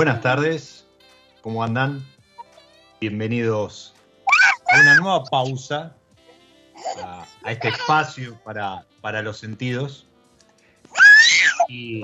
Buenas 0.00 0.22
tardes, 0.22 0.86
¿cómo 1.42 1.62
andan? 1.62 2.02
Bienvenidos 3.02 3.92
a 4.72 4.80
una 4.80 4.94
nueva 4.94 5.24
pausa, 5.24 5.94
a, 7.04 7.26
este 7.44 7.68
espacio 7.68 8.34
para, 8.42 8.86
para, 9.02 9.20
los 9.20 9.36
sentidos. 9.36 10.08
Y, 11.68 12.02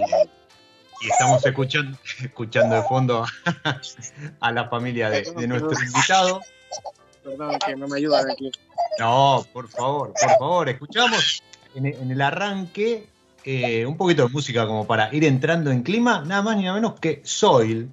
estamos 1.10 1.46
escuchando, 1.46 1.96
escuchando 2.22 2.76
de 2.76 2.82
fondo 2.82 3.24
a, 4.40 4.52
la 4.52 4.68
familia 4.68 5.08
de, 5.08 5.48
nuestro 5.48 5.72
invitado. 5.82 6.42
Perdón, 7.24 7.58
que 7.64 7.76
no 7.76 7.88
me 7.88 7.96
ayudan 7.96 8.30
aquí. 8.30 8.52
No, 8.98 9.42
por 9.54 9.70
favor, 9.70 10.12
por 10.12 10.30
favor, 10.38 10.68
escuchamos 10.68 11.42
en, 11.74 11.86
en 11.86 12.10
el 12.10 12.20
arranque 12.20 13.08
eh, 13.48 13.86
un 13.86 13.96
poquito 13.96 14.26
de 14.26 14.32
música 14.32 14.66
como 14.66 14.88
para 14.88 15.14
ir 15.14 15.22
entrando 15.24 15.70
en 15.70 15.84
clima, 15.84 16.24
nada 16.26 16.42
más 16.42 16.56
ni 16.56 16.64
nada 16.64 16.74
menos 16.74 16.98
que 16.98 17.20
Soil, 17.22 17.88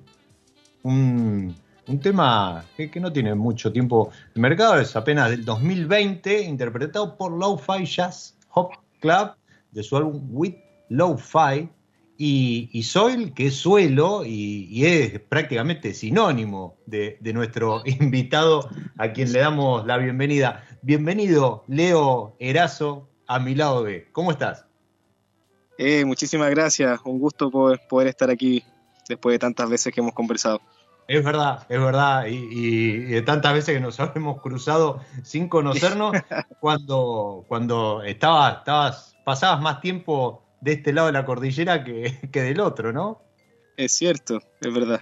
un, 0.81 1.55
tema 2.01 2.65
que, 2.75 2.89
no 2.99 3.13
tiene 3.13 3.35
mucho 3.35 3.71
tiempo 3.71 4.09
en 4.33 4.41
mercado, 4.41 4.79
es 4.79 4.95
apenas 4.95 5.29
del 5.29 5.45
2020, 5.45 6.41
interpretado 6.41 7.15
por 7.15 7.31
Lo-Fi 7.33 7.85
Jazz 7.85 8.35
Hop 8.55 8.71
Club 8.99 9.33
de 9.71 9.83
su 9.83 9.95
álbum 9.95 10.27
With 10.31 10.55
Lo-Fi. 10.89 11.69
Y, 12.17 12.83
Soil, 12.83 13.33
que 13.33 13.47
es 13.47 13.55
suelo 13.55 14.23
y, 14.25 14.85
es 14.85 15.19
prácticamente 15.19 15.93
sinónimo 15.93 16.77
de, 16.87 17.17
de, 17.19 17.31
nuestro 17.31 17.83
invitado 17.85 18.69
a 18.97 19.11
quien 19.11 19.31
le 19.31 19.39
damos 19.39 19.85
la 19.85 19.97
bienvenida. 19.97 20.63
Bienvenido, 20.81 21.63
Leo 21.67 22.35
Erazo, 22.39 23.07
a 23.27 23.37
mi 23.37 23.53
lado 23.53 23.83
B. 23.83 24.07
¿Cómo 24.13 24.31
estás? 24.31 24.65
Eh, 25.77 26.05
muchísimas 26.05 26.49
gracias, 26.49 26.99
un 27.05 27.19
gusto 27.19 27.49
poder, 27.49 27.81
poder 27.89 28.07
estar 28.07 28.29
aquí 28.29 28.63
después 29.07 29.33
de 29.33 29.39
tantas 29.39 29.69
veces 29.69 29.93
que 29.93 30.01
hemos 30.01 30.13
conversado. 30.13 30.61
Es 31.07 31.23
verdad, 31.23 31.65
es 31.67 31.79
verdad, 31.79 32.25
y, 32.27 32.97
de 32.97 33.21
tantas 33.23 33.53
veces 33.53 33.75
que 33.75 33.81
nos 33.81 33.99
hemos 34.15 34.41
cruzado 34.41 35.01
sin 35.23 35.49
conocernos, 35.49 36.15
cuando, 36.59 37.43
cuando 37.47 38.03
estabas, 38.03 38.59
estabas, 38.59 39.15
pasabas 39.23 39.61
más 39.61 39.81
tiempo 39.81 40.43
de 40.61 40.73
este 40.73 40.93
lado 40.93 41.07
de 41.07 41.13
la 41.13 41.25
cordillera 41.25 41.83
que, 41.83 42.19
del 42.31 42.59
otro, 42.59 42.93
¿no? 42.93 43.21
Es 43.75 43.91
cierto, 43.91 44.39
es 44.61 44.73
verdad. 44.73 45.01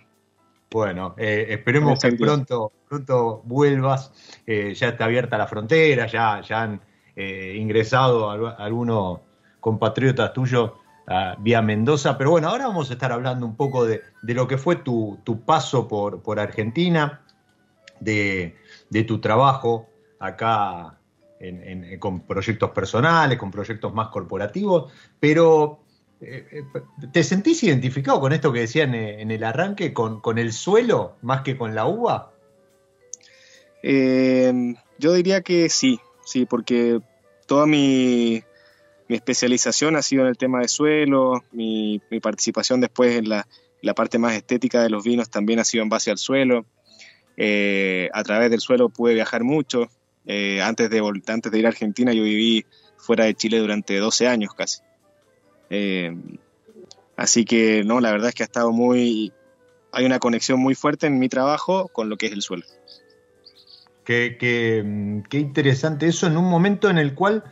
Bueno, 0.72 1.16
eh, 1.18 1.48
esperemos 1.50 2.00
que 2.00 2.14
pronto, 2.14 2.72
pronto 2.88 3.42
vuelvas. 3.44 4.14
Eh, 4.48 4.74
ya 4.74 4.90
está 4.90 5.06
abierta 5.06 5.38
la 5.38 5.46
frontera, 5.46 6.08
ya, 6.08 6.42
ya 6.42 6.62
han 6.62 6.82
eh, 7.16 7.58
ingresado 7.58 8.30
algunos 8.30 9.20
compatriotas 9.62 10.34
tuyos 10.34 10.72
vía 11.40 11.62
Mendoza. 11.62 12.18
Pero 12.18 12.32
bueno, 12.32 12.50
ahora 12.50 12.68
vamos 12.68 12.90
a 12.90 12.94
estar 12.94 13.12
hablando 13.12 13.46
un 13.46 13.56
poco 13.56 13.86
de, 13.86 14.02
lo 14.24 14.48
que 14.48 14.58
fue 14.58 14.78
tu, 14.78 15.20
paso 15.46 15.88
por, 15.88 16.22
por 16.22 16.40
Argentina, 16.40 17.22
de, 18.00 18.56
tu 19.08 19.22
trabajo 19.22 19.88
acá 20.20 20.98
con 22.00 22.22
proyectos 22.22 22.72
personales, 22.72 23.38
con 23.38 23.50
proyectos 23.50 23.94
más 23.94 24.10
corporativos, 24.10 24.92
pero 25.20 25.80
eh, 26.22 26.48
eh, 26.52 26.64
¿te 27.12 27.24
sentís 27.24 27.64
identificado 27.64 28.20
con 28.20 28.32
esto 28.32 28.54
que 28.54 28.60
decían 28.60 28.94
en, 28.94 29.32
el 29.32 29.44
arranque, 29.44 29.92
con, 29.92 30.22
con, 30.22 30.38
el 30.38 30.54
suelo 30.54 31.16
más 31.24 31.42
que 31.42 31.58
con 31.58 31.74
la 31.74 31.88
uva? 31.88 32.32
Eh, 33.82 34.76
yo 35.00 35.14
diría 35.14 35.42
que 35.42 35.68
sí, 35.70 36.00
sí, 36.24 36.46
porque 36.46 37.02
toda 37.48 37.66
mi, 37.66 38.44
mi 39.12 39.18
especialización 39.18 39.98
ha 39.98 40.02
sido 40.02 40.22
en 40.22 40.30
el 40.30 40.38
tema 40.38 40.62
de 40.62 40.70
suelo, 40.70 41.44
mi, 41.52 42.02
participación 42.22 42.80
después 42.80 43.18
en 43.18 43.28
la, 43.28 43.46
parte 43.94 44.18
más 44.18 44.36
estética 44.36 44.82
de 44.82 44.90
los 44.90 45.04
vinos 45.04 45.30
también 45.30 45.60
ha 45.60 45.66
sido 45.66 45.84
en 45.84 45.90
base 45.90 46.12
al 46.12 46.18
suelo. 46.18 46.66
Eh, 47.36 48.10
a 48.14 48.24
través 48.24 48.50
del 48.52 48.62
suelo 48.62 48.88
pude 48.88 49.14
viajar 49.14 49.44
mucho. 49.44 49.90
Eh, 50.26 50.62
antes, 50.62 50.90
de, 50.90 51.04
ir 51.60 51.66
a 51.66 51.70
Argentina 51.70 52.14
yo 52.14 52.24
viví 52.24 52.66
fuera 52.96 53.26
de 53.26 53.36
Chile 53.36 53.60
durante 53.60 53.98
12 53.98 54.30
años 54.30 54.54
casi. 54.54 54.80
Eh, 55.70 56.16
así 57.18 57.44
que 57.44 57.84
no, 57.84 58.00
la 58.00 58.14
verdad 58.14 58.30
es 58.30 58.36
que 58.36 58.44
ha 58.44 58.46
estado 58.46 58.72
muy... 58.72 59.34
Hay 59.92 60.06
una 60.06 60.20
conexión 60.20 60.58
muy 60.58 60.74
fuerte 60.74 61.08
en 61.08 61.20
mi 61.20 61.28
trabajo 61.28 61.90
con 61.90 62.08
lo 62.08 62.16
que 62.16 62.28
es 62.28 62.32
el 62.32 62.42
suelo. 62.42 62.64
Qué, 64.06 64.38
qué 64.40 65.38
interesante 65.38 66.08
eso 66.08 66.28
en 66.28 66.38
un 66.38 66.46
momento 66.46 66.90
en 66.90 66.98
el 66.98 67.14
cual 67.14 67.44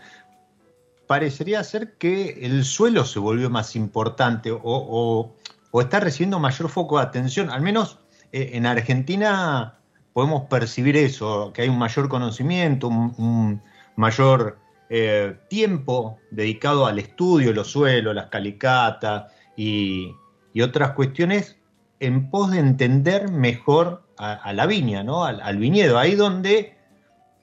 parecería 1.09 1.63
ser 1.63 1.97
que 1.97 2.37
el 2.43 2.63
suelo 2.63 3.03
se 3.03 3.17
volvió 3.17 3.49
más 3.49 3.75
importante 3.75 4.51
o, 4.53 5.33
está 5.73 5.99
recibiendo 5.99 6.37
mayor 6.37 6.69
foco 6.69 6.99
de 6.99 7.03
atención. 7.03 7.49
Al 7.49 7.63
menos 7.63 7.97
eh, 8.31 8.51
en 8.53 8.67
Argentina 8.67 9.79
podemos 10.13 10.43
percibir 10.43 10.95
eso, 10.95 11.51
que 11.51 11.63
hay 11.63 11.69
un 11.69 11.79
mayor 11.79 12.09
conocimiento, 12.09 12.89
un, 12.89 13.59
mayor 13.95 14.59
eh, 14.91 15.35
tiempo 15.49 16.19
dedicado 16.29 16.85
al 16.85 16.99
estudio 16.99 17.53
los 17.53 17.71
suelos, 17.71 18.13
las 18.13 18.27
calicatas 18.27 19.33
y, 19.57 20.13
otras 20.61 20.91
cuestiones 20.91 21.57
en 21.99 22.29
pos 22.29 22.51
de 22.51 22.59
entender 22.59 23.31
mejor 23.31 24.03
a, 24.17 24.53
la 24.53 24.67
viña, 24.67 25.03
¿no? 25.03 25.23
al, 25.23 25.57
viñedo, 25.57 25.97
ahí 25.97 26.13
donde 26.13 26.75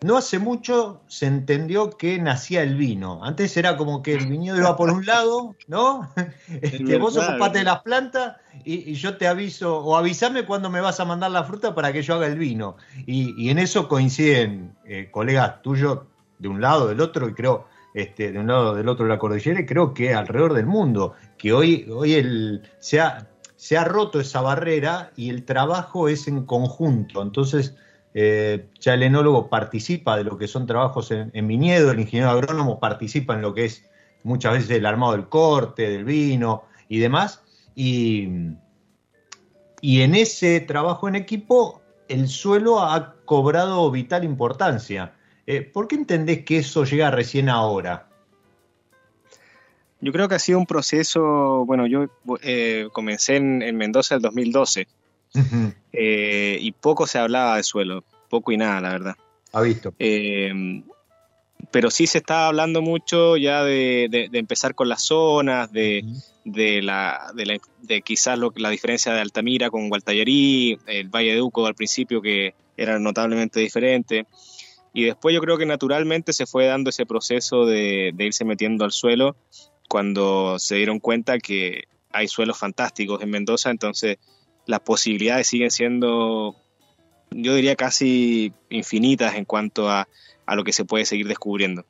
no 0.02 0.16
hace 0.16 0.38
mucho 0.38 1.00
se 1.06 1.26
entendió 1.26 1.90
que 1.90 2.18
nacía 2.18 2.62
el 2.62 2.76
vino. 2.76 3.24
Antes 3.24 3.56
era 3.56 3.76
como 3.76 4.02
que 4.02 4.14
el 4.14 4.26
viñedo 4.26 4.58
iba 4.58 4.76
por 4.76 4.90
un 4.90 5.06
lado, 5.06 5.54
¿no? 5.68 6.10
Este, 6.62 6.98
vos 6.98 7.16
ocupate 7.16 7.58
de 7.58 7.64
las 7.64 7.82
plantas 7.82 8.36
y, 8.64 8.94
yo 8.94 9.16
te 9.16 9.26
aviso, 9.26 9.78
o 9.78 9.96
avísame 9.96 10.44
cuando 10.44 10.70
me 10.70 10.80
vas 10.80 11.00
a 11.00 11.04
mandar 11.04 11.30
la 11.30 11.44
fruta 11.44 11.74
para 11.74 11.92
que 11.92 12.02
yo 12.02 12.14
haga 12.14 12.26
el 12.26 12.38
vino. 12.38 12.76
Y, 13.06 13.48
en 13.50 13.58
eso 13.58 13.88
coinciden 13.88 14.76
eh, 14.84 15.08
colegas 15.10 15.62
tuyos 15.62 16.00
de 16.38 16.48
un 16.48 16.60
lado, 16.60 16.88
del 16.88 17.00
otro, 17.00 17.28
y 17.28 17.34
creo, 17.34 17.66
este, 17.94 18.32
de 18.32 18.38
un 18.38 18.48
lado 18.48 18.74
del 18.74 18.88
otro 18.88 19.06
de 19.06 19.12
la 19.12 19.18
cordillera, 19.18 19.60
y 19.60 19.66
creo 19.66 19.94
que 19.94 20.14
alrededor 20.14 20.52
del 20.52 20.66
mundo, 20.66 21.14
que 21.38 21.52
hoy, 21.52 21.88
hoy 21.90 22.14
el, 22.14 22.62
se, 22.78 23.00
ha, 23.00 23.28
se 23.56 23.78
ha 23.78 23.84
roto 23.84 24.20
esa 24.20 24.42
barrera 24.42 25.10
y 25.16 25.30
el 25.30 25.44
trabajo 25.44 26.08
es 26.08 26.28
en 26.28 26.44
conjunto. 26.44 27.22
Entonces, 27.22 27.74
eh, 28.18 28.70
ya 28.80 28.94
el 28.94 29.02
enólogo 29.02 29.50
participa 29.50 30.16
de 30.16 30.24
lo 30.24 30.38
que 30.38 30.48
son 30.48 30.66
trabajos 30.66 31.10
en, 31.10 31.46
viñedo, 31.46 31.90
el 31.90 32.00
ingeniero 32.00 32.30
agrónomo 32.30 32.80
participa 32.80 33.34
en 33.34 33.42
lo 33.42 33.52
que 33.52 33.66
es 33.66 33.84
muchas 34.22 34.54
veces 34.54 34.70
el 34.70 34.86
armado 34.86 35.12
del 35.12 35.28
corte, 35.28 35.90
del 35.90 36.06
vino 36.06 36.64
y 36.88 36.98
demás. 36.98 37.42
Y, 37.74 38.24
en 39.82 40.14
ese 40.14 40.60
trabajo 40.60 41.08
en 41.08 41.16
equipo 41.16 41.82
el 42.08 42.28
suelo 42.28 42.80
ha 42.80 43.16
cobrado 43.26 43.90
vital 43.90 44.24
importancia. 44.24 45.12
Eh, 45.46 45.60
¿Por 45.60 45.86
qué 45.86 45.96
entendés 45.96 46.42
que 46.46 46.60
eso 46.60 46.84
llega 46.84 47.10
recién 47.10 47.50
ahora? 47.50 48.08
Yo 50.00 50.10
creo 50.10 50.26
que 50.26 50.36
ha 50.36 50.38
sido 50.38 50.58
un 50.58 50.66
proceso, 50.66 51.66
bueno, 51.66 51.86
yo 51.86 52.06
eh, 52.40 52.88
comencé 52.92 53.36
en, 53.36 53.60
en 53.60 53.76
Mendoza 53.76 54.14
el 54.14 54.22
2012 54.22 54.88
eh, 55.92 56.58
y 56.60 56.72
poco 56.72 57.06
se 57.06 57.18
hablaba 57.18 57.56
de 57.56 57.62
suelo, 57.62 58.04
poco 58.28 58.52
y 58.52 58.56
nada, 58.56 58.80
la 58.80 58.90
verdad. 58.90 59.14
Ha 59.52 59.60
visto. 59.62 59.94
Eh, 59.98 60.82
pero 61.70 61.90
sí 61.90 62.06
se 62.06 62.18
estaba 62.18 62.48
hablando 62.48 62.82
mucho 62.82 63.36
ya 63.36 63.64
de, 63.64 64.28
empezar 64.32 64.74
con 64.74 64.88
las 64.88 65.02
zonas, 65.02 65.72
de, 65.72 66.02
la, 66.82 67.32
de, 67.34 68.02
quizás 68.02 68.38
la 68.56 68.70
diferencia 68.70 69.12
de 69.12 69.20
Altamira 69.20 69.70
con 69.70 69.88
Gualtallarí, 69.88 70.78
el 70.86 71.08
Valle 71.08 71.34
de 71.34 71.42
Uco 71.42 71.66
al 71.66 71.74
principio 71.74 72.22
que 72.22 72.54
era 72.76 72.98
notablemente 72.98 73.60
diferente. 73.60 74.26
Y 74.92 75.04
después 75.04 75.34
yo 75.34 75.40
creo 75.40 75.58
que 75.58 75.66
naturalmente 75.66 76.32
se 76.32 76.46
fue 76.46 76.66
dando 76.66 76.90
ese 76.90 77.04
proceso 77.04 77.66
de, 77.66 78.14
irse 78.18 78.44
metiendo 78.44 78.84
al 78.84 78.92
suelo 78.92 79.36
cuando 79.88 80.58
se 80.58 80.76
dieron 80.76 81.00
cuenta 81.00 81.38
que 81.38 81.84
hay 82.10 82.28
suelos 82.28 82.58
fantásticos 82.58 83.22
en 83.22 83.30
Mendoza, 83.30 83.70
entonces 83.70 84.16
las 84.66 84.80
posibilidades 84.80 85.46
siguen 85.46 85.70
siendo, 85.70 86.56
yo 87.30 87.54
diría, 87.54 87.76
casi 87.76 88.52
infinitas 88.68 89.34
en 89.36 89.44
cuanto 89.44 89.88
a, 89.88 90.08
lo 90.48 90.64
que 90.64 90.72
se 90.72 90.84
puede 90.84 91.04
seguir 91.04 91.26
descubriendo. 91.26 91.84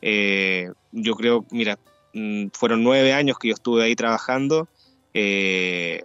Eh, 0.00 0.70
yo 0.92 1.14
creo, 1.14 1.44
mira, 1.50 1.78
mm, 2.14 2.48
fueron 2.52 2.82
nueve 2.82 3.12
años 3.12 3.38
que 3.38 3.48
yo 3.48 3.54
estuve 3.54 3.84
ahí 3.84 3.94
trabajando 3.96 4.68
eh, 5.14 6.04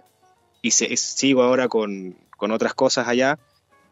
y 0.62 0.70
sigo 0.70 1.42
ahora 1.42 1.68
con, 1.68 2.16
otras 2.38 2.74
cosas 2.74 3.08
allá 3.08 3.38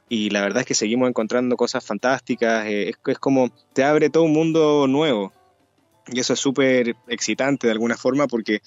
y 0.09 0.31
la 0.31 0.41
verdad 0.41 0.61
es 0.61 0.67
que 0.67 0.75
seguimos 0.75 1.09
encontrando 1.09 1.57
cosas 1.57 1.85
fantásticas, 1.85 2.67
eh, 2.67 2.91
es, 2.91 2.97
es, 3.07 3.19
como 3.19 3.51
te 3.73 3.83
abre 3.83 4.09
todo 4.09 4.23
un 4.23 4.33
mundo 4.33 4.87
nuevo 4.87 5.33
y 6.09 6.21
eso 6.21 6.35
es 6.35 6.41
súper 6.41 6.95
excitante 7.09 7.67
de 7.67 7.73
alguna 7.73 7.97
forma 7.97 8.27
porque 8.27 8.61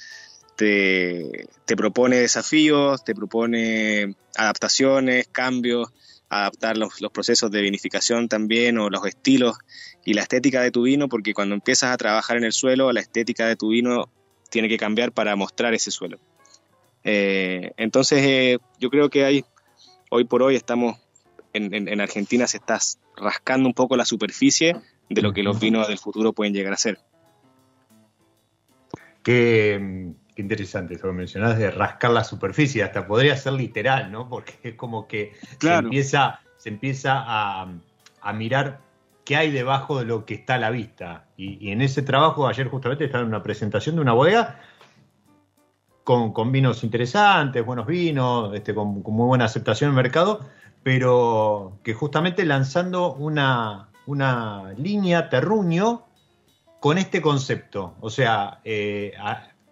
te, 0.60 1.78
propone 1.78 2.18
desafíos, 2.18 3.06
te 3.06 3.16
propone 3.16 4.16
adaptaciones, 4.36 5.30
cambios, 5.30 5.88
adaptar 6.28 6.78
los, 6.78 6.92
procesos 7.14 7.50
de 7.50 7.62
vinificación 7.62 8.28
también 8.28 8.78
o 8.78 8.90
los 8.90 9.06
estilos 9.06 9.58
y 10.04 10.16
la 10.16 10.24
estética 10.24 10.62
de 10.62 10.72
tu 10.72 10.82
vino, 10.82 11.08
porque 11.08 11.34
cuando 11.34 11.56
empiezas 11.56 11.94
a 11.94 11.98
trabajar 11.98 12.36
en 12.36 12.44
el 12.44 12.52
suelo, 12.52 12.92
la 12.92 13.00
estética 13.00 13.48
de 13.48 13.56
tu 13.56 13.70
vino 13.70 14.10
tiene 14.50 14.68
que 14.68 14.78
cambiar 14.78 15.14
para 15.14 15.38
mostrar 15.38 15.74
ese 15.74 15.92
suelo. 15.92 16.20
Eh, 17.06 17.72
entonces, 17.78 18.22
eh, 18.22 18.58
yo 18.82 18.90
creo 18.90 19.10
que 19.10 19.24
hay, 19.24 19.46
hoy 20.10 20.26
por 20.26 20.44
hoy 20.44 20.58
estamos, 20.58 20.98
en, 21.54 22.02
Argentina 22.02 22.48
se 22.48 22.58
está 22.58 22.80
rascando 23.16 23.66
un 23.66 23.74
poco 23.74 23.96
la 23.96 24.06
superficie 24.06 24.76
de 25.10 25.22
lo 25.22 25.32
que 25.32 25.42
los 25.42 25.58
vinos 25.58 25.88
del 25.88 26.00
futuro 26.00 26.34
pueden 26.34 26.54
llegar 26.54 26.74
a 26.74 26.78
ser. 26.78 27.00
Que 29.24 30.16
interesante 30.42 30.96
eso 30.96 31.08
que 31.08 31.14
mencionás 31.14 31.58
de 31.58 31.72
rascar 31.72 32.12
la 32.12 32.24
superficie, 32.24 32.84
hasta 32.84 33.08
podría 33.08 33.36
ser 33.36 33.54
literal, 33.54 34.12
¿no? 34.12 34.30
Porque 34.30 34.54
es 34.64 34.76
como 34.76 35.08
que 35.08 35.34
se 35.60 35.74
empieza, 35.74 36.42
se 36.58 36.70
empieza 36.70 37.24
a, 37.26 37.68
mirar 38.34 38.82
qué 39.26 39.36
hay 39.36 39.52
debajo 39.52 40.00
de 40.00 40.06
lo 40.06 40.26
que 40.26 40.36
está 40.36 40.56
a 40.56 40.58
la 40.58 40.70
vista. 40.70 41.26
Y, 41.38 41.72
en 41.72 41.82
ese 41.82 42.02
trabajo, 42.02 42.48
ayer 42.48 42.68
justamente 42.68 43.06
estaba 43.06 43.24
en 43.24 43.30
una 43.30 43.44
presentación 43.44 43.96
de 43.96 44.02
una 44.02 44.14
bodega 44.14 44.60
con, 46.04 46.52
vinos 46.52 46.84
interesantes, 46.84 47.64
buenos 47.66 47.86
vinos, 47.86 48.54
este, 48.56 48.74
con, 48.74 49.04
muy 49.04 49.28
buena 49.28 49.46
aceptación 49.46 49.90
en 49.90 49.98
el 49.98 50.04
mercado, 50.04 50.40
pero 50.84 51.80
que 51.84 51.94
justamente 51.94 52.46
lanzando 52.46 53.14
una, 53.14 53.90
una 54.06 54.74
línea 54.78 55.30
terruño 55.30 56.06
con 56.80 56.98
este 56.98 57.22
concepto. 57.22 57.96
O 58.00 58.10
sea, 58.10 58.62
eh, 58.64 59.14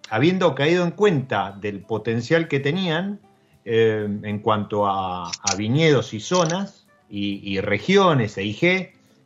habiendo 0.09 0.55
caído 0.55 0.83
en 0.83 0.91
cuenta 0.91 1.51
del 1.59 1.81
potencial 1.81 2.47
que 2.47 2.59
tenían 2.59 3.19
eh, 3.65 4.07
en 4.23 4.39
cuanto 4.39 4.87
a, 4.87 5.29
viñedos 5.57 6.13
y 6.13 6.19
zonas 6.19 6.87
y, 7.09 7.59
regiones 7.59 8.37
e 8.37 8.43
IG, 8.43 8.63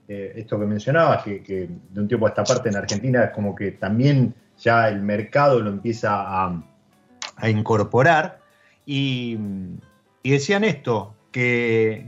eh, 0.08 0.34
esto 0.36 0.60
que 0.60 0.66
mencionabas, 0.66 1.24
que, 1.24 1.70
de 1.90 2.02
un 2.02 2.08
tiempo 2.08 2.26
a 2.26 2.30
esta 2.30 2.44
parte 2.44 2.70
en 2.70 2.76
Argentina 2.76 3.24
es 3.26 3.32
como 3.32 3.56
que 3.56 3.72
también 3.72 4.34
ya 4.60 4.88
el 4.88 5.02
mercado 5.02 5.60
lo 5.60 5.70
empieza 5.70 6.46
a, 6.46 6.64
incorporar, 7.50 8.40
y, 8.86 9.38
decían 10.24 10.64
esto, 10.64 11.16
que, 11.32 12.08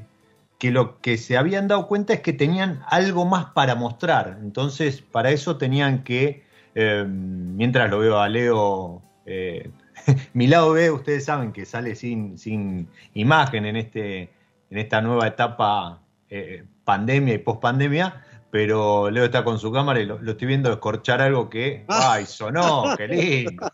que 0.60 0.72
lo 0.72 1.00
que 1.02 1.18
se 1.18 1.38
habían 1.38 1.68
dado 1.68 1.88
cuenta 1.88 2.14
es 2.14 2.22
que 2.22 2.34
tenían 2.34 2.82
algo 2.88 3.26
más 3.26 3.46
para 3.46 3.76
mostrar, 3.76 4.38
entonces 4.42 5.02
para 5.02 5.32
eso 5.32 5.58
tenían 5.58 6.04
que 6.04 6.44
eh, 6.76 7.06
mientras 7.08 7.90
lo 7.90 8.00
veo 8.00 8.20
a 8.20 8.30
Leo, 8.30 9.02
eh, 9.26 9.70
mi 10.34 10.48
lado 10.48 10.74
B, 10.74 10.92
ustedes 10.92 11.26
saben 11.26 11.52
que 11.52 11.66
sale 11.66 11.96
sin, 11.96 12.38
sin 12.38 12.88
imagen 13.14 13.66
en, 13.66 13.76
este, 13.76 14.30
en 14.70 14.78
esta 14.78 15.02
nueva 15.02 15.28
etapa 15.28 16.02
eh, 16.30 16.64
pandemia 16.84 17.36
y 17.36 17.38
pospandemia, 17.40 18.26
pero 18.52 19.10
Leo 19.10 19.26
está 19.26 19.44
con 19.44 19.60
su 19.60 19.72
cámara 19.72 20.00
y 20.00 20.06
lo, 20.06 20.20
estoy 20.30 20.48
viendo 20.48 20.72
escorchar 20.72 21.22
algo 21.22 21.50
que, 21.50 21.86
ah. 21.88 22.14
¡ay, 22.14 22.26
sonó! 22.26 22.96
¡Qué 22.98 23.08
lindo! 23.10 23.72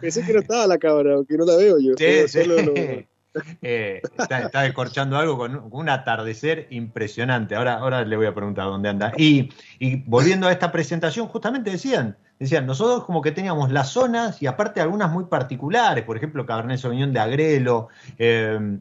Pensé 0.00 0.24
que 0.24 0.32
no 0.32 0.40
estaba 0.40 0.66
la 0.66 0.78
cámara, 0.78 1.16
que 1.28 1.36
no 1.36 1.44
la 1.44 1.56
veo 1.56 1.78
yo. 1.78 1.94
Sí, 1.96 2.28
sí. 2.28 3.06
Eh, 3.62 4.02
está, 4.18 4.62
descorchando 4.62 5.16
algo 5.16 5.38
con 5.38 5.68
un, 5.70 5.88
atardecer 5.88 6.66
impresionante. 6.70 7.54
Ahora, 7.54 7.74
ahora 7.74 8.04
le 8.04 8.16
voy 8.16 8.26
a 8.26 8.34
preguntar 8.34 8.66
dónde 8.66 8.88
anda. 8.88 9.12
Y, 9.16 9.50
volviendo 10.06 10.48
a 10.48 10.52
esta 10.52 10.70
presentación, 10.70 11.28
justamente 11.28 11.70
decían, 11.70 12.16
decían, 12.38 12.66
nosotros 12.66 13.04
como 13.04 13.22
que 13.22 13.32
teníamos 13.32 13.70
las 13.70 13.90
zonas 13.90 14.42
y 14.42 14.46
aparte 14.46 14.80
algunas 14.80 15.10
muy 15.10 15.24
particulares, 15.24 16.04
por 16.04 16.16
ejemplo, 16.16 16.44
Cabernet 16.44 16.78
Sauvignon 16.78 17.12
de 17.12 17.20
Agrelo, 17.20 17.88
eh, 18.18 18.78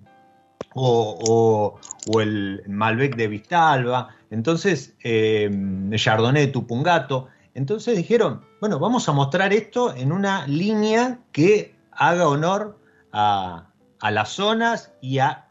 o, 0.74 1.80
el 2.20 2.64
Malbec 2.68 3.16
de 3.16 3.28
Vistalba, 3.28 4.10
entonces 4.30 4.96
eh, 5.04 5.50
Chardonnay 5.96 6.48
de 6.48 6.52
Tupungato. 6.52 7.28
Entonces 7.54 7.98
dijeron, 7.98 8.42
bueno, 8.62 8.80
vamos 8.80 9.10
a 9.10 9.12
mostrar 9.12 9.52
esto 9.52 9.94
en 9.94 10.14
una 10.14 10.48
línea 10.48 11.20
que 11.34 11.76
haga 11.92 12.30
honor 12.30 12.80
a, 13.12 13.71
a 14.02 14.12
las 14.12 14.30
zonas 14.30 14.94
y 15.02 15.20
a 15.20 15.48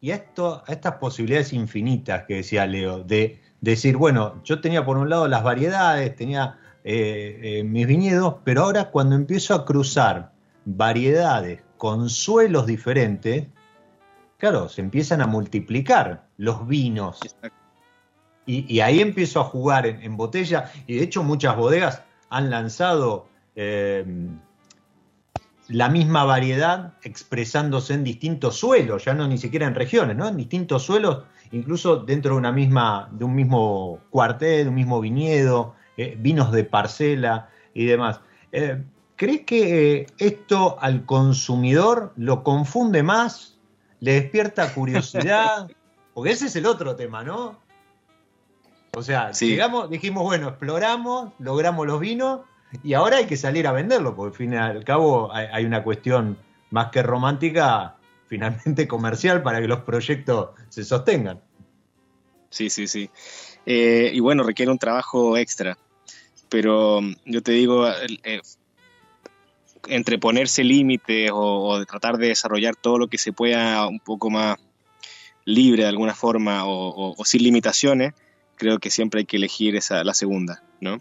y 0.00 0.12
esto, 0.12 0.62
a 0.66 0.72
estas 0.72 0.94
posibilidades 0.94 1.52
infinitas 1.52 2.24
que 2.24 2.36
decía 2.36 2.66
Leo, 2.66 3.04
de 3.04 3.40
decir, 3.60 3.96
bueno, 3.96 4.42
yo 4.44 4.60
tenía 4.60 4.84
por 4.84 4.96
un 4.96 5.10
lado 5.10 5.28
las 5.28 5.42
variedades, 5.42 6.16
tenía 6.16 6.58
eh, 6.84 7.38
eh, 7.42 7.64
mis 7.64 7.86
viñedos, 7.86 8.36
pero 8.42 8.62
ahora 8.62 8.90
cuando 8.90 9.14
empiezo 9.14 9.54
a 9.54 9.66
cruzar 9.66 10.32
variedades 10.64 11.62
con 11.76 12.08
suelos 12.08 12.66
diferentes, 12.66 13.46
claro, 14.38 14.70
se 14.70 14.80
empiezan 14.80 15.20
a 15.20 15.26
multiplicar 15.26 16.26
los 16.38 16.66
vinos. 16.66 17.20
Y, 18.46 18.80
ahí 18.80 19.00
empiezo 19.00 19.40
a 19.40 19.44
jugar 19.44 19.86
en, 19.86 20.16
botella, 20.16 20.72
y 20.88 20.96
de 20.96 21.04
hecho 21.04 21.22
muchas 21.22 21.56
bodegas 21.56 22.02
han 22.30 22.50
lanzado 22.50 23.28
eh, 23.54 24.04
la 25.70 25.88
misma 25.88 26.24
variedad 26.24 26.94
expresándose 27.02 27.94
en 27.94 28.02
distintos 28.02 28.56
suelos, 28.56 29.04
ya 29.04 29.14
no 29.14 29.28
ni 29.28 29.38
siquiera 29.38 29.66
en 29.66 29.74
regiones, 29.74 30.16
¿no? 30.16 30.26
En 30.26 30.36
distintos 30.36 30.82
suelos, 30.82 31.24
incluso 31.52 31.96
dentro 31.96 32.32
de 32.32 32.38
una 32.38 32.50
misma, 32.50 33.08
de 33.12 33.24
un 33.24 33.34
mismo 33.34 34.00
cuartel, 34.10 34.64
de 34.64 34.68
un 34.68 34.74
mismo 34.74 35.00
viñedo, 35.00 35.74
eh, 35.96 36.16
vinos 36.18 36.50
de 36.50 36.64
parcela 36.64 37.50
y 37.72 37.84
demás. 37.84 38.20
Eh, 38.50 38.82
¿Crees 39.14 39.42
que 39.42 40.06
esto 40.18 40.76
al 40.80 41.04
consumidor 41.04 42.12
lo 42.16 42.42
confunde 42.42 43.02
más? 43.02 43.58
¿Le 44.00 44.14
despierta 44.14 44.74
curiosidad? 44.74 45.70
Porque 46.14 46.30
ese 46.32 46.46
es 46.46 46.56
el 46.56 46.66
otro 46.66 46.96
tema, 46.96 47.22
¿no? 47.22 47.60
O 48.96 49.02
sea, 49.02 49.30
dijimos, 49.30 50.24
bueno, 50.24 50.48
exploramos, 50.48 51.32
logramos 51.38 51.86
los 51.86 52.00
vinos 52.00 52.40
y 52.82 52.94
ahora 52.94 53.18
hay 53.18 53.26
que 53.26 53.36
salir 53.36 53.66
a 53.66 53.72
venderlo, 53.72 54.14
porque 54.14 54.34
al 54.34 54.38
fin 54.38 54.52
y 54.52 54.56
al 54.56 54.84
cabo 54.84 55.32
hay, 55.32 55.64
una 55.64 55.82
cuestión 55.82 56.38
más 56.70 56.90
que 56.90 57.02
romántica, 57.02 57.96
finalmente 58.26 58.86
comercial, 58.86 59.42
para 59.42 59.60
que 59.60 59.68
los 59.68 59.80
proyectos 59.80 60.50
se 60.68 60.84
sostengan. 60.84 61.40
Sí, 62.50 62.70
sí, 62.70 62.86
sí. 62.86 63.10
Eh, 63.66 64.10
y 64.12 64.20
bueno, 64.20 64.42
requiere 64.42 64.72
un 64.72 64.78
trabajo 64.78 65.36
extra 65.36 65.76
pero 66.50 67.00
mm, 67.00 67.14
yo 67.24 67.42
te 67.42 67.52
digo, 67.52 67.88
entre 69.86 70.18
ponerse 70.18 70.62
límites 70.62 71.30
o, 71.32 71.82
tratar 71.86 72.18
de 72.18 72.28
desarrollar 72.28 72.76
todo 72.76 72.98
lo 72.98 73.08
que 73.08 73.16
se 73.16 73.32
pueda 73.32 73.86
un 73.86 74.00
poco 74.00 74.28
más 74.28 74.58
libre 75.46 75.84
de 75.84 75.88
alguna 75.88 76.14
forma 76.14 76.64
o, 76.66 77.16
sin 77.24 77.42
limitaciones, 77.42 78.12
creo 78.56 78.78
que 78.78 78.90
siempre 78.90 79.20
hay 79.20 79.26
que 79.26 79.38
elegir 79.38 79.74
esa, 79.76 80.04
la 80.04 80.12
segunda, 80.12 80.62
¿no? 80.80 80.98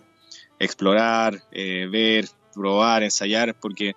Explorar, 0.59 1.41
eh, 1.51 1.87
ver, 1.89 2.27
probar, 2.53 3.03
ensayar, 3.03 3.55
porque 3.59 3.95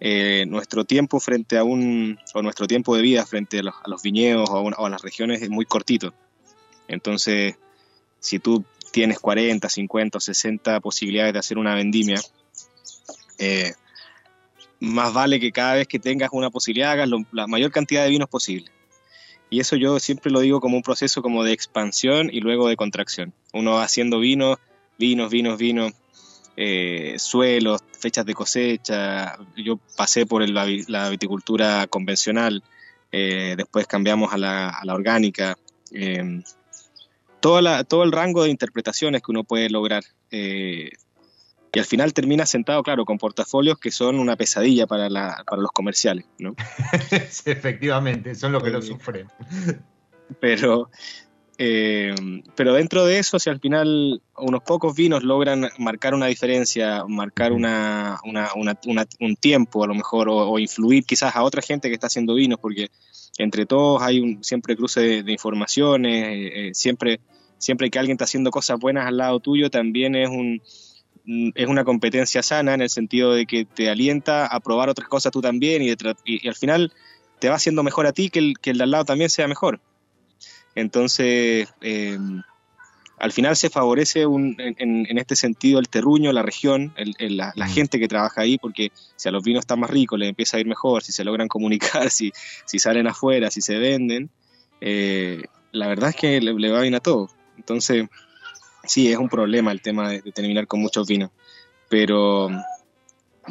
eh, 0.00 0.44
nuestro 0.46 0.84
tiempo 0.84 1.18
frente 1.20 1.58
a 1.58 1.64
un, 1.64 2.18
o 2.34 2.42
nuestro 2.42 2.66
tiempo 2.66 2.94
de 2.96 3.02
vida 3.02 3.26
frente 3.26 3.58
a 3.58 3.62
los, 3.62 3.74
a 3.74 3.88
los 3.88 4.02
viñedos 4.02 4.48
o 4.50 4.84
a, 4.84 4.90
las 4.90 5.02
regiones 5.02 5.42
es 5.42 5.50
muy 5.50 5.64
cortito. 5.64 6.14
Entonces, 6.86 7.56
si 8.20 8.38
tú 8.38 8.64
tienes 8.92 9.18
40, 9.18 9.68
50 9.68 10.18
o 10.18 10.20
60 10.20 10.80
posibilidades 10.80 11.32
de 11.32 11.38
hacer 11.38 11.58
una 11.58 11.74
vendimia, 11.74 12.20
eh, 13.38 13.72
más 14.80 15.12
vale 15.12 15.40
que 15.40 15.52
cada 15.52 15.74
vez 15.74 15.88
que 15.88 15.98
tengas 15.98 16.30
una 16.32 16.50
posibilidad 16.50 16.92
hagas 16.92 17.10
la 17.32 17.46
mayor 17.46 17.72
cantidad 17.72 18.04
de 18.04 18.10
vinos 18.10 18.28
posible. 18.28 18.70
Y 19.50 19.60
eso 19.60 19.76
yo 19.76 19.98
siempre 19.98 20.30
lo 20.30 20.40
digo 20.40 20.60
como 20.60 20.76
un 20.76 20.82
proceso 20.82 21.22
como 21.22 21.42
de 21.42 21.52
expansión 21.52 22.28
y 22.32 22.40
luego 22.40 22.68
de 22.68 22.76
contracción. 22.76 23.32
Uno 23.52 23.78
haciendo 23.78 24.20
vinos, 24.20 24.58
vinos, 24.98 25.30
vinos, 25.30 25.58
vinos, 25.58 25.92
eh, 26.56 27.14
suelos, 27.18 27.82
fechas 27.98 28.26
de 28.26 28.34
cosecha. 28.34 29.38
Yo 29.56 29.78
pasé 29.96 30.26
por 30.26 30.46
la 30.48 31.08
viticultura 31.08 31.86
convencional, 31.86 32.62
eh, 33.12 33.54
después 33.56 33.86
cambiamos 33.86 34.32
a 34.32 34.38
la, 34.38 34.68
a 34.68 34.84
la 34.84 34.94
orgánica 34.94 35.56
todo 37.40 38.02
el 38.04 38.12
rango 38.12 38.44
de 38.44 38.50
interpretaciones 38.50 39.22
que 39.22 39.30
uno 39.30 39.44
puede 39.44 39.70
lograr. 39.70 40.04
Eh, 40.30 40.90
y 41.70 41.78
al 41.78 41.84
final 41.84 42.12
termina 42.12 42.46
sentado, 42.46 42.82
claro, 42.82 43.04
con 43.04 43.18
portafolios 43.18 43.78
que 43.78 43.90
son 43.90 44.18
una 44.18 44.36
pesadilla 44.36 44.86
para, 44.86 45.08
los 45.08 45.70
comerciales, 45.72 46.24
¿no? 46.38 46.56
efectivamente, 47.44 48.34
son 48.34 48.52
los 48.52 48.62
que 48.62 48.70
lo 48.70 48.82
sufren. 48.82 49.28
Pero, 50.40 50.90
eh, 51.60 52.14
pero 52.54 52.72
dentro 52.74 53.04
de 53.04 53.18
eso, 53.18 53.40
si 53.40 53.50
al 53.50 53.58
final 53.58 54.22
unos 54.36 54.62
pocos 54.62 54.94
vinos 54.94 55.24
logran 55.24 55.68
marcar 55.78 56.14
una 56.14 56.26
diferencia, 56.26 57.04
marcar 57.08 57.52
una, 57.52 58.20
un 58.22 59.36
tiempo 59.36 59.82
a 59.82 59.88
lo 59.88 59.94
mejor, 59.96 60.28
o, 60.30 60.56
influir 60.60 61.04
quizás 61.04 61.34
a 61.34 61.42
otra 61.42 61.60
gente 61.60 61.88
que 61.88 61.94
está 61.94 62.06
haciendo 62.06 62.34
vinos, 62.34 62.60
porque 62.60 62.90
entre 63.38 63.66
todos 63.66 64.00
hay 64.02 64.20
un 64.20 64.44
siempre 64.44 64.76
cruce 64.76 65.22
de, 65.24 65.32
informaciones, 65.32 66.28
eh, 66.28 66.68
eh, 66.68 66.74
siempre, 66.74 67.18
siempre 67.58 67.90
que 67.90 67.98
alguien 67.98 68.14
está 68.14 68.24
haciendo 68.24 68.52
cosas 68.52 68.78
buenas 68.78 69.08
al 69.08 69.16
lado 69.16 69.40
tuyo, 69.40 69.68
también 69.68 70.14
es 70.14 70.28
un 70.28 70.62
es 71.54 71.66
una 71.66 71.84
competencia 71.84 72.42
sana 72.42 72.72
en 72.72 72.80
el 72.80 72.88
sentido 72.88 73.34
de 73.34 73.44
que 73.44 73.66
te 73.66 73.90
alienta 73.90 74.46
a 74.46 74.60
probar 74.60 74.88
otras 74.88 75.08
cosas 75.08 75.30
tú 75.30 75.42
también 75.42 75.82
y, 75.82 75.94
y, 76.24 76.48
al 76.48 76.54
final 76.54 76.90
te 77.38 77.50
va 77.50 77.56
haciendo 77.56 77.82
mejor 77.82 78.06
a 78.06 78.12
ti 78.12 78.30
que 78.30 78.38
el, 78.38 78.58
que 78.58 78.70
el 78.70 78.78
de 78.78 78.84
al 78.84 78.90
lado 78.92 79.04
también 79.04 79.28
sea 79.28 79.46
mejor. 79.46 79.78
Entonces, 80.78 81.68
eh, 81.80 82.16
al 83.18 83.32
final 83.32 83.56
se 83.56 83.68
favorece 83.68 84.22
en, 84.22 85.18
este 85.18 85.34
sentido 85.34 85.80
el 85.80 85.88
terruño, 85.88 86.32
la 86.32 86.42
región, 86.42 86.94
la, 87.18 87.52
mm. 87.56 87.68
gente 87.70 87.98
que 87.98 88.06
trabaja 88.06 88.42
ahí, 88.42 88.58
porque 88.58 88.92
si 89.16 89.28
a 89.28 89.32
los 89.32 89.42
vinos 89.42 89.62
están 89.62 89.80
más 89.80 89.90
ricos 89.90 90.20
les 90.20 90.28
empieza 90.28 90.56
a 90.56 90.60
ir 90.60 90.68
mejor, 90.68 91.02
si 91.02 91.10
se 91.10 91.24
logran 91.24 91.48
comunicar, 91.56 92.10
si, 92.10 92.30
si 92.64 92.78
salen 92.78 93.08
afuera, 93.08 93.50
si 93.50 93.60
se 93.60 93.76
venden, 93.76 94.30
eh, 94.80 95.42
la 95.72 95.88
verdad 95.88 96.10
es 96.10 96.16
que 96.16 96.40
le, 96.40 96.70
va 96.70 96.80
bien 96.80 96.94
a 96.94 97.00
todo. 97.00 97.28
Entonces, 97.56 98.06
sí, 98.84 99.10
es 99.10 99.18
un 99.18 99.28
problema 99.28 99.72
el 99.72 99.82
tema 99.82 100.10
de, 100.10 100.22
terminar 100.30 100.68
con 100.68 100.80
muchos 100.80 101.08
vinos, 101.08 101.32
pero 101.88 102.50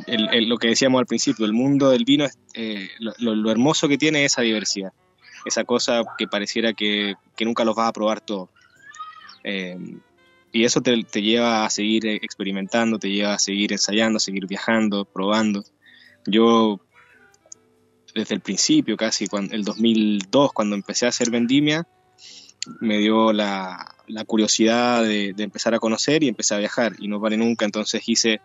lo 0.07 0.57
que 0.57 0.69
decíamos 0.69 0.99
al 0.99 1.07
principio, 1.07 1.45
el 1.45 1.51
mundo 1.51 1.89
del 1.89 2.05
vino, 2.05 2.23
es, 2.23 2.37
eh, 2.53 2.87
lo, 2.99 3.51
hermoso 3.51 3.89
que 3.89 3.97
tiene 3.97 4.23
es 4.23 4.31
esa 4.31 4.43
diversidad, 4.43 4.93
esa 5.47 5.63
cosa 5.63 6.03
que 6.17 6.27
pareciera 6.27 6.73
que, 6.73 7.15
que 7.35 7.45
nunca 7.45 7.63
los 7.63 7.75
vas 7.75 7.89
a 7.89 7.93
probar 7.93 8.21
todos 8.21 8.49
eh, 9.43 9.77
y 10.51 10.63
eso 10.63 10.81
te, 10.81 10.95
lleva 11.21 11.65
a 11.65 11.69
seguir 11.69 12.07
experimentando, 12.07 12.99
te 12.99 13.09
lleva 13.09 13.35
a 13.35 13.39
seguir 13.39 13.71
ensayando, 13.71 14.17
a 14.17 14.19
seguir 14.19 14.47
viajando, 14.47 15.05
probando. 15.05 15.63
Yo, 16.25 16.79
desde 18.15 18.35
el 18.35 18.41
principio, 18.41 18.97
casi 18.97 19.27
cuando, 19.27 19.53
el 19.53 19.63
2002, 19.63 20.53
cuando 20.53 20.75
empecé 20.75 21.05
a 21.05 21.09
hacer 21.09 21.29
vendimia, 21.29 21.87
me 22.81 22.97
dio 22.97 23.31
la, 23.33 23.93
curiosidad 24.25 25.03
de, 25.03 25.33
empezar 25.37 25.75
a 25.75 25.79
conocer 25.79 26.23
y 26.23 26.27
empecé 26.27 26.55
a 26.55 26.59
viajar 26.59 26.93
y 26.97 27.07
no 27.07 27.19
vale 27.19 27.37
nunca. 27.37 27.65
Entonces 27.65 28.01
hice 28.07 28.41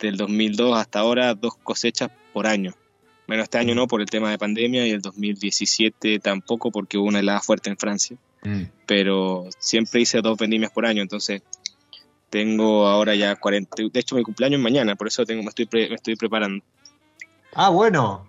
del 0.00 0.16
2002 0.16 0.78
hasta 0.78 1.00
ahora 1.00 1.34
dos 1.34 1.56
cosechas 1.56 2.10
por 2.32 2.46
año. 2.46 2.72
Bueno, 3.26 3.42
este 3.42 3.58
año 3.58 3.74
no 3.74 3.86
por 3.88 4.00
el 4.00 4.06
tema 4.06 4.30
de 4.30 4.38
pandemia 4.38 4.86
y 4.86 4.90
el 4.90 5.02
2017 5.02 6.20
tampoco 6.20 6.70
porque 6.70 6.96
hubo 6.98 7.08
una 7.08 7.20
helada 7.20 7.40
fuerte 7.40 7.70
en 7.70 7.76
Francia. 7.76 8.16
Mm. 8.42 8.62
Pero 8.86 9.48
siempre 9.58 10.00
hice 10.00 10.20
dos 10.20 10.38
vendimias 10.38 10.70
por 10.70 10.86
año, 10.86 11.02
entonces 11.02 11.42
tengo 12.30 12.86
ahora 12.86 13.14
ya 13.14 13.34
40. 13.34 13.76
De 13.92 14.00
hecho, 14.00 14.14
mi 14.14 14.22
cumpleaños 14.22 14.58
es 14.58 14.62
mañana, 14.62 14.94
por 14.94 15.08
eso 15.08 15.24
tengo, 15.24 15.42
me, 15.42 15.48
estoy 15.48 15.68
me 15.72 15.94
estoy 15.94 16.16
preparando. 16.16 16.64
Ah, 17.54 17.70
bueno. 17.70 18.26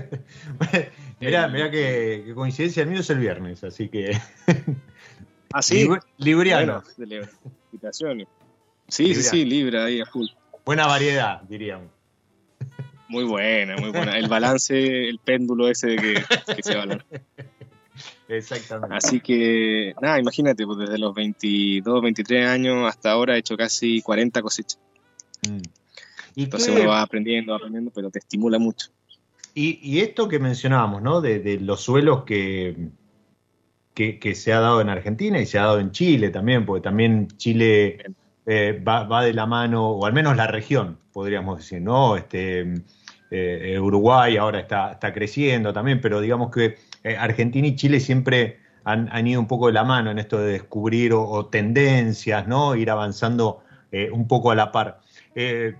mira, 1.20 1.48
mira 1.48 1.70
que, 1.70 2.32
coincidencia, 2.34 2.82
el 2.82 2.90
mío 2.90 3.00
es 3.00 3.10
el 3.10 3.18
viernes, 3.18 3.64
así 3.64 3.88
que. 3.88 4.16
ah, 5.52 5.62
sí. 5.62 5.88
libriano. 6.18 6.82
Sí, 8.88 9.14
sí, 9.14 9.22
sí, 9.22 9.44
Libra 9.46 9.86
ahí 9.86 10.02
a 10.02 10.06
full. 10.06 10.26
Buena 10.66 10.86
variedad, 10.86 11.40
diríamos. 11.42 11.88
Muy 13.12 13.24
buena, 13.24 13.76
muy 13.76 13.90
buena. 13.90 14.16
El 14.16 14.26
balance, 14.26 15.08
el 15.08 15.18
péndulo 15.18 15.68
ese 15.68 15.88
de 15.88 15.96
que, 15.96 16.14
que 16.56 16.62
se 16.62 16.74
valora. 16.74 17.04
Exactamente. 18.26 18.96
Así 18.96 19.20
que, 19.20 19.94
nada, 20.00 20.18
imagínate, 20.18 20.64
pues 20.64 20.78
desde 20.78 20.96
los 20.96 21.14
22, 21.14 22.02
23 22.02 22.46
años 22.46 22.88
hasta 22.88 23.10
ahora 23.10 23.36
he 23.36 23.40
hecho 23.40 23.54
casi 23.54 24.00
40 24.00 24.40
cosechas. 24.40 24.80
Mm. 25.46 25.60
¿Y 26.36 26.44
Entonces 26.44 26.74
uno 26.74 26.88
va 26.88 27.02
aprendiendo, 27.02 27.54
aprendiendo, 27.54 27.90
pero 27.94 28.10
te 28.10 28.20
estimula 28.20 28.58
mucho. 28.58 28.88
Y, 29.54 30.00
esto 30.00 30.26
que 30.28 30.38
mencionábamos, 30.38 31.02
¿no? 31.02 31.20
De, 31.20 31.60
los 31.60 31.82
suelos 31.82 32.24
que, 32.24 32.88
que, 33.92 34.34
se 34.34 34.54
ha 34.54 34.60
dado 34.60 34.80
en 34.80 34.88
Argentina 34.88 35.38
y 35.38 35.44
se 35.44 35.58
ha 35.58 35.64
dado 35.64 35.80
en 35.80 35.90
Chile 35.90 36.30
también, 36.30 36.64
porque 36.64 36.82
también 36.82 37.28
Chile 37.36 37.98
eh, 38.46 38.82
va, 38.82 39.22
de 39.22 39.34
la 39.34 39.44
mano, 39.44 39.90
o 39.90 40.06
al 40.06 40.14
menos 40.14 40.34
la 40.34 40.46
región, 40.46 40.96
podríamos 41.12 41.58
decir, 41.58 41.82
¿no? 41.82 42.16
Este, 42.16 42.82
eh, 43.32 43.80
Uruguay 43.80 44.36
ahora 44.36 44.60
está, 44.60 44.92
está 44.92 45.12
creciendo 45.12 45.72
también, 45.72 46.00
pero 46.00 46.20
digamos 46.20 46.50
que 46.50 46.76
eh, 47.04 47.16
Argentina 47.16 47.66
y 47.66 47.76
Chile 47.76 48.00
siempre 48.00 48.60
han, 48.84 49.26
ido 49.26 49.40
un 49.40 49.46
poco 49.46 49.66
de 49.68 49.72
la 49.72 49.84
mano 49.84 50.10
en 50.10 50.18
esto 50.18 50.38
de 50.38 50.52
descubrir 50.52 51.12
o, 51.12 51.46
tendencias, 51.46 52.46
¿no? 52.46 52.74
Ir 52.74 52.90
avanzando 52.90 53.62
eh, 53.90 54.10
un 54.10 54.26
poco 54.26 54.50
a 54.50 54.54
la 54.54 54.72
par. 54.72 55.00
Eh, 55.34 55.76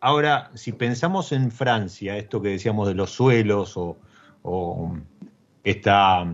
ahora, 0.00 0.50
si 0.54 0.72
pensamos 0.72 1.32
en 1.32 1.50
Francia, 1.50 2.16
esto 2.16 2.40
que 2.40 2.50
decíamos 2.50 2.88
de 2.88 2.94
los 2.94 3.10
suelos 3.10 3.76
o, 3.76 3.98
esta, 5.64 6.32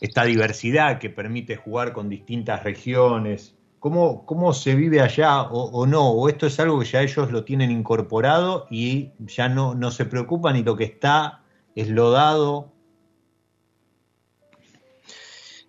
esta 0.00 0.24
diversidad 0.24 0.98
que 0.98 1.10
permite 1.10 1.56
jugar 1.56 1.92
con 1.92 2.08
distintas 2.08 2.62
regiones. 2.62 3.54
¿Cómo, 3.84 4.24
cómo 4.24 4.54
se 4.54 4.74
vive 4.74 5.02
allá 5.02 5.42
o, 5.42 5.84
no? 5.84 6.08
¿O 6.08 6.30
esto 6.30 6.46
es 6.46 6.58
algo 6.58 6.80
que 6.80 6.86
ya 6.86 7.02
ellos 7.02 7.30
lo 7.30 7.44
tienen 7.44 7.70
incorporado 7.70 8.66
y 8.70 9.10
ya 9.18 9.50
no, 9.50 9.74
no 9.74 9.90
se 9.90 10.06
preocupan 10.06 10.56
y 10.56 10.62
lo 10.62 10.74
que 10.74 10.84
está 10.84 11.42
es 11.74 11.90
lo 11.90 12.10
dado? 12.10 12.72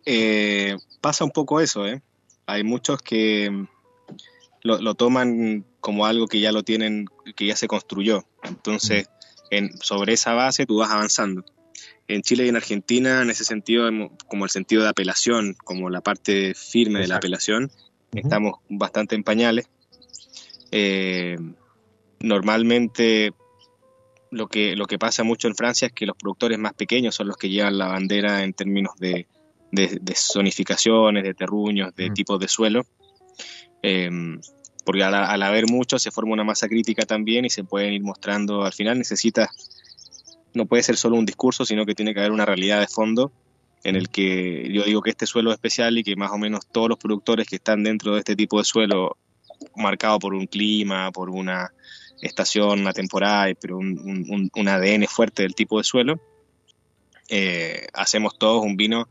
Eh, 0.05 0.77
pasa 1.01 1.25
un 1.25 1.31
poco 1.31 1.59
eso, 1.59 1.85
¿eh? 1.85 2.01
Hay 2.45 2.63
muchos 2.63 3.01
que 3.01 3.67
lo, 4.61 4.95
toman 4.95 5.65
como 5.81 6.05
algo 6.05 6.27
que 6.27 6.39
ya 6.39 6.53
lo 6.53 6.63
tienen, 6.63 7.07
que 7.35 7.47
ya 7.47 7.57
se 7.57 7.67
construyó. 7.67 8.23
Entonces, 8.43 9.09
en, 9.51 9.77
sobre 9.79 10.13
esa 10.13 10.31
base 10.31 10.65
tú 10.65 10.77
vas 10.77 10.89
avanzando. 10.89 11.43
En 12.07 12.21
Chile 12.21 12.45
y 12.45 12.47
en 12.47 12.55
Argentina, 12.55 13.23
en 13.23 13.29
ese 13.29 13.43
sentido, 13.43 13.89
como 14.29 14.45
el 14.45 14.51
sentido 14.51 14.83
de 14.83 14.89
apelación, 14.89 15.57
como 15.65 15.89
la 15.89 15.99
parte 15.99 16.53
firme 16.53 17.01
de 17.01 17.09
la 17.09 17.17
apelación, 17.17 17.71
estamos 18.15 18.59
bastante 18.69 19.15
en 19.15 19.23
pañales. 19.23 19.69
Eh, 20.71 21.37
normalmente 22.19 23.33
lo 24.31 24.47
que, 24.47 24.75
lo 24.75 24.85
que 24.85 24.99
pasa 24.99 25.23
mucho 25.23 25.47
en 25.47 25.55
Francia 25.55 25.87
es 25.87 25.93
que 25.93 26.05
los 26.05 26.17
productores 26.17 26.57
más 26.57 26.73
pequeños 26.73 27.15
son 27.15 27.27
los 27.27 27.37
que 27.37 27.49
llevan 27.49 27.77
la 27.77 27.87
bandera 27.87 28.43
en 28.43 28.53
términos 28.53 28.95
de, 28.97 29.27
de, 29.71 30.15
zonificaciones, 30.15 31.23
de 31.23 31.33
terruños, 31.33 31.95
de 31.95 32.09
tipos 32.09 32.39
de 32.39 32.47
suelo. 32.47 32.85
Eh, 33.81 34.09
porque 34.85 35.03
al, 35.03 35.41
haber 35.41 35.65
muchos 35.67 36.01
se 36.01 36.11
forma 36.11 36.33
una 36.33 36.43
masa 36.43 36.67
crítica 36.67 37.05
también 37.05 37.43
y 37.43 37.49
se 37.49 37.63
pueden 37.63 37.93
ir 37.93 38.03
mostrando, 38.03 38.63
al 38.63 38.73
final 38.73 38.99
necesita, 38.99 39.49
no 40.53 40.67
puede 40.67 40.83
ser 40.83 40.95
solo 40.95 41.17
un 41.17 41.25
discurso, 41.25 41.65
sino 41.65 41.85
que 41.85 41.95
tiene 41.95 42.13
que 42.13 42.19
haber 42.19 42.31
una 42.31 42.45
realidad 42.45 42.79
de 42.79 42.87
fondo 42.87 43.31
en 43.85 43.95
el 43.95 44.09
que 44.09 44.67
yo 44.73 44.83
digo 44.83 45.01
que 45.03 45.11
este 45.11 45.27
suelo 45.27 45.51
es 45.51 45.55
especial 45.55 45.95
y 45.97 46.03
que 46.03 46.15
más 46.15 46.31
o 46.31 46.39
menos 46.39 46.65
todos 46.65 46.89
los 46.89 46.97
productores 46.97 47.47
que 47.47 47.57
están 47.57 47.83
dentro 47.83 48.13
de 48.13 48.19
este 48.19 48.35
tipo 48.35 48.57
de 48.57 48.65
suelo, 48.65 49.15
marcado 49.75 50.17
por 50.17 50.33
un 50.33 50.47
clima, 50.47 51.11
por 51.11 51.29
una 51.29 51.71
estación, 52.19 52.81
una 52.81 52.93
temporada, 52.93 53.53
pero 53.61 53.77
un, 53.77 54.49
ADN 54.67 55.05
fuerte 55.07 55.43
del 55.43 55.53
tipo 55.53 55.77
de 55.77 55.83
suelo, 55.83 56.19
eh, 57.29 57.85
hacemos 57.93 58.39
todos 58.39 58.63
un 58.63 58.75
vino 58.75 59.07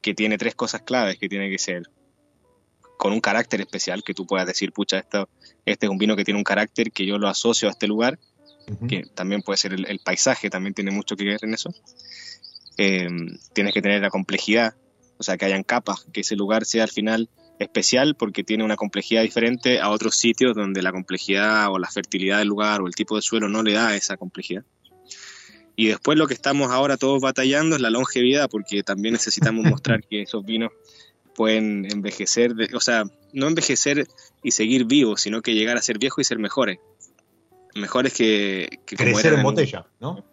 que 0.00 0.14
tiene 0.14 0.38
tres 0.38 0.54
cosas 0.54 0.80
claves, 0.80 1.18
que 1.18 1.28
tiene 1.28 1.50
que 1.50 1.58
ser 1.58 1.82
con 2.96 3.12
un 3.12 3.20
carácter 3.20 3.60
especial, 3.60 4.02
que 4.02 4.14
tú 4.14 4.26
puedas 4.26 4.46
decir, 4.46 4.72
pucha, 4.72 4.98
esto, 5.00 5.28
este 5.66 5.84
es 5.84 5.90
un 5.90 5.98
vino 5.98 6.16
que 6.16 6.24
tiene 6.24 6.38
un 6.38 6.44
carácter 6.44 6.92
que 6.92 7.04
yo 7.04 7.18
lo 7.18 7.28
asocio 7.28 7.68
a 7.68 7.72
este 7.72 7.88
lugar, 7.88 8.18
que 8.88 9.04
también 9.14 9.42
puede 9.42 9.58
ser 9.58 9.74
el, 9.74 9.98
paisaje, 9.98 10.48
también 10.48 10.72
tiene 10.72 10.90
mucho 10.90 11.14
que 11.14 11.24
ver 11.24 11.40
en 11.42 11.52
eso. 11.52 11.68
Eh, 12.76 13.08
tienes 13.52 13.72
que 13.72 13.82
tener 13.82 14.02
la 14.02 14.10
complejidad, 14.10 14.74
o 15.18 15.22
sea, 15.22 15.36
que 15.36 15.44
hayan 15.44 15.62
capas, 15.62 16.06
que 16.12 16.22
ese 16.22 16.36
lugar 16.36 16.64
sea 16.64 16.84
al 16.84 16.90
final 16.90 17.28
especial 17.58 18.16
porque 18.16 18.42
tiene 18.42 18.64
una 18.64 18.76
complejidad 18.76 19.22
diferente 19.22 19.80
a 19.80 19.90
otros 19.90 20.16
sitios 20.16 20.54
donde 20.56 20.82
la 20.82 20.92
complejidad 20.92 21.68
o 21.70 21.78
la 21.78 21.88
fertilidad 21.88 22.38
del 22.38 22.48
lugar 22.48 22.82
o 22.82 22.86
el 22.86 22.94
tipo 22.94 23.16
de 23.16 23.22
suelo 23.22 23.48
no 23.48 23.62
le 23.62 23.72
da 23.72 23.94
esa 23.94 24.16
complejidad. 24.16 24.64
Y 25.76 25.88
después 25.88 26.16
lo 26.16 26.26
que 26.26 26.34
estamos 26.34 26.70
ahora 26.70 26.96
todos 26.96 27.20
batallando 27.20 27.76
es 27.76 27.82
la 27.82 27.90
longevidad, 27.90 28.48
porque 28.48 28.82
también 28.82 29.12
necesitamos 29.12 29.64
mostrar 29.70 30.02
que 30.04 30.22
esos 30.22 30.44
vinos 30.44 30.72
pueden 31.34 31.90
envejecer, 31.90 32.52
o 32.74 32.80
sea, 32.80 33.04
no 33.32 33.48
envejecer 33.48 34.06
y 34.42 34.52
seguir 34.52 34.84
vivos, 34.84 35.20
sino 35.20 35.42
que 35.42 35.54
llegar 35.54 35.76
a 35.76 35.82
ser 35.82 35.98
viejos 35.98 36.20
y 36.20 36.24
ser 36.24 36.38
mejores. 36.38 36.78
Mejores 37.74 38.14
que... 38.14 38.68
que 38.86 38.94
Crecer 38.94 39.34
en 39.34 39.42
botella, 39.42 39.86
¿no? 39.98 40.24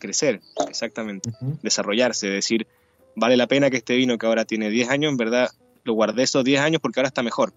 Crecer, 0.00 0.40
exactamente, 0.68 1.30
desarrollarse, 1.62 2.28
decir, 2.28 2.66
vale 3.14 3.36
la 3.36 3.46
pena 3.46 3.70
que 3.70 3.76
este 3.76 3.94
vino 3.94 4.18
que 4.18 4.26
ahora 4.26 4.44
tiene 4.44 4.70
10 4.70 4.90
años, 4.90 5.12
en 5.12 5.16
verdad 5.16 5.48
lo 5.84 5.94
guardé 5.94 6.24
esos 6.24 6.44
10 6.44 6.60
años 6.60 6.80
porque 6.80 7.00
ahora 7.00 7.08
está 7.08 7.22
mejor. 7.22 7.52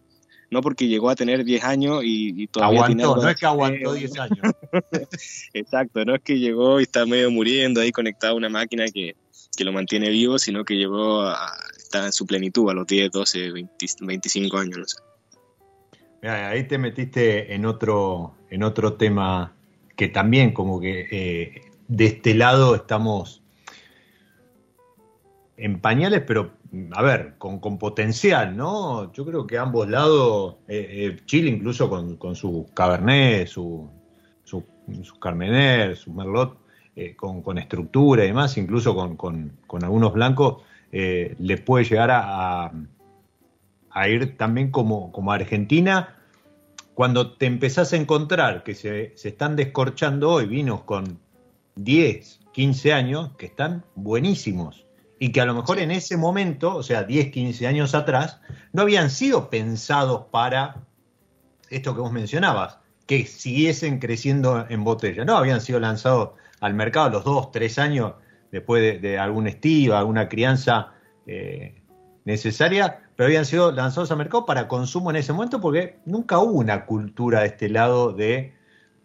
No 0.52 0.62
porque 0.62 0.88
llegó 0.88 1.10
a 1.10 1.16
tener 1.16 1.44
10 1.44 1.64
años 1.64 2.02
y, 2.04 2.46
todavía 2.48 2.82
aguantó, 2.82 3.16
no 3.16 3.30
es 3.30 3.36
que 3.36 3.46
aguantó 3.46 3.94
10 3.94 4.20
años. 4.20 4.38
Exacto, 5.54 6.06
no 6.06 6.14
es 6.14 6.22
que 6.22 6.38
llegó 6.38 6.80
y 6.80 6.84
está 6.84 7.08
medio 7.08 7.32
muriendo 7.32 7.82
ahí 7.82 7.92
conectado 7.92 8.34
a 8.34 8.38
una 8.38 8.50
máquina 8.50 8.86
que, 8.94 9.16
que 9.58 9.64
lo 9.64 9.72
mantiene 9.72 10.10
vivo, 10.10 10.38
sino 10.38 10.64
que 10.64 10.76
llegó 10.76 11.24
a 11.24 11.56
estar 11.76 12.06
en 12.06 12.12
su 12.12 12.28
plenitud 12.28 12.70
a 12.70 12.74
los 12.74 12.86
10, 12.86 13.12
12, 13.12 13.52
25 14.02 14.58
años, 14.58 14.78
no 14.78 14.86
sé. 14.86 16.30
ahí 16.30 16.68
te 16.68 16.78
metiste 16.78 17.56
en 17.56 17.66
otro, 17.66 18.36
en 18.50 18.62
otro 18.62 18.94
tema 18.94 19.56
que 19.96 20.08
también 20.08 20.54
como 20.54 20.80
que 20.80 21.08
eh, 21.12 21.62
de 21.88 22.06
este 22.06 22.34
lado 22.34 22.76
estamos 22.76 23.44
en 25.58 25.80
pañales, 25.80 26.24
pero 26.26 26.52
a 26.92 27.04
ver, 27.04 27.36
con, 27.38 27.60
potencial, 27.78 28.58
¿no? 28.58 29.12
Yo 29.14 29.26
creo 29.26 29.46
que 29.46 29.58
ambos 29.58 29.88
lados, 29.88 30.56
eh, 30.68 30.88
eh, 30.90 31.20
Chile 31.26 31.50
incluso 31.50 31.90
con, 31.90 32.18
con 32.18 32.36
su 32.36 32.68
Cabernet, 32.74 33.48
su, 33.48 33.90
su, 34.44 34.64
su 35.04 35.20
Carmener, 35.20 35.96
su 35.96 36.12
Merlot, 36.12 36.58
eh, 36.96 37.16
con, 37.16 37.58
estructura 37.58 38.24
y 38.24 38.28
demás, 38.28 38.58
incluso 38.58 38.96
con, 39.16 39.58
algunos 39.84 40.14
blancos, 40.14 40.64
le 40.92 41.58
puede 41.58 41.86
llegar 41.86 42.12
a, 42.12 42.72
a, 43.90 44.10
ir 44.10 44.38
también 44.38 44.70
como, 44.70 45.12
como 45.12 45.32
Argentina 45.32 46.16
cuando 46.94 47.32
te 47.32 47.48
empezás 47.48 47.94
a 47.94 47.98
encontrar 47.98 48.64
que 48.64 48.76
se, 48.76 49.14
se 49.18 49.30
están 49.30 49.56
descorchando 49.56 50.30
hoy 50.30 50.46
vinos 50.46 50.84
con 50.84 51.23
10, 51.76 52.40
15 52.52 52.94
años 52.94 53.32
que 53.38 53.48
están 53.48 53.84
buenísimos 53.96 54.86
y 55.20 55.32
que 55.32 55.42
a 55.42 55.46
lo 55.46 55.54
mejor 55.54 55.80
en 55.80 55.92
ese 55.92 56.18
momento, 56.18 56.76
o 56.76 56.84
sea, 56.84 57.04
10, 57.04 57.32
15 57.32 57.68
años 57.68 57.96
atrás, 57.96 58.42
no 58.74 58.82
habían 58.82 59.10
sido 59.10 59.50
pensados 59.50 60.26
para 60.32 60.84
esto 61.70 61.96
que 61.96 62.02
vos 62.02 62.12
mencionabas, 62.12 62.80
que 63.08 63.26
siguiesen 63.26 64.00
creciendo 64.00 64.66
en 64.70 64.84
botella. 64.84 65.26
No, 65.26 65.38
habían 65.38 65.62
sido 65.62 65.80
lanzados 65.80 66.32
al 66.60 66.74
mercado 66.74 67.08
a 67.08 67.10
los 67.10 67.24
2, 67.24 67.52
3 67.52 67.80
años 67.80 68.14
después 68.52 69.02
de, 69.02 69.18
algún 69.18 69.48
estilo, 69.48 69.98
alguna 69.98 70.30
crianza 70.30 70.92
eh, 71.26 71.82
necesaria, 72.26 73.02
pero 73.16 73.28
habían 73.28 73.46
sido 73.46 73.72
lanzados 73.72 74.12
al 74.12 74.18
mercado 74.18 74.46
para 74.46 74.68
consumo 74.68 75.10
en 75.10 75.16
ese 75.16 75.34
momento 75.34 75.60
porque 75.60 76.00
nunca 76.06 76.40
hubo 76.40 76.60
una 76.60 76.86
cultura 76.86 77.42
de 77.42 77.48
este 77.48 77.70
lado 77.70 78.12
de, 78.12 78.54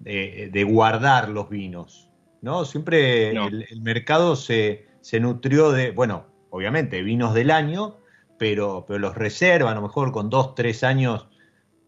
de 0.00 0.64
guardar 0.64 1.28
los 1.28 1.48
vinos. 1.48 2.07
¿No? 2.40 2.64
Siempre 2.64 3.30
El, 3.30 3.66
mercado 3.80 4.36
se, 4.36 4.86
nutrió 5.20 5.72
de, 5.72 5.90
bueno, 5.90 6.26
obviamente, 6.50 7.02
vinos 7.02 7.34
del 7.34 7.50
año, 7.50 7.98
pero, 8.38 8.84
pero 8.86 8.98
los 8.98 9.14
reserva, 9.16 9.72
a 9.72 9.74
lo 9.74 9.82
mejor 9.82 10.12
con 10.12 10.30
dos, 10.30 10.54
tres 10.54 10.84
años 10.84 11.26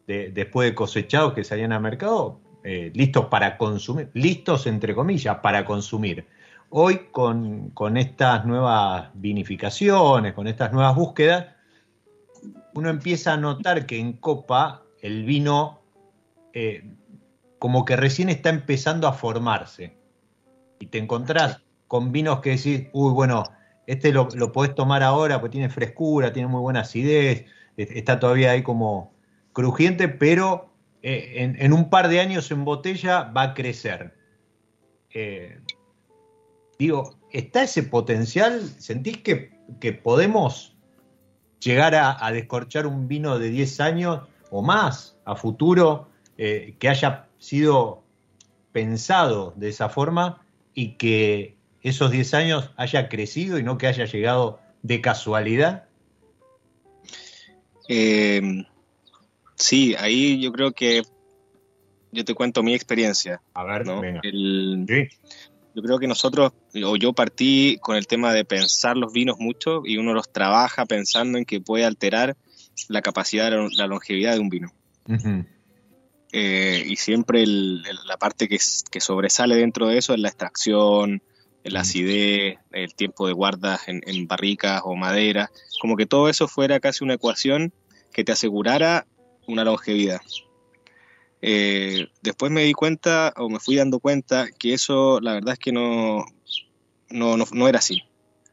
después 0.06 0.68
de 0.68 0.74
cosechados 0.74 1.34
que 1.34 1.44
salían 1.44 1.72
al 1.72 1.82
mercado, 1.82 2.40
eh, 2.64 2.90
listos 2.94 3.26
para 3.26 3.56
consumir, 3.56 4.10
listos 4.14 4.66
entre 4.66 4.94
comillas, 4.94 5.38
para 5.38 5.64
consumir. 5.64 6.26
Hoy 6.68 7.08
con, 7.10 7.72
estas 7.96 8.44
nuevas 8.44 9.10
vinificaciones, 9.14 10.34
con 10.34 10.46
estas 10.46 10.72
nuevas 10.72 10.94
búsquedas, 10.94 11.46
uno 12.74 12.90
empieza 12.90 13.34
a 13.34 13.36
notar 13.36 13.86
que 13.86 13.98
en 13.98 14.14
copa 14.14 14.82
el 15.00 15.24
vino 15.24 15.80
eh, 16.52 16.84
como 17.58 17.84
que 17.84 17.96
recién 17.96 18.28
está 18.28 18.50
empezando 18.50 19.06
a 19.08 19.12
formarse 19.12 19.99
y 20.80 20.86
te 20.86 20.98
encontrás 20.98 21.60
con 21.86 22.10
vinos 22.10 22.40
que 22.40 22.50
decís, 22.50 22.88
uy, 22.92 23.12
bueno, 23.12 23.44
este 23.86 24.12
lo, 24.12 24.28
lo 24.34 24.50
podés 24.50 24.74
tomar 24.74 25.04
ahora 25.04 25.40
porque 25.40 25.52
tiene 25.52 25.68
frescura, 25.68 26.32
tiene 26.32 26.48
muy 26.48 26.60
buena 26.60 26.80
acidez, 26.80 27.44
está 27.76 28.18
todavía 28.18 28.50
ahí 28.50 28.62
como 28.62 29.12
crujiente, 29.52 30.08
pero 30.08 30.70
eh, 31.02 31.54
en, 31.58 31.72
un 31.72 31.88
par 31.88 32.08
de 32.08 32.20
años 32.20 32.50
en 32.50 32.64
botella 32.64 33.24
va 33.24 33.42
a 33.42 33.54
crecer. 33.54 34.14
Eh, 35.12 35.60
digo, 36.78 37.18
¿está 37.30 37.62
ese 37.62 37.82
potencial? 37.82 38.60
¿Sentís 38.78 39.18
que, 39.18 39.58
podemos 40.02 40.76
llegar 41.60 41.94
a, 41.94 42.30
descorchar 42.32 42.86
un 42.86 43.06
vino 43.06 43.38
de 43.38 43.50
10 43.50 43.80
años 43.80 44.20
o 44.50 44.62
más 44.62 45.16
a 45.24 45.36
futuro 45.36 46.08
eh, 46.38 46.74
que 46.78 46.88
haya 46.88 47.28
sido 47.38 48.02
pensado 48.72 49.52
de 49.56 49.68
esa 49.68 49.88
forma 49.88 50.44
y 50.74 50.92
que 50.92 51.56
esos 51.82 52.10
10 52.10 52.34
años 52.34 52.70
haya 52.76 53.08
crecido 53.08 53.58
y 53.58 53.62
no 53.62 53.78
que 53.78 53.86
haya 53.86 54.04
llegado 54.04 54.60
de 54.82 55.00
casualidad? 55.00 55.84
Eh, 57.88 58.64
sí, 59.56 59.94
ahí 59.98 60.40
yo 60.40 60.52
creo 60.52 60.72
que 60.72 61.02
yo 62.12 62.24
te 62.24 62.34
cuento 62.34 62.62
mi 62.62 62.74
experiencia. 62.74 63.40
A 63.54 63.64
ver, 63.64 63.84
venga. 63.84 64.20
Yo 65.72 65.82
creo 65.82 65.98
que 66.00 66.08
nosotros, 66.08 66.52
o 66.84 66.96
yo 66.96 67.12
partí 67.12 67.78
con 67.80 67.96
el 67.96 68.06
tema 68.08 68.32
de 68.32 68.44
pensar 68.44 68.96
los 68.96 69.12
vinos 69.12 69.38
mucho 69.38 69.82
y 69.84 69.98
uno 69.98 70.12
los 70.12 70.32
trabaja 70.32 70.84
pensando 70.84 71.38
en 71.38 71.44
que 71.44 71.60
puede 71.60 71.84
alterar 71.84 72.36
la 72.88 73.02
capacidad, 73.02 73.52
la 73.76 73.86
longevidad 73.86 74.34
de 74.34 74.40
un 74.40 74.48
vino. 74.48 74.72
Eh, 76.32 76.84
y 76.86 76.96
siempre 76.96 77.44
la 77.46 78.16
parte 78.18 78.48
que, 78.48 78.58
sobresale 79.00 79.56
dentro 79.56 79.88
de 79.88 79.98
eso 79.98 80.14
es 80.14 80.20
la 80.20 80.28
extracción 80.28 81.22
la 81.64 81.80
acidez, 81.80 82.58
el 82.72 82.94
tiempo 82.94 83.26
de 83.26 83.32
guardas 83.32 83.82
en, 83.86 84.26
barricas 84.26 84.82
o 84.84 84.96
madera, 84.96 85.50
como 85.80 85.96
que 85.96 86.06
todo 86.06 86.28
eso 86.28 86.48
fuera 86.48 86.80
casi 86.80 87.04
una 87.04 87.14
ecuación 87.14 87.72
que 88.12 88.24
te 88.24 88.32
asegurara 88.32 89.06
una 89.46 89.64
longevidad. 89.64 90.20
Eh, 91.42 92.06
después 92.22 92.50
me 92.50 92.62
di 92.62 92.72
cuenta, 92.72 93.32
o 93.36 93.48
me 93.48 93.60
fui 93.60 93.76
dando 93.76 94.00
cuenta, 94.00 94.48
que 94.58 94.74
eso 94.74 95.20
la 95.20 95.34
verdad 95.34 95.54
es 95.54 95.58
que 95.58 95.72
no, 95.72 96.24
no, 97.10 97.36
no, 97.36 97.68
era 97.68 97.78
así. 97.78 98.02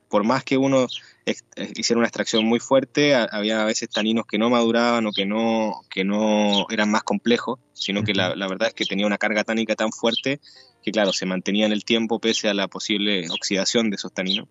Por 0.09 0.23
más 0.23 0.43
que 0.43 0.57
uno 0.57 0.87
eh, 1.25 1.35
hiciera 1.75 1.99
una 1.99 2.07
extracción 2.07 2.45
muy 2.45 2.59
fuerte, 2.59 3.13
había 3.15 3.61
a 3.61 3.65
veces 3.65 3.89
taninos 3.89 4.25
que 4.25 4.37
no 4.37 4.49
maduraban 4.49 5.05
o 5.05 5.11
que 5.11 5.25
no, 5.25 5.81
que 5.89 6.03
no 6.03 6.65
eran 6.69 6.89
más 6.89 7.03
complejos, 7.03 7.59
sino 7.73 8.03
que 8.03 8.13
la, 8.13 8.35
la 8.35 8.47
verdad 8.47 8.69
es 8.69 8.73
que 8.73 8.85
tenía 8.85 9.05
una 9.05 9.17
carga 9.17 9.43
tánica 9.43 9.75
tan 9.75 9.91
fuerte 9.91 10.39
que 10.87 10.91
claro, 10.91 11.11
se 11.11 11.25
mantenía 11.25 11.65
en 11.65 11.73
el 11.73 11.83
tiempo 11.83 12.19
pese 12.19 12.47
a 12.47 12.53
la 12.53 12.69
posible 12.69 13.27
oxidación 13.29 13.89
de 13.89 13.95
esos 13.97 14.13
taninos. 14.13 14.47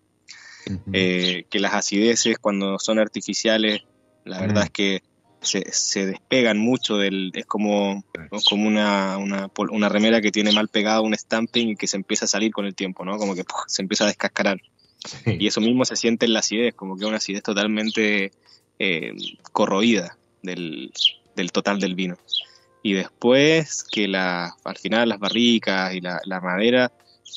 Eh, 0.93 1.45
que 1.49 1.59
las 1.59 1.73
acideces 1.73 2.37
cuando 2.39 2.77
son 2.77 2.99
artificiales, 2.99 3.81
la 4.25 4.41
verdad 4.41 4.65
es 4.65 4.69
que 4.69 5.01
se, 5.41 6.05
despegan 6.05 6.57
mucho 6.57 6.97
del, 6.97 7.31
es 7.33 7.45
como, 7.45 8.03
como 8.49 8.67
una, 8.67 9.17
una, 9.17 9.89
remera 9.89 10.21
que 10.21 10.31
tiene 10.31 10.51
mal 10.51 10.67
pegado 10.67 11.03
un 11.03 11.15
stamping 11.15 11.69
y 11.69 11.75
que 11.75 11.87
se 11.87 11.95
empieza 11.95 12.25
a 12.25 12.27
salir 12.27 12.51
con 12.51 12.65
el 12.65 12.75
tiempo, 12.75 13.05
¿no? 13.05 13.17
Como 13.17 13.33
que 13.33 13.45
se 13.67 13.81
empieza 13.81 14.03
a 14.03 14.07
descascarar. 14.07 14.59
Y 15.25 15.47
eso 15.47 15.61
mismo 15.61 15.85
se 15.85 15.95
siente 15.95 16.25
en 16.25 16.33
la 16.33 16.39
acidez, 16.39 16.73
como 16.75 16.97
que 16.97 17.05
una 17.05 17.17
acidez 17.17 17.43
totalmente 17.43 18.31
eh, 18.79 19.13
corroída 19.51 20.17
del, 20.41 20.91
del 21.35 21.51
total 21.51 21.79
del 21.79 21.95
vino. 21.95 22.17
Y 22.83 22.93
después 22.93 23.83
que 23.83 24.07
la, 24.07 24.55
al 24.63 24.77
final 24.77 25.09
las 25.09 25.19
barricas 25.19 25.93
y 25.93 26.01
la, 26.01 26.41
madera 26.41 26.91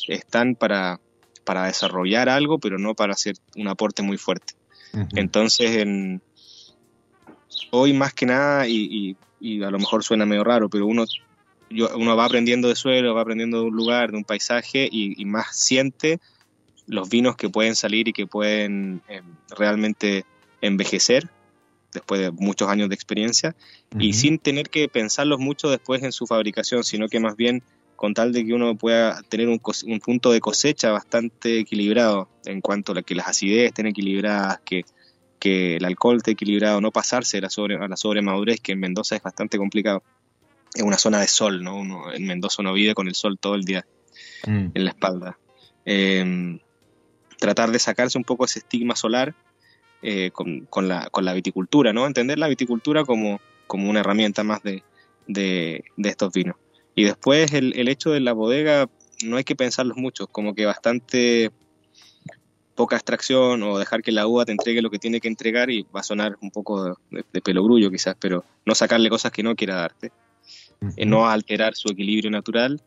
están 0.06 0.54
para, 0.54 1.00
para, 1.44 1.66
desarrollar 1.66 2.28
algo, 2.28 2.58
pero 2.58 2.78
no 2.78 2.94
para 2.94 3.14
hacer 3.14 3.36
un 3.56 3.68
aporte 3.68 4.02
muy 4.02 4.16
fuerte. 4.16 4.54
Entonces, 5.14 5.76
en, 5.76 6.22
hoy 7.70 7.92
más 7.92 8.14
que 8.14 8.26
nada, 8.26 8.66
y, 8.66 9.16
a 9.64 9.70
lo 9.70 9.78
mejor 9.78 10.04
suena 10.04 10.26
medio 10.26 10.44
raro, 10.44 10.68
pero 10.68 10.86
uno, 10.86 11.04
uno 11.70 12.16
va 12.16 12.24
aprendiendo 12.24 12.68
de 12.68 12.76
suelo, 12.76 13.14
va 13.14 13.22
aprendiendo 13.22 13.60
de 13.60 13.66
un 13.66 13.76
lugar, 13.76 14.10
de 14.10 14.18
un 14.18 14.24
paisaje, 14.24 14.88
y, 14.90 15.24
más 15.24 15.56
siente 15.56 16.20
los 16.90 17.08
vinos 17.08 17.36
que 17.36 17.48
pueden 17.48 17.76
salir 17.76 18.08
y 18.08 18.12
que 18.12 18.26
pueden 18.26 19.02
em, 19.08 19.24
realmente 19.56 20.24
envejecer 20.60 21.28
después 21.92 22.20
de 22.20 22.30
muchos 22.30 22.68
años 22.68 22.88
de 22.88 22.94
experiencia 22.94 23.56
y 23.98 24.12
sin 24.12 24.38
tener 24.38 24.70
que 24.70 24.88
pensarlos 24.88 25.40
mucho 25.40 25.68
después 25.70 26.02
en 26.02 26.12
su 26.12 26.26
fabricación, 26.26 26.84
sino 26.84 27.08
que 27.08 27.18
más 27.18 27.36
bien 27.36 27.62
con 27.96 28.14
tal 28.14 28.32
de 28.32 28.44
que 28.44 28.54
uno 28.54 28.76
pueda 28.76 29.22
tener 29.28 29.48
un, 29.48 29.58
punto 29.58 30.32
de 30.32 30.40
cosecha 30.40 30.90
bastante 30.90 31.58
equilibrado 31.58 32.28
en 32.44 32.60
cuanto 32.60 32.92
a 32.92 33.02
que 33.02 33.14
las 33.14 33.28
acidez 33.28 33.68
estén 33.68 33.86
equilibradas, 33.86 34.60
que, 34.64 34.84
que 35.38 35.76
el 35.76 35.84
alcohol 35.84 36.16
esté 36.16 36.30
equilibrado, 36.30 36.80
no 36.80 36.92
pasarse 36.92 37.38
a 37.38 37.40
la, 37.42 37.50
sobre, 37.50 37.76
a 37.76 37.88
la 37.88 37.96
sobremadurez, 37.96 38.60
que 38.60 38.72
en 38.72 38.80
Mendoza 38.80 39.16
es 39.16 39.22
bastante 39.22 39.58
complicado. 39.58 40.02
Es 40.72 40.82
una 40.82 40.96
zona 40.96 41.20
de 41.20 41.26
sol, 41.26 41.62
¿no? 41.62 41.76
Uno, 41.76 42.12
en 42.12 42.26
Mendoza 42.26 42.62
uno 42.62 42.72
vive 42.72 42.94
con 42.94 43.08
el 43.08 43.14
sol 43.14 43.38
todo 43.38 43.54
el 43.54 43.64
día 43.64 43.84
mm. 44.46 44.68
en 44.72 44.84
la 44.84 44.90
espalda. 44.90 45.38
Em, 45.84 46.58
tratar 47.40 47.72
de 47.72 47.78
sacarse 47.80 48.18
un 48.18 48.24
poco 48.24 48.44
ese 48.44 48.60
estigma 48.60 48.94
solar 48.94 49.34
eh, 50.02 50.30
con, 50.30 50.66
con, 50.66 50.86
la, 50.86 51.08
con, 51.10 51.24
la, 51.24 51.32
viticultura, 51.34 51.92
¿no? 51.92 52.06
Entender 52.06 52.38
la 52.38 52.48
viticultura 52.48 53.04
como, 53.04 53.40
como 53.66 53.90
una 53.90 54.00
herramienta 54.00 54.44
más 54.44 54.62
de, 54.62 54.84
de, 55.26 55.82
estos 55.98 56.32
vinos. 56.32 56.56
Y 56.94 57.04
después 57.04 57.52
el, 57.52 57.78
el, 57.78 57.88
hecho 57.88 58.10
de 58.10 58.20
la 58.20 58.32
bodega 58.32 58.88
no 59.24 59.36
hay 59.36 59.44
que 59.44 59.56
pensarlos 59.56 59.96
mucho, 59.96 60.26
como 60.26 60.54
que 60.54 60.66
bastante 60.66 61.50
poca 62.74 62.96
extracción 62.96 63.62
o 63.62 63.78
dejar 63.78 64.02
que 64.02 64.12
la 64.12 64.26
uva 64.26 64.46
te 64.46 64.52
entregue 64.52 64.80
lo 64.80 64.90
que 64.90 64.98
tiene 64.98 65.20
que 65.20 65.28
entregar 65.28 65.70
y 65.70 65.82
va 65.94 66.00
a 66.00 66.04
sonar 66.04 66.38
un 66.40 66.50
poco 66.50 66.96
de, 67.10 67.24
de 67.30 67.40
pelogrullo 67.42 67.90
quizás, 67.90 68.16
pero 68.18 68.44
no 68.64 68.74
sacarle 68.74 69.10
cosas 69.10 69.32
que 69.32 69.42
no 69.42 69.54
quiera 69.54 69.76
darte, 69.76 70.12
eh, 70.96 71.04
no 71.04 71.28
alterar 71.28 71.74
su 71.74 71.90
equilibrio 71.90 72.30
natural 72.30 72.80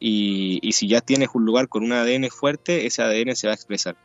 y, 0.00 0.72
si 0.72 0.88
ya 0.88 1.00
tienes 1.00 1.30
un 1.34 1.44
lugar 1.44 1.68
con 1.68 1.82
un 1.82 1.92
ADN 1.92 2.28
fuerte, 2.30 2.86
ese 2.86 3.02
ADN 3.02 3.34
se 3.34 3.48
va 3.48 3.52
a 3.52 3.56
expresar. 3.56 3.96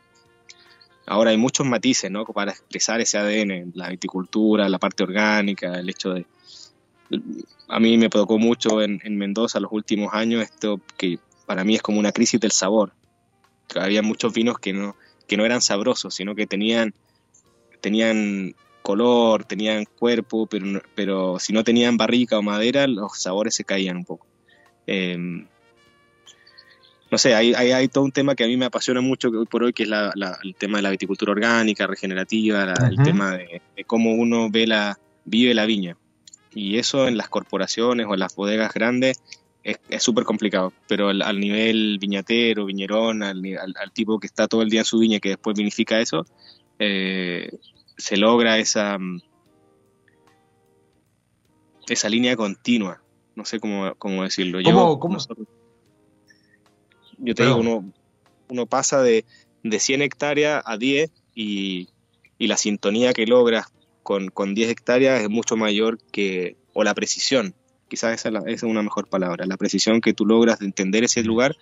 Ahora 1.06 1.30
hay 1.30 1.36
muchos 1.36 1.66
matices, 1.66 2.10
¿no? 2.10 2.24
Para 2.24 2.52
expresar 2.52 3.00
ese 3.00 3.18
ADN, 3.18 3.72
la 3.74 3.90
viticultura, 3.90 4.68
la 4.68 4.78
parte 4.78 5.02
orgánica, 5.02 5.78
el 5.78 5.88
hecho 5.88 6.14
de... 6.14 6.26
A 7.68 7.78
mí 7.78 7.96
me 7.98 8.08
tocó 8.08 8.38
mucho 8.38 8.82
en, 8.82 9.00
Mendoza 9.16 9.60
los 9.60 9.70
últimos 9.70 10.12
años 10.14 10.42
esto 10.42 10.80
que 10.96 11.18
para 11.46 11.62
mí 11.62 11.76
es 11.76 11.82
como 11.82 11.98
una 11.98 12.12
crisis 12.12 12.40
del 12.40 12.52
sabor. 12.52 12.92
Había 13.76 14.02
muchos 14.02 14.32
vinos 14.32 14.58
que 14.58 14.72
no, 14.72 14.96
que 15.28 15.36
no 15.36 15.44
eran 15.44 15.60
sabrosos, 15.60 16.14
sino 16.14 16.34
que 16.34 16.46
tenían, 16.46 16.94
tenían 17.80 18.54
color, 18.82 19.44
tenían 19.44 19.84
cuerpo, 19.84 20.46
pero, 20.46 20.82
pero 20.94 21.38
si 21.38 21.52
no 21.52 21.62
tenían 21.62 21.96
barrica 21.96 22.38
o 22.38 22.42
madera, 22.42 22.86
los 22.86 23.18
sabores 23.18 23.54
se 23.54 23.64
caían 23.64 23.98
un 23.98 24.04
poco. 24.04 24.26
Eh, 24.86 25.46
no 27.14 27.18
sé, 27.18 27.32
hay, 27.32 27.54
hay, 27.54 27.86
todo 27.86 28.02
un 28.02 28.10
tema 28.10 28.34
que 28.34 28.42
a 28.42 28.48
mí 28.48 28.56
me 28.56 28.64
apasiona 28.64 29.00
mucho 29.00 29.28
hoy 29.28 29.46
por 29.46 29.62
hoy, 29.62 29.72
que 29.72 29.84
es 29.84 29.88
el 29.88 30.56
tema 30.56 30.78
de 30.78 30.82
la 30.82 30.90
viticultura 30.90 31.30
orgánica, 31.30 31.86
regenerativa, 31.86 32.74
el 32.90 32.96
tema 33.04 33.36
de, 33.36 33.62
cómo 33.86 34.14
uno 34.14 34.48
ve 34.50 34.66
la, 34.66 34.98
vive 35.24 35.54
la 35.54 35.64
viña. 35.64 35.96
Y 36.56 36.76
eso 36.76 37.06
en 37.06 37.16
las 37.16 37.28
corporaciones 37.28 38.08
o 38.08 38.14
en 38.14 38.18
las 38.18 38.34
bodegas 38.34 38.74
grandes 38.74 39.22
es 39.62 40.02
súper 40.02 40.24
complicado, 40.24 40.72
pero 40.88 41.10
al, 41.10 41.38
nivel 41.38 42.00
viñatero, 42.00 42.64
viñerón, 42.64 43.22
al, 43.22 43.40
tipo 43.92 44.18
que 44.18 44.26
está 44.26 44.48
todo 44.48 44.62
el 44.62 44.68
día 44.68 44.80
en 44.80 44.84
su 44.84 44.98
viña 44.98 45.20
que 45.20 45.28
después 45.28 45.56
vinifica 45.56 46.00
eso, 46.00 46.26
eh, 46.80 47.48
se 47.96 48.16
logra 48.16 48.58
esa, 48.58 48.98
esa 51.86 52.08
línea 52.08 52.34
continua. 52.34 53.00
No 53.36 53.44
sé 53.44 53.60
cómo, 53.60 53.94
cómo 53.98 54.24
decirlo. 54.24 54.58
¿Cómo, 54.64 54.98
cómo, 54.98 55.18
yo 57.18 57.34
te 57.34 57.44
digo, 57.44 57.56
uno, 57.56 57.92
uno 58.48 58.66
pasa 58.66 59.02
de, 59.02 59.24
de 59.62 59.80
100 59.80 60.02
hectáreas 60.02 60.62
a 60.64 60.76
10 60.76 61.10
y, 61.34 61.88
y 62.38 62.46
la 62.46 62.56
sintonía 62.56 63.12
que 63.12 63.26
logras 63.26 63.72
con, 64.02 64.28
con, 64.28 64.54
10 64.54 64.70
hectáreas 64.70 65.22
es 65.22 65.30
mucho 65.30 65.56
mayor 65.56 65.98
que, 66.12 66.56
o 66.72 66.84
la 66.84 66.94
precisión, 66.94 67.54
quizás 67.88 68.14
esa 68.14 68.38
es, 68.46 68.62
una 68.62 68.82
mejor 68.82 69.08
palabra, 69.08 69.46
la 69.46 69.56
precisión 69.56 70.00
que 70.00 70.12
tú 70.12 70.26
logras 70.26 70.58
de 70.58 70.66
entender 70.66 71.04
ese 71.04 71.22
lugar 71.22 71.56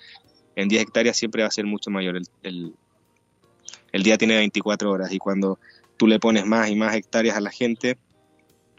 en 0.56 0.68
10 0.68 0.82
hectáreas 0.82 1.16
siempre 1.16 1.42
va 1.42 1.48
a 1.48 1.52
ser 1.52 1.66
mucho 1.66 1.90
mayor. 1.90 2.16
El, 2.16 2.26
el, 2.42 2.74
el 3.92 4.02
día 4.02 4.18
tiene 4.18 4.36
24 4.36 4.90
horas 4.90 5.12
y 5.12 5.18
cuando 5.18 5.58
tú 5.96 6.06
le 6.06 6.18
pones 6.18 6.46
más 6.46 6.68
y 6.68 6.76
más 6.76 6.94
hectáreas 6.94 7.36
a 7.36 7.40
la 7.40 7.50
gente, 7.50 7.96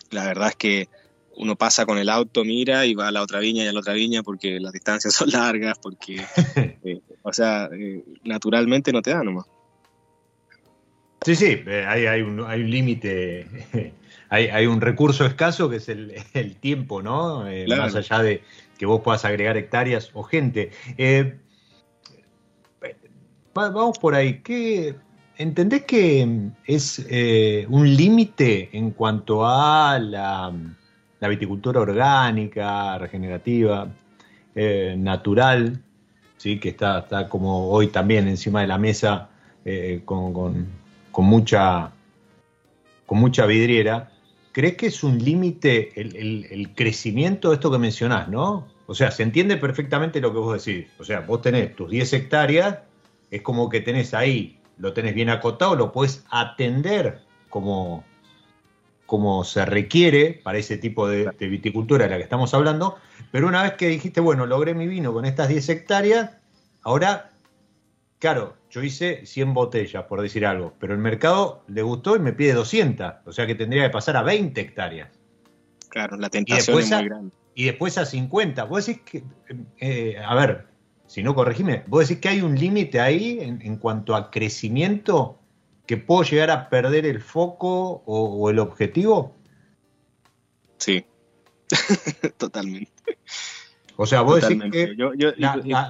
la 0.09 0.25
verdad 0.25 0.49
es 0.49 0.55
que 0.55 0.89
uno 1.35 1.55
pasa 1.55 1.85
con 1.85 1.97
el 1.97 2.09
auto, 2.09 2.43
mira 2.43 2.85
y 2.85 2.93
va 2.93 3.07
a 3.07 3.11
la 3.11 3.21
otra 3.21 3.39
viña 3.39 3.63
y 3.63 3.67
a 3.67 3.73
la 3.73 3.79
otra 3.79 3.93
viña 3.93 4.23
porque 4.23 4.59
las 4.59 4.73
distancias 4.73 5.13
son 5.15 5.29
largas, 5.31 5.79
porque, 5.79 6.21
eh, 6.83 7.01
o 7.21 7.33
sea, 7.33 7.69
eh, 7.71 8.03
naturalmente 8.23 8.91
no 8.91 9.01
te 9.01 9.11
da 9.11 9.23
nomás. 9.23 9.45
Sí, 11.25 11.35
sí, 11.35 11.63
eh, 11.65 11.85
hay, 11.87 12.05
hay, 12.05 12.21
un, 12.21 12.43
hay 12.45 12.61
un 12.61 12.69
límite, 12.69 13.47
hay, 14.29 14.47
hay, 14.47 14.65
un 14.65 14.81
recurso 14.81 15.25
escaso 15.25 15.69
que 15.69 15.77
es 15.77 15.87
el, 15.87 16.13
el 16.33 16.57
tiempo, 16.57 17.01
¿no? 17.01 17.45
Más 17.67 17.95
allá 17.95 18.21
de 18.21 18.43
que 18.77 18.85
vos 18.85 19.01
puedas 19.01 19.23
agregar 19.23 19.55
hectáreas 19.55 20.09
o 20.13 20.23
gente. 20.23 20.71
vamos 23.53 23.99
por 23.99 24.15
ahí. 24.15 24.41
¿Qué, 24.41 24.95
¿Entendés 25.37 25.85
que 25.85 26.27
es 26.65 26.99
un 27.69 27.95
límite 27.95 28.69
en 28.73 28.91
cuanto 28.91 29.47
a 29.47 29.97
la 29.99 30.53
la 31.23 31.29
viticultura 31.29 31.79
orgánica, 31.79 32.97
regenerativa, 32.97 33.87
eh, 34.53 34.93
natural, 34.97 35.81
¿sí? 36.35 36.59
que 36.59 36.67
está, 36.67 36.99
está 36.99 37.29
como 37.29 37.69
hoy 37.69 37.87
también 37.87 38.27
encima 38.27 38.59
de 38.59 38.67
la 38.67 38.77
mesa 38.77 39.29
eh, 39.63 40.01
con, 40.03 40.67
mucha, 41.19 41.93
con 43.05 43.19
mucha 43.19 43.45
vidriera. 43.45 44.11
¿Crees 44.51 44.75
que 44.75 44.87
es 44.87 45.01
un 45.01 45.17
límite 45.17 45.93
el, 45.95 46.71
crecimiento 46.75 47.51
de 47.51 47.55
esto 47.55 47.71
que 47.71 47.77
mencionás, 47.77 48.27
no? 48.27 48.67
O 48.87 48.93
sea, 48.93 49.09
se 49.09 49.23
entiende 49.23 49.55
perfectamente 49.55 50.19
lo 50.19 50.33
que 50.33 50.39
vos 50.39 50.65
decís. 50.65 50.87
O 50.99 51.05
sea, 51.05 51.21
vos 51.21 51.41
tenés 51.41 51.73
tus 51.73 51.89
10 51.89 52.11
hectáreas, 52.11 52.79
es 53.31 53.41
como 53.43 53.69
que 53.69 53.79
tenés 53.79 54.13
ahí, 54.13 54.59
lo 54.77 54.91
tenés 54.91 55.15
bien 55.15 55.29
acotado, 55.29 55.77
lo 55.77 55.93
puedes 55.93 56.25
atender 56.29 57.21
como, 57.47 58.03
como 59.05 59.43
se 59.43 59.65
requiere 59.65 60.39
para 60.43 60.57
ese 60.57 60.77
tipo 60.77 61.07
de, 61.07 61.29
viticultura 61.39 62.05
de 62.05 62.11
la 62.11 62.17
que 62.17 62.23
estamos 62.23 62.53
hablando, 62.53 62.97
pero 63.31 63.47
una 63.47 63.63
vez 63.63 63.73
que 63.73 63.87
dijiste, 63.87 64.21
bueno, 64.21 64.45
logré 64.45 64.73
mi 64.73 64.87
vino 64.87 65.13
con 65.13 65.25
estas 65.25 65.49
10 65.49 65.69
hectáreas, 65.69 66.31
ahora, 66.83 67.31
claro, 68.19 68.55
yo 68.69 68.81
hice 68.81 69.25
100 69.25 69.53
botellas, 69.53 70.03
por 70.05 70.21
decir 70.21 70.45
algo, 70.45 70.73
pero 70.79 70.93
el 70.93 70.99
mercado 70.99 71.63
le 71.67 71.81
gustó 71.81 72.15
y 72.15 72.19
me 72.19 72.33
pide 72.33 72.53
200, 72.53 73.13
o 73.25 73.31
sea 73.31 73.45
que 73.45 73.55
tendría 73.55 73.83
que 73.83 73.89
pasar 73.89 74.17
a 74.17 74.23
20 74.23 74.59
hectáreas. 74.59 75.09
Claro, 75.89 76.17
la 76.17 76.29
tentación 76.29 76.79
es 76.79 76.91
muy 76.91 77.05
grande. 77.05 77.31
Y 77.55 77.65
después 77.65 77.97
a 77.99 78.05
50. 78.05 78.63
Vos 78.63 78.87
decís 78.87 79.03
que, 79.03 79.23
eh, 79.77 80.17
a 80.25 80.33
ver, 80.33 80.65
si 81.05 81.21
no 81.21 81.35
corregime, 81.35 81.83
vos 81.87 82.07
decís 82.07 82.19
que 82.19 82.29
hay 82.29 82.41
un 82.41 82.57
límite 82.57 82.99
ahí 82.99 83.37
en, 83.41 83.77
cuanto 83.77 84.15
a 84.15 84.31
crecimiento 84.31 85.37
que 85.85 85.97
puedo 85.97 86.23
llegar 86.23 86.49
a 86.51 86.69
perder 86.69 87.05
el 87.05 87.21
foco 87.21 88.03
o, 88.05 88.49
el 88.49 88.59
objetivo. 88.59 89.35
Sí, 90.77 91.05
totalmente. 92.37 92.91
O 93.95 94.05
sea, 94.05 94.21
vos 94.21 94.41
decís 94.41 94.61
que... 94.71 94.95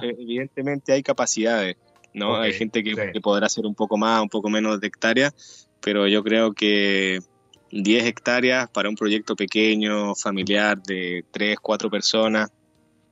evidentemente 0.02 0.92
hay 0.92 1.02
capacidades, 1.02 1.76
¿no? 2.12 2.36
hay 2.36 2.52
gente 2.52 2.82
que, 2.82 3.20
podrá 3.20 3.46
hacer 3.46 3.66
un 3.66 3.74
poco 3.74 3.96
más, 3.96 4.20
un 4.20 4.28
poco 4.28 4.50
menos 4.50 4.80
de 4.80 4.86
hectáreas, 4.86 5.68
pero 5.80 6.06
yo 6.06 6.22
creo 6.22 6.52
que 6.52 7.20
10 7.70 8.04
hectáreas 8.04 8.68
para 8.70 8.88
un 8.88 8.94
proyecto 8.94 9.36
pequeño, 9.36 10.14
familiar, 10.14 10.80
de 10.82 11.24
3, 11.30 11.58
4 11.60 11.90
personas 11.90 12.52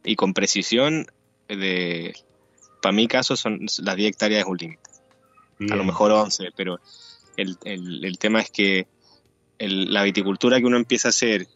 y 0.04 0.16
con 0.16 0.34
precisión, 0.34 1.06
de, 1.48 2.14
para 2.80 2.92
mi 2.92 3.08
caso, 3.08 3.36
son 3.36 3.66
las 3.82 3.96
10 3.96 4.10
hectáreas 4.10 4.42
es 4.42 4.46
un 4.46 4.56
límite. 4.56 4.91
A 5.70 5.76
lo 5.76 5.84
mejor 5.84 6.12
11, 6.12 6.50
pero 6.56 6.80
el, 7.36 7.58
el, 7.64 8.18
tema 8.18 8.40
es 8.40 8.50
que 8.50 8.86
la 9.58 10.02
viticultura 10.02 10.58
que 10.58 10.66
uno 10.66 10.76
empieza 10.76 11.08
a 11.08 11.10
hacer, 11.10 11.46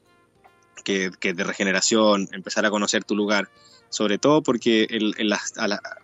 que, 0.85 1.11
que, 1.19 1.35
de 1.35 1.45
regeneración, 1.45 2.29
empezar 2.33 2.65
a 2.67 2.71
conocer 2.71 3.05
tu 3.05 3.17
lugar, 3.17 3.49
sobre 3.89 4.19
todo 4.19 4.43
porque 4.43 4.87
el, 4.91 5.15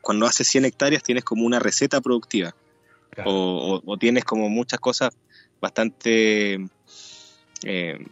cuando 0.01 0.27
haces 0.27 0.49
100 0.49 0.67
hectáreas 0.67 1.03
tienes 1.03 1.25
como 1.25 1.45
una 1.45 1.59
receta 1.59 2.01
productiva. 2.01 2.55
O, 3.27 3.97
tienes 4.01 4.25
como 4.25 4.49
muchas 4.49 4.81
cosas 4.81 5.15
bastante 5.61 6.55
eh, 7.63 8.07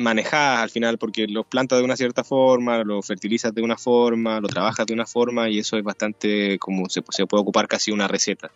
manejadas 0.00 0.60
al 0.60 0.70
final, 0.70 0.98
porque 0.98 1.26
lo 1.26 1.44
plantas 1.44 1.78
de 1.78 1.84
una 1.84 1.96
cierta 1.96 2.24
forma, 2.24 2.82
lo 2.84 3.02
fertilizas 3.02 3.54
de 3.54 3.62
una 3.62 3.76
forma, 3.76 4.40
lo 4.40 4.48
trabajas 4.48 4.86
de 4.86 4.94
una 4.94 5.06
forma 5.06 5.48
y 5.48 5.58
eso 5.58 5.76
es 5.76 5.84
bastante 5.84 6.58
como 6.58 6.88
se, 6.88 7.02
se 7.10 7.26
puede 7.26 7.42
ocupar 7.42 7.68
casi 7.68 7.92
una 7.92 8.08
receta. 8.08 8.50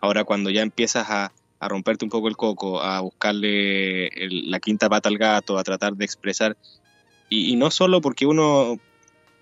Ahora 0.00 0.24
cuando 0.24 0.50
ya 0.50 0.62
empiezas 0.62 1.08
a, 1.10 1.32
romperte 1.58 2.04
un 2.04 2.10
poco 2.10 2.28
el 2.28 2.36
coco, 2.36 2.80
a 2.80 3.00
buscarle 3.00 4.10
la 4.28 4.60
quinta 4.60 4.88
pata 4.88 5.08
al 5.08 5.18
gato, 5.18 5.58
a 5.58 5.64
tratar 5.64 5.94
de 5.94 6.04
expresar, 6.04 6.56
y, 7.28 7.56
no 7.56 7.72
solo 7.72 8.00
porque 8.00 8.24
uno 8.24 8.78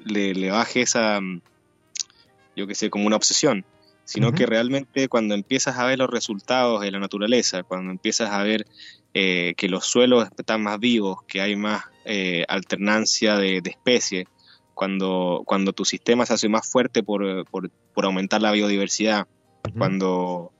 le, 0.05 0.33
le 0.33 0.51
baje 0.51 0.81
esa, 0.81 1.21
yo 2.57 2.67
que 2.67 2.75
sé, 2.75 2.89
como 2.89 3.07
una 3.07 3.17
obsesión, 3.17 3.67
sino 4.05 4.33
que 4.33 4.47
realmente 4.47 5.09
cuando 5.09 5.35
empiezas 5.35 5.79
a 5.79 5.87
ver 5.87 5.99
los 5.99 6.11
resultados 6.11 6.81
de 6.81 6.91
la 6.91 6.99
naturaleza, 6.99 7.63
cuando 7.63 7.91
empiezas 7.91 8.31
a 8.31 8.43
ver 8.43 8.67
eh, 9.17 9.55
que 9.57 9.69
los 9.69 9.87
suelos 9.87 10.29
están 10.37 10.61
más 10.65 10.81
vivos, 10.81 11.23
que 11.29 11.41
hay 11.41 11.55
más 11.55 11.85
eh, 12.05 12.45
alternancia 12.49 13.37
de, 13.37 13.63
especies, 13.65 14.27
cuando, 14.75 15.45
cuando 15.47 15.73
tu 15.73 15.85
sistema 15.85 16.27
se 16.27 16.35
hace 16.35 16.49
más 16.49 16.69
fuerte 16.69 17.05
por, 17.05 17.49
por, 17.49 17.71
aumentar 18.05 18.43
la 18.43 18.51
biodiversidad, 18.51 19.29
cuando 19.79 20.51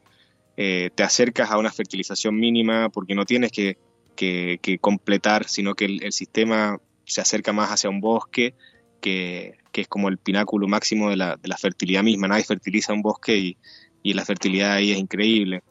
eh, 0.57 0.91
te 0.95 1.03
acercas 1.03 1.51
a 1.51 1.59
una 1.59 1.73
fertilización 1.73 2.37
mínima 2.37 2.91
porque 2.91 3.17
no 3.17 3.25
tienes 3.25 3.51
que, 3.51 3.77
que, 4.15 4.79
completar, 4.81 5.49
sino 5.49 5.75
que 5.75 5.87
el, 5.87 6.13
sistema 6.13 6.81
se 7.07 7.21
acerca 7.21 7.53
más 7.53 7.71
hacia 7.71 7.91
un 7.91 8.01
bosque, 8.01 8.55
que, 9.01 9.57
es 9.73 9.89
como 9.89 10.09
el 10.09 10.19
pináculo 10.19 10.69
máximo 10.69 11.11
de 11.11 11.17
la, 11.17 11.35
de 11.35 11.49
la, 11.49 11.57
fertilidad 11.57 12.05
misma. 12.05 12.29
Nadie 12.29 12.45
fertiliza 12.45 12.93
un 12.93 13.03
bosque 13.03 13.37
y, 13.37 13.57
y 14.05 14.13
la 14.13 14.25
fertilidad 14.25 14.75
ahí 14.75 14.93
es 14.93 14.99
increíble. 14.99 15.65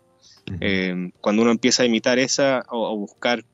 Eh, 0.59 1.11
cuando 1.21 1.41
uno 1.41 1.51
empieza 1.51 1.83
a 1.83 1.85
imitar 1.85 2.19
esa 2.19 2.63
o, 2.69 2.97
buscar 2.97 3.45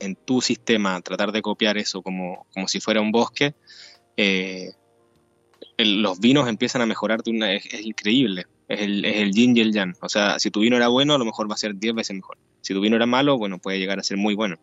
en 0.00 0.16
tu 0.16 0.40
sistema, 0.40 1.00
tratar 1.00 1.32
de 1.32 1.42
copiar 1.42 1.78
eso 1.78 2.02
como, 2.02 2.46
como 2.52 2.68
si 2.68 2.80
fuera 2.80 3.00
un 3.00 3.12
bosque, 3.12 3.54
eh, 4.16 4.72
los 5.78 6.20
vinos 6.20 6.48
empiezan 6.48 6.82
a 6.82 6.86
mejorar 6.86 7.20
es, 7.24 7.84
increíble. 7.84 8.46
Es 8.68 8.80
el, 8.80 9.04
es 9.04 9.16
el, 9.16 9.32
yin 9.32 9.56
y 9.56 9.60
el 9.60 9.72
yang. 9.72 9.94
O 10.00 10.08
sea, 10.08 10.38
si 10.38 10.50
tu 10.50 10.60
vino 10.60 10.76
era 10.76 10.88
bueno, 10.88 11.14
a 11.14 11.18
lo 11.18 11.24
mejor 11.24 11.50
va 11.50 11.54
a 11.54 11.58
ser 11.58 11.76
10 11.76 11.94
veces 11.94 12.16
mejor. 12.16 12.38
Si 12.60 12.74
tu 12.74 12.80
vino 12.80 12.96
era 12.96 13.06
malo, 13.06 13.38
bueno, 13.38 13.58
puede 13.58 13.78
llegar 13.78 13.98
a 13.98 14.02
ser 14.02 14.16
muy 14.16 14.34
bueno. 14.34 14.58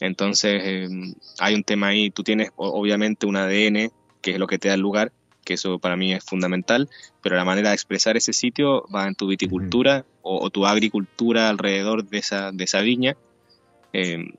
Entonces, 0.00 0.62
em, 0.64 1.14
hay 1.38 1.54
un 1.54 1.62
tema 1.62 1.88
ahí, 1.88 2.10
tú 2.10 2.22
tienes 2.22 2.50
obviamente 2.56 3.26
un 3.26 3.36
ADN, 3.36 3.90
que 4.20 4.32
es 4.32 4.38
lo 4.38 4.46
que 4.46 4.58
te 4.58 4.68
da 4.68 4.74
el 4.74 4.80
lugar, 4.80 5.12
que 5.44 5.54
eso 5.54 5.78
para 5.78 5.96
mí 5.96 6.12
es 6.12 6.24
fundamental, 6.24 6.88
pero 7.22 7.36
la 7.36 7.44
manera 7.44 7.70
de 7.70 7.74
expresar 7.74 8.16
ese 8.16 8.32
sitio 8.32 8.86
va 8.94 9.06
en 9.06 9.14
tu 9.14 9.26
viticultura 9.26 10.04
o, 10.22 10.50
tu 10.50 10.66
agricultura 10.66 11.48
alrededor 11.48 12.04
de 12.04 12.18
esa, 12.18 12.52
de 12.52 12.64
esa 12.64 12.80
viña. 12.80 13.16
Em, 13.92 14.32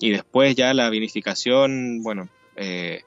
y 0.00 0.10
después 0.10 0.54
ya 0.54 0.72
la 0.74 0.90
vinificación, 0.90 2.02
bueno, 2.02 2.28
eh, 2.56 3.02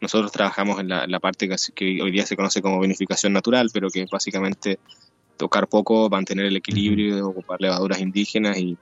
nosotros 0.00 0.32
trabajamos 0.32 0.80
en 0.80 0.88
la, 0.88 1.20
parte 1.20 1.48
que, 1.74 2.02
hoy 2.02 2.10
día 2.10 2.26
se 2.26 2.36
conoce 2.36 2.60
como 2.60 2.80
vinificación 2.80 3.32
natural, 3.32 3.70
pero 3.72 3.88
que 3.88 4.02
es 4.02 4.10
básicamente 4.10 4.78
tocar 5.36 5.68
poco, 5.68 6.10
mantener 6.10 6.46
el 6.46 6.56
equilibrio, 6.56 7.26
ocupar 7.28 7.60
levaduras 7.60 8.00
indígenas 8.00 8.58
y 8.58 8.76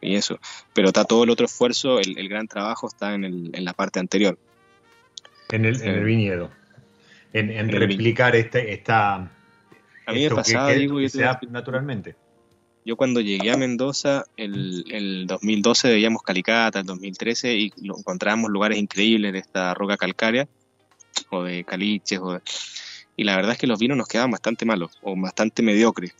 y 0.00 0.16
eso. 0.16 0.38
Pero 0.74 0.88
está 0.88 1.04
todo 1.04 1.24
el 1.24 1.30
otro 1.30 1.46
esfuerzo, 1.46 1.98
el, 1.98 2.28
gran 2.28 2.48
trabajo 2.48 2.86
está 2.86 3.14
en, 3.14 3.24
el, 3.24 3.50
en, 3.52 3.64
la 3.64 3.72
parte 3.72 4.00
anterior. 4.00 4.38
En 5.50 5.64
el, 5.64 5.80
en 5.82 5.88
el 5.88 6.04
viñedo. 6.04 6.50
En, 7.32 7.68
replicar 7.68 8.34
este, 8.36 8.72
esta... 8.72 9.14
A 9.14 10.12
mí 10.12 10.24
me 10.24 10.30
pasaba, 10.30 10.72
digo, 10.72 10.98
naturalmente. 11.50 12.16
Yo 12.84 12.96
cuando 12.96 13.20
llegué 13.20 13.52
a 13.52 13.56
Mendoza, 13.56 14.24
el, 14.36 14.84
el 14.90 15.26
2012 15.26 15.88
veíamos 15.88 16.22
Calicata, 16.22 16.80
el 16.80 16.86
2013, 16.86 17.54
y 17.54 17.72
encontrábamos 17.82 18.50
lugares 18.50 18.78
increíbles 18.78 19.32
de 19.32 19.38
esta 19.38 19.74
roca 19.74 19.96
calcárea, 19.96 20.48
o 21.28 21.44
de 21.44 21.62
caliches, 21.64 22.18
o 22.18 22.40
y 23.16 23.24
la 23.24 23.36
verdad 23.36 23.52
es 23.52 23.58
que 23.58 23.66
los 23.66 23.78
vinos 23.78 23.98
nos 23.98 24.08
quedaban 24.08 24.30
bastante 24.30 24.64
malos, 24.64 24.98
o 25.02 25.14
bastante 25.14 25.62
mediocres 25.62 26.14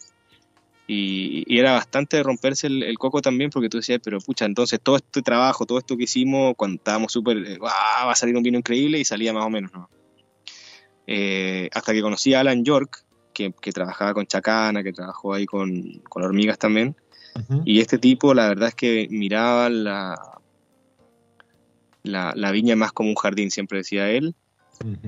y, 0.92 1.58
era 1.58 1.72
bastante 1.72 2.20
romperse 2.22 2.66
el, 2.66 2.98
coco 2.98 3.22
también 3.22 3.50
porque 3.50 3.68
tú 3.68 3.76
decías, 3.76 4.00
pero 4.02 4.18
pucha, 4.20 4.44
entonces 4.44 4.80
todo 4.82 4.96
este 4.96 5.22
trabajo, 5.22 5.64
todo 5.64 5.78
esto 5.78 5.96
que 5.96 6.04
hicimos, 6.04 6.54
cuando 6.56 6.76
estábamos 6.76 7.12
súper, 7.12 7.36
eh, 7.38 7.58
va 7.58 8.10
a 8.10 8.14
salir 8.16 8.36
un 8.36 8.42
vino 8.42 8.58
increíble 8.58 8.98
y 8.98 9.04
salía 9.04 9.32
más 9.32 9.44
o 9.44 9.50
menos, 9.50 9.72
¿no? 9.72 9.88
Eh, 11.06 11.68
hasta 11.72 11.92
que 11.92 12.02
conocí 12.02 12.34
a 12.34 12.40
Alan 12.40 12.64
York, 12.64 13.04
que, 13.32 13.72
trabajaba 13.72 14.14
con 14.14 14.26
Chacana, 14.26 14.82
que 14.82 14.92
trabajó 14.92 15.34
ahí 15.34 15.46
con, 15.46 16.02
hormigas 16.10 16.58
también. 16.58 16.96
Y 17.64 17.80
este 17.80 17.98
tipo, 17.98 18.34
la 18.34 18.48
verdad 18.48 18.68
es 18.68 18.74
que 18.74 19.06
miraba 19.10 19.70
la, 19.70 20.20
la, 22.02 22.32
la, 22.34 22.50
viña 22.50 22.76
más 22.76 22.92
como 22.92 23.08
un 23.08 23.14
jardín, 23.14 23.50
siempre 23.50 23.78
decía 23.78 24.10
él, 24.10 24.34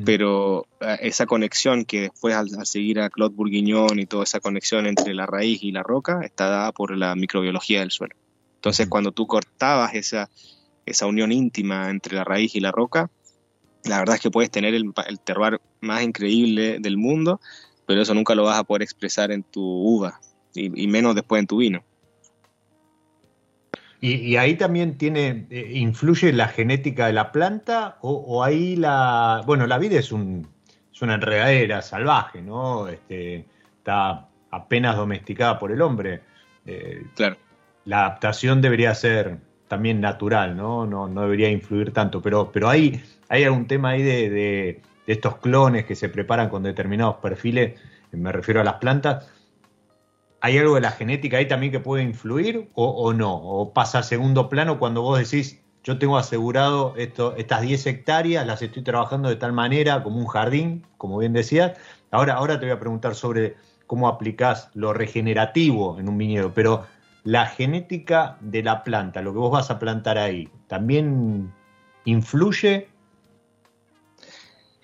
pero 0.04 0.66
eh, 0.80 0.98
esa 1.00 1.26
conexión 1.26 1.84
que 1.84 2.02
después 2.02 2.34
al, 2.34 2.50
seguir 2.66 3.00
a 3.00 3.10
Claude 3.10 3.34
Bourguignon 3.34 3.98
y 3.98 4.06
toda 4.06 4.24
esa 4.24 4.40
conexión 4.40 4.86
entre 4.86 5.14
la 5.14 5.26
raíz 5.26 5.62
y 5.62 5.72
la 5.72 5.82
roca 5.82 6.20
está 6.22 6.48
dada 6.48 6.72
por 6.72 6.96
la 6.96 7.14
microbiología 7.14 7.80
del 7.80 7.90
suelo. 7.90 8.14
Entonces 8.56 8.88
cuando 8.88 9.12
tú 9.12 9.26
cortabas 9.26 9.94
esa, 9.94 10.28
esa 10.84 11.06
unión 11.06 11.32
íntima 11.32 11.88
entre 11.90 12.16
la 12.16 12.24
raíz 12.24 12.54
y 12.54 12.60
la 12.60 12.70
roca, 12.70 13.10
la 13.84 13.98
verdad 13.98 14.16
es 14.16 14.20
que 14.20 14.30
puedes 14.30 14.50
tener 14.50 14.74
el, 14.74 14.92
el 15.06 15.20
terroir 15.20 15.60
más 15.80 16.02
increíble 16.02 16.78
del 16.80 16.96
mundo, 16.96 17.40
pero 17.86 18.02
eso 18.02 18.14
nunca 18.14 18.34
lo 18.34 18.44
vas 18.44 18.58
a 18.58 18.64
poder 18.64 18.82
expresar 18.82 19.32
en 19.32 19.42
tu 19.42 19.62
uva 19.62 20.20
y 20.54 20.86
menos 20.86 21.14
después 21.14 21.40
en 21.40 21.46
tu 21.46 21.56
vino. 21.58 21.82
Y, 24.04 24.34
ahí 24.34 24.56
también 24.56 24.98
tiene, 24.98 25.46
eh, 25.48 25.74
influye 25.74 26.32
la 26.32 26.48
genética 26.48 27.06
de 27.06 27.12
la 27.12 27.30
planta 27.30 27.98
o, 28.00 28.42
ahí 28.42 28.74
la, 28.74 29.44
bueno, 29.46 29.68
la 29.68 29.78
vida 29.78 29.96
es, 29.96 30.10
un, 30.10 30.48
es 30.92 31.02
una 31.02 31.14
enredadera 31.14 31.82
salvaje, 31.82 32.42
¿no? 32.42 32.88
Este, 32.88 33.46
está 33.78 34.26
apenas 34.50 34.96
domesticada 34.96 35.56
por 35.60 35.70
el 35.70 35.80
hombre. 35.80 36.20
Eh, 36.66 37.06
claro. 37.14 37.36
La 37.84 38.06
adaptación 38.06 38.60
debería 38.60 38.92
ser 38.96 39.38
también 39.72 40.02
natural, 40.02 40.54
¿no? 40.54 40.84
No, 40.84 41.08
no 41.08 41.22
debería 41.22 41.48
influir 41.48 41.94
tanto, 41.94 42.20
pero, 42.20 42.52
pero 42.52 42.68
hay, 42.68 43.02
hay 43.30 43.44
algún 43.44 43.66
tema 43.66 43.88
ahí 43.88 44.02
de, 44.02 44.28
de 44.28 44.82
estos 45.06 45.38
clones 45.38 45.86
que 45.86 45.94
se 45.94 46.10
preparan 46.10 46.50
con 46.50 46.62
determinados 46.62 47.16
perfiles, 47.22 47.80
me 48.10 48.30
refiero 48.32 48.60
a 48.60 48.64
las 48.64 48.74
plantas, 48.74 49.32
¿Hay 50.42 50.58
algo 50.58 50.74
de 50.74 50.82
la 50.82 50.90
genética 50.90 51.38
ahí 51.38 51.46
también 51.46 51.72
que 51.72 51.80
puede 51.80 52.02
influir 52.02 52.68
o, 52.74 53.12
no? 53.14 53.32
¿O 53.32 53.72
pasa 53.72 54.00
a 54.00 54.02
segundo 54.02 54.48
plano 54.48 54.78
cuando 54.80 55.00
vos 55.00 55.16
decís, 55.16 55.62
yo 55.84 55.98
tengo 55.98 56.18
asegurado 56.18 56.94
esto, 56.96 57.34
estas 57.36 57.62
10 57.62 57.86
hectáreas, 57.86 58.44
las 58.44 58.60
estoy 58.60 58.82
trabajando 58.82 59.28
de 59.28 59.36
tal 59.36 59.52
manera, 59.52 60.02
como 60.02 60.18
un 60.18 60.26
jardín, 60.26 60.84
como 60.98 61.16
bien 61.16 61.32
decías? 61.32 61.78
Ahora, 62.10 62.34
ahora 62.34 62.58
te 62.58 62.66
voy 62.66 62.74
a 62.74 62.80
preguntar 62.80 63.14
sobre 63.14 63.54
cómo 63.86 64.08
aplicás 64.08 64.68
lo 64.74 64.92
regenerativo 64.92 65.98
en 66.00 66.08
un 66.08 66.18
viñedo, 66.18 66.52
pero 66.52 66.86
la 67.24 67.46
genética 67.46 68.36
de 68.40 68.62
la 68.62 68.82
planta, 68.84 69.22
lo 69.22 69.32
que 69.32 69.38
vos 69.38 69.52
vas 69.52 69.70
a 69.70 69.78
plantar 69.78 70.18
ahí, 70.18 70.48
¿también 70.66 71.52
influye 72.04 72.88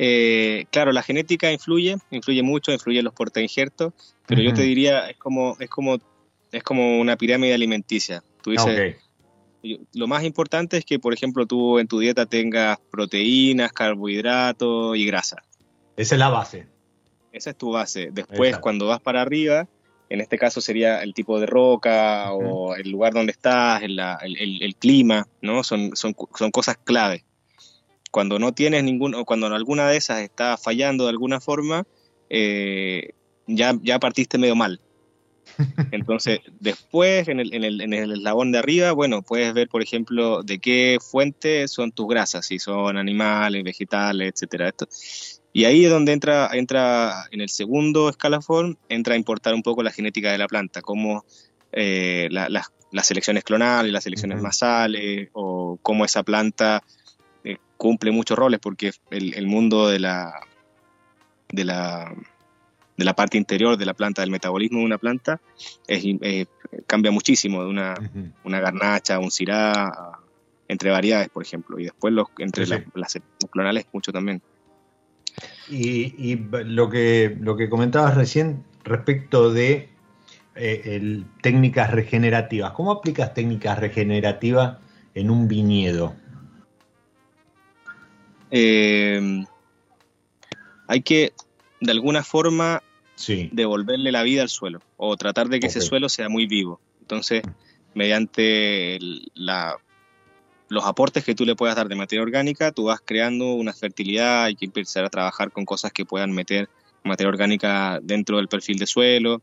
eh, 0.01 0.66
claro, 0.70 0.92
la 0.92 1.03
genética 1.03 1.51
influye, 1.51 1.96
influye 2.11 2.42
mucho, 2.44 2.70
influye 2.70 3.01
en 3.01 3.05
los 3.05 3.14
portainjertos, 3.14 3.92
pero 4.27 4.40
yo 4.40 4.55
te 4.55 4.62
diría, 4.62 5.11
es 5.11 5.16
como, 5.16 5.57
es 5.59 5.68
como, 5.68 5.98
es 6.53 6.62
como 6.62 7.01
una 7.01 7.16
pirámide 7.16 7.53
alimenticia. 7.53 8.22
Tú 8.40 8.53
dices, 8.53 8.96
lo 9.92 10.07
más 10.07 10.22
importante 10.22 10.77
es 10.77 10.85
que, 10.85 11.01
por 11.01 11.12
ejemplo, 11.12 11.46
tú 11.46 11.81
en 11.81 11.88
tu 11.88 11.98
dieta 11.98 12.27
tengas 12.27 12.79
proteínas, 12.92 13.72
carbohidratos 13.72 14.96
y 14.96 15.05
grasa. 15.05 15.42
Esa 15.96 16.14
es 16.14 16.18
la 16.20 16.29
base. 16.29 16.68
Esa 17.33 17.51
es 17.51 17.59
tu 17.59 17.72
base. 17.72 18.11
Después, 18.12 18.57
cuando 18.59 18.87
vas 18.87 19.01
para 19.01 19.20
arriba, 19.20 19.66
en 20.10 20.20
este 20.20 20.38
caso 20.38 20.60
sería 20.60 21.02
el 21.02 21.14
tipo 21.14 21.38
de 21.38 21.46
roca 21.46 22.32
o 22.32 22.74
el 22.74 22.90
lugar 22.90 23.12
donde 23.12 23.32
estás, 23.32 23.82
el, 23.82 23.98
el, 23.98 24.76
clima, 24.76 25.28
¿no? 25.42 25.62
Son, 25.62 25.94
son, 25.94 26.14
son, 26.34 26.50
cosas 26.50 26.78
clave. 26.82 27.24
Cuando 28.10 28.38
no 28.38 28.52
tienes 28.52 28.84
ningún, 28.84 29.14
o 29.14 29.24
cuando 29.24 29.46
alguna 29.48 29.88
de 29.88 29.98
esas 29.98 30.20
está 30.20 30.56
fallando 30.56 31.04
de 31.04 31.10
alguna 31.10 31.40
forma, 31.40 31.86
eh, 32.30 33.10
ya, 33.46 33.78
ya 33.82 33.98
partiste 33.98 34.38
medio 34.38 34.56
mal. 34.56 34.80
Entonces, 35.92 36.40
después, 36.60 37.28
en 37.28 37.40
el, 37.40 37.52
en, 37.54 37.64
el, 37.64 37.80
en 37.80 37.92
el 37.92 38.12
eslabón 38.12 38.52
de 38.52 38.58
arriba, 38.58 38.92
bueno, 38.92 39.22
puedes 39.22 39.52
ver, 39.52 39.68
por 39.68 39.82
ejemplo, 39.82 40.42
de 40.42 40.58
qué 40.58 40.98
fuente 41.00 41.68
son 41.68 41.92
tus 41.92 42.08
grasas, 42.08 42.46
si 42.46 42.58
son 42.58 42.96
animales, 42.96 43.62
vegetales, 43.62 44.32
etcétera. 44.32 44.68
Esto. 44.68 44.88
Y 45.52 45.64
ahí 45.64 45.84
es 45.84 45.90
donde 45.90 46.12
entra, 46.12 46.50
entra 46.52 47.24
en 47.30 47.40
el 47.40 47.48
segundo 47.48 48.08
escalafón, 48.08 48.78
entra 48.88 49.14
a 49.14 49.16
importar 49.16 49.54
un 49.54 49.62
poco 49.62 49.82
la 49.82 49.90
genética 49.90 50.30
de 50.30 50.38
la 50.38 50.46
planta, 50.46 50.82
como 50.82 51.24
eh, 51.72 52.28
las 52.30 53.06
selecciones 53.06 53.44
clonales, 53.44 53.92
las 53.92 54.04
selecciones 54.04 54.40
masales, 54.40 55.30
o 55.32 55.78
cómo 55.82 56.04
esa 56.04 56.22
planta 56.22 56.82
eh, 57.44 57.56
cumple 57.76 58.11
muchos 58.11 58.38
roles, 58.38 58.61
porque 58.61 58.92
el, 59.11 59.34
el 59.34 59.46
mundo 59.46 59.88
de 59.88 59.98
la, 60.00 60.32
de 61.50 61.64
la 61.64 62.14
de 62.98 63.04
la 63.04 63.14
parte 63.14 63.38
interior 63.38 63.78
de 63.78 63.87
la 63.87 63.94
planta, 63.94 64.22
del 64.22 64.30
metabolismo 64.32 64.80
de 64.80 64.84
una 64.84 64.98
planta, 64.98 65.40
es, 65.87 66.02
eh, 66.04 66.46
cambia 66.87 67.12
muchísimo 67.12 67.62
de 67.62 67.70
una, 67.70 67.94
una 68.42 68.61
garnacha, 68.61 69.20
un 69.20 69.30
cirá, 69.30 70.18
entre 70.66 70.90
variedades, 70.90 71.28
por 71.28 71.44
ejemplo, 71.44 71.78
y 71.78 71.84
después 71.84 72.12
los, 72.12 72.26
entre 72.38 72.66
las, 72.66 73.18
clonales 73.50 73.87
mucho 73.92 74.12
también. 74.12 74.42
Y, 75.70 76.37
lo, 76.50 76.88
que, 76.88 77.37
lo 77.40 77.57
que 77.57 77.68
comentabas 77.68 78.16
recién 78.16 78.64
respecto 78.85 79.52
de 79.52 79.88
eh, 80.54 81.22
técnicas 81.42 81.90
regenerativas, 81.90 82.72
¿cómo 82.72 82.90
aplicas 82.90 83.35
técnicas 83.35 83.78
regenerativas 83.78 84.78
en 85.14 85.31
un 85.31 85.46
viñedo? 85.46 86.14
Eh, 88.50 89.44
hay 90.87 91.02
que, 91.02 91.33
de 91.81 91.92
alguna 91.92 92.22
forma, 92.24 92.83
devolverle 93.52 94.11
la 94.11 94.22
vida 94.22 94.42
al 94.42 94.48
suelo 94.48 94.81
o 94.96 95.16
tratar 95.16 95.48
de 95.48 95.61
que 95.61 95.66
ese 95.66 95.81
suelo 95.81 96.09
sea 96.09 96.28
muy 96.28 96.46
vivo. 96.46 96.81
Entonces, 97.00 97.42
mediante 97.94 98.98
los 100.68 100.85
aportes 100.85 101.24
que 101.24 101.35
tú 101.35 101.44
le 101.44 101.57
puedas 101.57 101.76
dar 101.76 101.88
de 101.88 101.96
materia 101.96 102.22
orgánica, 102.22 102.72
tú 102.72 102.85
vas 102.85 103.00
creando 103.04 103.54
una 103.54 103.72
fertilidad, 103.72 104.44
hay 104.44 104.57
que 104.57 104.66
empezar 104.66 105.04
a 105.04 105.11
trabajar 105.11 105.50
con 105.50 105.64
cosas 105.64 105.92
que 105.92 106.04
puedan 106.04 106.33
meter 106.33 106.68
materia 107.04 107.28
orgánica 107.28 108.00
dentro 108.02 108.37
del 108.37 108.48
perfil 108.48 108.78
de 108.78 108.87
suelo. 108.87 109.42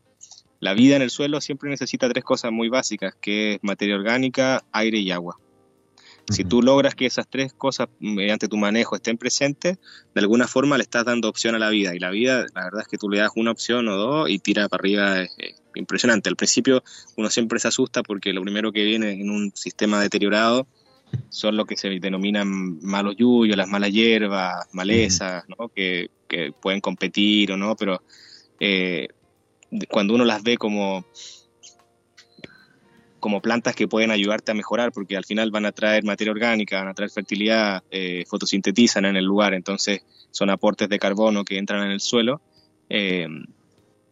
La 0.60 0.72
vida 0.72 0.96
en 0.96 1.02
el 1.02 1.10
suelo 1.10 1.40
siempre 1.40 1.68
necesita 1.68 2.08
tres 2.08 2.24
cosas 2.24 2.52
muy 2.52 2.68
básicas, 2.68 3.14
que 3.20 3.54
es 3.54 3.58
materia 3.62 3.96
orgánica, 3.96 4.64
aire 4.72 4.98
y 4.98 5.10
agua. 5.10 5.38
Si 6.28 6.44
tú 6.44 6.60
logras 6.60 6.96
que 6.96 7.06
esas 7.06 7.28
tres 7.28 7.52
cosas 7.52 7.88
mediante 8.00 8.48
tu 8.48 8.56
manejo 8.56 8.96
estén 8.96 9.16
presentes, 9.16 9.78
de 10.12 10.20
alguna 10.20 10.48
forma 10.48 10.76
le 10.76 10.82
estás 10.82 11.04
dando 11.04 11.28
opción 11.28 11.54
a 11.54 11.58
la 11.58 11.70
vida. 11.70 11.94
Y 11.94 12.00
la 12.00 12.10
vida, 12.10 12.46
la 12.52 12.64
verdad 12.64 12.80
es 12.82 12.88
que 12.88 12.98
tú 12.98 13.08
le 13.08 13.18
das 13.18 13.30
una 13.36 13.52
opción 13.52 13.86
o 13.86 13.96
dos 13.96 14.28
y 14.28 14.40
tira 14.40 14.68
para 14.68 14.80
arriba. 14.80 15.22
Es, 15.22 15.30
impresionante. 15.76 16.28
Al 16.28 16.36
principio 16.36 16.82
uno 17.16 17.30
siempre 17.30 17.58
se 17.58 17.68
asusta 17.68 18.02
porque 18.02 18.32
lo 18.32 18.42
primero 18.42 18.72
que 18.72 18.82
viene 18.82 19.12
en 19.12 19.30
un 19.30 19.52
sistema 19.54 20.00
deteriorado 20.00 20.66
son 21.28 21.56
lo 21.56 21.64
que 21.64 21.76
se 21.76 21.88
denominan 21.88 22.78
malos 22.82 23.16
yuyos, 23.16 23.56
las 23.56 23.68
malas 23.68 23.92
hierbas, 23.92 24.66
malezas, 24.72 25.44
¿no? 25.48 25.68
que, 25.68 26.10
que, 26.28 26.52
pueden 26.52 26.80
competir 26.80 27.52
o 27.52 27.56
no, 27.56 27.76
pero 27.76 28.02
eh, 28.60 29.08
cuando 29.90 30.14
uno 30.14 30.24
las 30.24 30.42
ve 30.42 30.56
como 30.56 31.04
como 33.26 33.40
plantas 33.40 33.74
que 33.74 33.88
pueden 33.88 34.12
ayudarte 34.12 34.52
a 34.52 34.54
mejorar, 34.54 34.92
porque 34.92 35.16
al 35.16 35.24
final 35.24 35.50
van 35.50 35.66
a 35.66 35.72
traer 35.72 36.04
materia 36.04 36.30
orgánica, 36.30 36.78
van 36.78 36.88
a 36.88 36.94
traer 36.94 37.10
fertilidad, 37.10 37.82
eh, 37.90 38.24
fotosintetizan 38.28 39.04
en 39.04 39.16
el 39.16 39.24
lugar, 39.24 39.52
entonces 39.52 40.02
son 40.30 40.48
aportes 40.48 40.88
de 40.88 41.00
carbono 41.00 41.44
que 41.44 41.58
entran 41.58 41.82
en 41.82 41.90
el 41.90 42.00
suelo, 42.00 42.40
eh, 42.88 43.26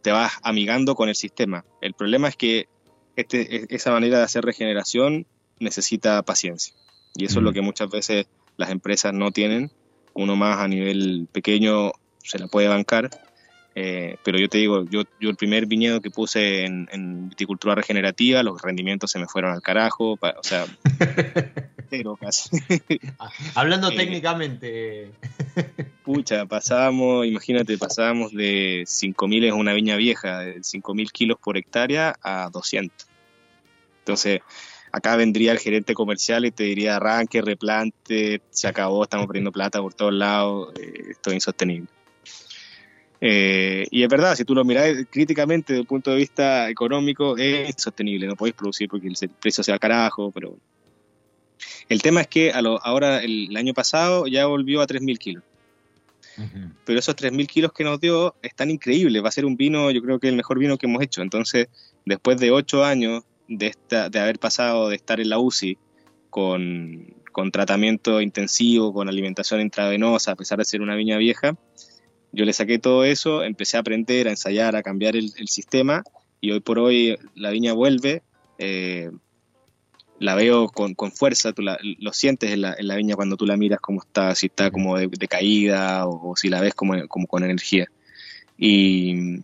te 0.01 0.11
vas 0.11 0.33
amigando 0.43 0.95
con 0.95 1.07
el 1.07 1.15
sistema. 1.15 1.63
El 1.79 1.93
problema 1.93 2.27
es 2.27 2.35
que 2.35 2.67
este, 3.15 3.55
e, 3.55 3.67
esa 3.69 3.91
manera 3.91 4.17
de 4.17 4.25
hacer 4.25 4.43
regeneración 4.43 5.25
necesita 5.59 6.21
paciencia, 6.23 6.75
y 7.15 7.25
eso 7.25 7.39
es 7.39 7.43
lo 7.43 7.53
que 7.53 7.61
muchas 7.61 7.89
veces 7.89 8.27
las 8.57 8.69
empresas 8.69 9.13
no 9.13 9.31
tienen. 9.31 9.71
Uno 10.13 10.35
más 10.35 10.59
a 10.59 10.67
nivel 10.67 11.27
pequeño 11.31 11.91
se 12.23 12.39
la 12.39 12.47
puede 12.47 12.67
bancar, 12.67 13.09
eh, 13.77 14.15
pero 14.23 14.39
yo 14.39 14.47
te 14.47 14.57
digo, 14.57 14.85
yo, 14.85 15.03
yo 15.19 15.29
el 15.29 15.35
primer 15.35 15.65
viñedo 15.65 15.99
que 15.99 16.09
puse 16.09 16.63
en, 16.63 17.29
viticultura 17.29 17.75
regenerativa, 17.75 18.41
los 18.41 18.61
rendimientos 18.61 19.11
se 19.11 19.19
me 19.19 19.27
fueron 19.27 19.51
al 19.51 19.61
carajo, 19.61 20.13
o 20.13 20.43
sea, 20.43 20.65
cero 21.89 22.17
casi. 22.19 22.57
Hablando 23.53 23.89
eh, 23.91 23.95
técnicamente. 23.97 25.11
pucha, 26.05 26.45
pasábamos, 26.45 27.27
imagínate, 27.27 27.77
pasábamos 27.77 28.31
de 28.31 28.83
5.000 28.87 29.47
es 29.47 29.53
una 29.53 29.73
viña 29.73 29.97
vieja, 29.97 30.39
de 30.39 30.59
5.000 30.59 31.11
kilos 31.11 31.37
por 31.43 31.57
hectárea 31.57 32.15
a 32.23 32.49
200. 32.53 33.07
Entonces, 33.99 34.39
acá 34.95 35.17
vendría 35.17 35.51
el 35.51 35.59
gerente 35.59 35.93
comercial 35.93 36.45
y 36.45 36.51
te 36.51 36.63
diría 36.63 36.95
arranque, 36.95 37.41
replante, 37.41 38.41
se 38.49 38.67
acabó, 38.67 39.03
estamos 39.03 39.27
perdiendo 39.27 39.51
plata 39.51 39.81
por 39.81 39.93
todos 39.93 40.13
lados, 40.13 40.73
eh, 40.79 41.07
esto 41.09 41.31
es 41.31 41.33
insostenible. 41.33 41.87
Eh, 43.19 43.85
y 43.91 44.03
es 44.03 44.09
verdad, 44.09 44.35
si 44.35 44.45
tú 44.45 44.55
lo 44.55 44.63
miras 44.63 44.89
críticamente 45.09 45.73
desde 45.73 45.81
el 45.81 45.87
punto 45.87 46.11
de 46.11 46.17
vista 46.17 46.69
económico, 46.69 47.35
es 47.37 47.75
sostenible, 47.77 48.25
no 48.25 48.37
podéis 48.37 48.55
producir 48.55 48.87
porque 48.87 49.07
el 49.07 49.29
precio 49.41 49.63
sea 49.63 49.77
carajo, 49.77 50.31
pero... 50.31 50.57
El 51.87 52.01
tema 52.01 52.21
es 52.21 52.27
que 52.27 52.51
ahora, 52.53 53.21
el, 53.21 53.55
año 53.55 53.73
pasado, 53.73 54.27
ya 54.27 54.45
volvió 54.45 54.81
a 54.81 54.87
3.000 54.87 55.17
kilos. 55.17 55.43
Pero 56.83 56.99
esos 56.99 57.15
3.000 57.15 57.47
kilos 57.47 57.71
que 57.73 57.83
nos 57.83 57.99
dio 57.99 58.35
están 58.41 58.71
increíbles. 58.71 59.23
Va 59.23 59.29
a 59.29 59.31
ser 59.31 59.45
un 59.45 59.55
vino, 59.55 59.91
yo 59.91 60.01
creo 60.01 60.19
que 60.19 60.27
el 60.27 60.35
mejor 60.35 60.57
vino 60.57 60.77
que 60.77 60.87
hemos 60.87 61.01
hecho. 61.03 61.21
Entonces, 61.21 61.67
después 62.03 62.39
de 62.39 62.51
8 62.51 62.83
años 62.83 63.23
de, 63.47 63.73
haber 64.19 64.39
pasado 64.39 64.89
de 64.89 64.95
estar 64.95 65.19
en 65.19 65.29
la 65.29 65.39
UCI 65.39 65.77
con, 66.29 67.13
tratamiento 67.51 68.21
intensivo, 68.21 68.93
con 68.93 69.09
alimentación 69.09 69.61
intravenosa, 69.61 70.31
a 70.31 70.35
pesar 70.35 70.57
de 70.57 70.65
ser 70.65 70.81
una 70.81 70.95
viña 70.95 71.17
vieja, 71.17 71.57
yo 72.31 72.45
le 72.45 72.53
saqué 72.53 72.79
todo 72.79 73.03
eso, 73.05 73.43
empecé 73.43 73.77
a 73.77 73.81
aprender, 73.81 74.27
a 74.27 74.31
ensayar, 74.31 74.75
a 74.75 74.83
cambiar 74.83 75.15
el, 75.15 75.31
sistema 75.47 76.03
y 76.41 76.51
hoy 76.51 76.59
por 76.59 76.79
hoy 76.79 77.17
la 77.33 77.49
viña 77.49 77.73
vuelve. 77.73 78.23
Eh, 78.57 79.09
la 80.19 80.35
veo 80.35 80.69
con, 80.69 80.95
fuerza, 81.11 81.51
tú 81.51 81.61
lo 81.61 82.13
sientes 82.13 82.51
en 82.51 82.61
la, 82.61 82.95
viña 82.95 83.15
cuando 83.15 83.35
tú 83.35 83.45
la 83.45 83.57
miras 83.57 83.79
como 83.79 84.01
está, 84.01 84.33
si 84.33 84.47
está 84.47 84.71
como 84.71 84.97
de, 84.97 85.09
caída 85.27 86.07
o, 86.07 86.35
si 86.35 86.49
la 86.49 86.61
ves 86.61 86.73
como, 86.73 87.07
como 87.07 87.27
con 87.27 87.43
energía. 87.43 87.87
Y, 88.57 89.41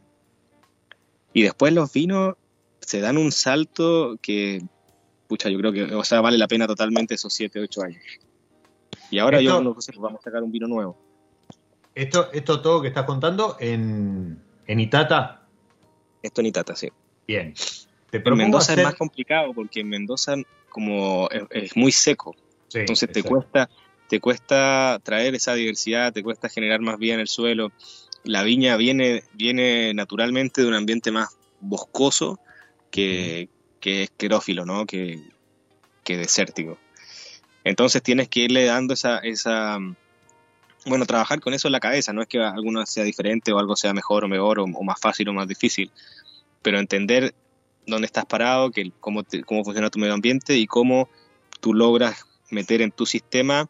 y 1.33 1.43
después 1.43 1.73
los 1.73 1.91
vinos 1.91 2.35
se 2.91 2.99
dan 2.99 3.17
un 3.17 3.31
salto 3.31 4.17
que, 4.21 4.61
pucha, 5.29 5.47
yo 5.47 5.57
creo 5.59 5.71
que, 5.71 5.83
o 5.95 6.03
sea, 6.03 6.19
vale 6.19 6.37
la 6.37 6.49
pena 6.49 6.67
totalmente 6.67 7.13
esos 7.13 7.33
7, 7.33 7.61
8 7.61 7.83
años. 7.83 8.03
Y 9.09 9.17
ahora 9.17 9.39
yo 9.39 9.63
vamos 9.63 9.87
a 9.87 10.21
sacar 10.21 10.43
un 10.43 10.51
vino 10.51 10.67
nuevo. 10.67 10.97
Esto, 11.95 12.29
esto 12.33 12.61
todo 12.61 12.81
que 12.81 12.89
estás 12.89 13.05
contando 13.05 13.55
en, 13.61 14.43
en 14.67 14.79
Itata. 14.81 15.47
Esto 16.21 16.41
en 16.41 16.47
Itata, 16.47 16.75
sí. 16.75 16.89
Bien. 17.25 17.53
en 18.11 18.35
Mendoza 18.35 18.73
es 18.73 18.83
más 18.83 18.95
complicado 18.95 19.53
porque 19.53 19.79
en 19.79 19.87
Mendoza 19.87 20.35
como 20.67 21.29
es, 21.29 21.77
muy 21.77 21.93
seco. 21.93 22.35
Entonces 22.73 23.09
te 23.09 23.23
cuesta, 23.23 23.69
te 24.09 24.19
cuesta 24.19 24.99
traer 25.01 25.33
esa 25.33 25.53
diversidad, 25.53 26.11
te 26.11 26.23
cuesta 26.23 26.49
generar 26.49 26.81
más 26.81 26.97
vida 26.97 27.13
en 27.13 27.21
el 27.21 27.29
suelo. 27.29 27.71
La 28.25 28.43
viña 28.43 28.75
viene, 28.75 29.23
viene 29.31 29.93
naturalmente 29.93 30.61
de 30.61 30.67
un 30.67 30.73
ambiente 30.73 31.09
más 31.11 31.37
boscoso 31.61 32.37
que, 32.91 33.49
que 33.79 34.03
esquerófilo, 34.03 34.65
¿no? 34.65 34.85
Que, 34.85 35.19
que 36.03 36.17
desértico. 36.17 36.77
Entonces 37.63 38.01
tienes 38.03 38.27
que 38.27 38.41
irle 38.41 38.65
dando 38.65 38.93
esa, 38.93 39.19
esa, 39.19 39.77
bueno, 40.85 41.05
trabajar 41.05 41.39
con 41.39 41.53
eso 41.53 41.67
en 41.67 41.73
la 41.73 41.79
cabeza, 41.79 42.13
no 42.13 42.21
es 42.21 42.27
que 42.27 42.39
alguno 42.39 42.85
sea 42.85 43.03
diferente 43.03 43.51
o 43.51 43.59
algo 43.59 43.75
sea 43.75 43.93
mejor 43.93 44.23
o 44.23 44.27
mejor 44.27 44.59
o, 44.59 44.67
más 44.67 44.99
fácil 44.99 45.29
o 45.29 45.33
más 45.33 45.47
difícil, 45.47 45.91
pero 46.61 46.79
entender 46.79 47.33
dónde 47.85 48.05
estás 48.05 48.25
parado, 48.25 48.71
que, 48.71 48.91
cómo, 48.99 49.23
cómo 49.45 49.63
funciona 49.63 49.89
tu 49.89 49.99
medio 49.99 50.13
ambiente 50.13 50.57
y 50.57 50.67
cómo 50.67 51.09
tú 51.59 51.73
logras 51.73 52.25
meter 52.49 52.81
en 52.81 52.91
tu 52.91 53.05
sistema 53.05 53.69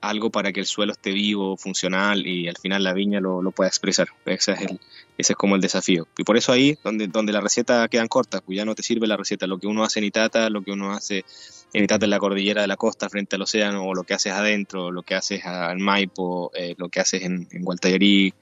algo 0.00 0.30
para 0.30 0.52
que 0.52 0.60
el 0.60 0.66
suelo 0.66 0.92
esté 0.92 1.10
vivo, 1.10 1.56
funcional 1.56 2.26
y 2.26 2.48
al 2.48 2.56
final 2.56 2.84
la 2.84 2.92
viña 2.92 3.20
lo, 3.20 3.42
lo 3.42 3.50
pueda 3.50 3.68
expresar. 3.68 4.08
Ese 4.24 4.52
es, 4.52 4.60
el, 4.62 4.80
ese 5.16 5.32
es 5.32 5.36
como 5.36 5.54
el 5.56 5.60
desafío. 5.60 6.06
Y 6.16 6.24
por 6.24 6.36
eso 6.36 6.52
ahí, 6.52 6.78
donde, 6.84 7.08
donde 7.08 7.32
la 7.32 7.40
receta 7.40 7.86
quedan 7.88 8.08
cortas, 8.08 8.42
pues 8.42 8.56
ya 8.56 8.64
no 8.64 8.74
te 8.74 8.82
sirve 8.82 9.06
la 9.06 9.16
receta. 9.16 9.46
Lo 9.46 9.58
que 9.58 9.66
uno 9.66 9.84
hace 9.84 9.98
en 10.00 10.06
Itata, 10.06 10.50
lo 10.50 10.62
que 10.62 10.72
uno 10.72 10.92
hace 10.92 11.24
en 11.72 11.84
Itata 11.84 12.06
en 12.06 12.10
la 12.10 12.18
cordillera 12.18 12.62
de 12.62 12.68
la 12.68 12.76
costa 12.76 13.08
frente 13.08 13.36
al 13.36 13.42
océano, 13.42 13.84
o 13.84 13.94
lo 13.94 14.04
que 14.04 14.14
haces 14.14 14.32
adentro, 14.32 14.90
lo 14.90 15.02
que 15.02 15.14
haces 15.14 15.44
al 15.44 15.78
Maipo, 15.78 16.50
eh, 16.54 16.74
lo 16.78 16.88
que 16.88 17.00
haces 17.00 17.22
en, 17.22 17.48
en 17.50 17.62
Gualtallarí, 17.62 18.32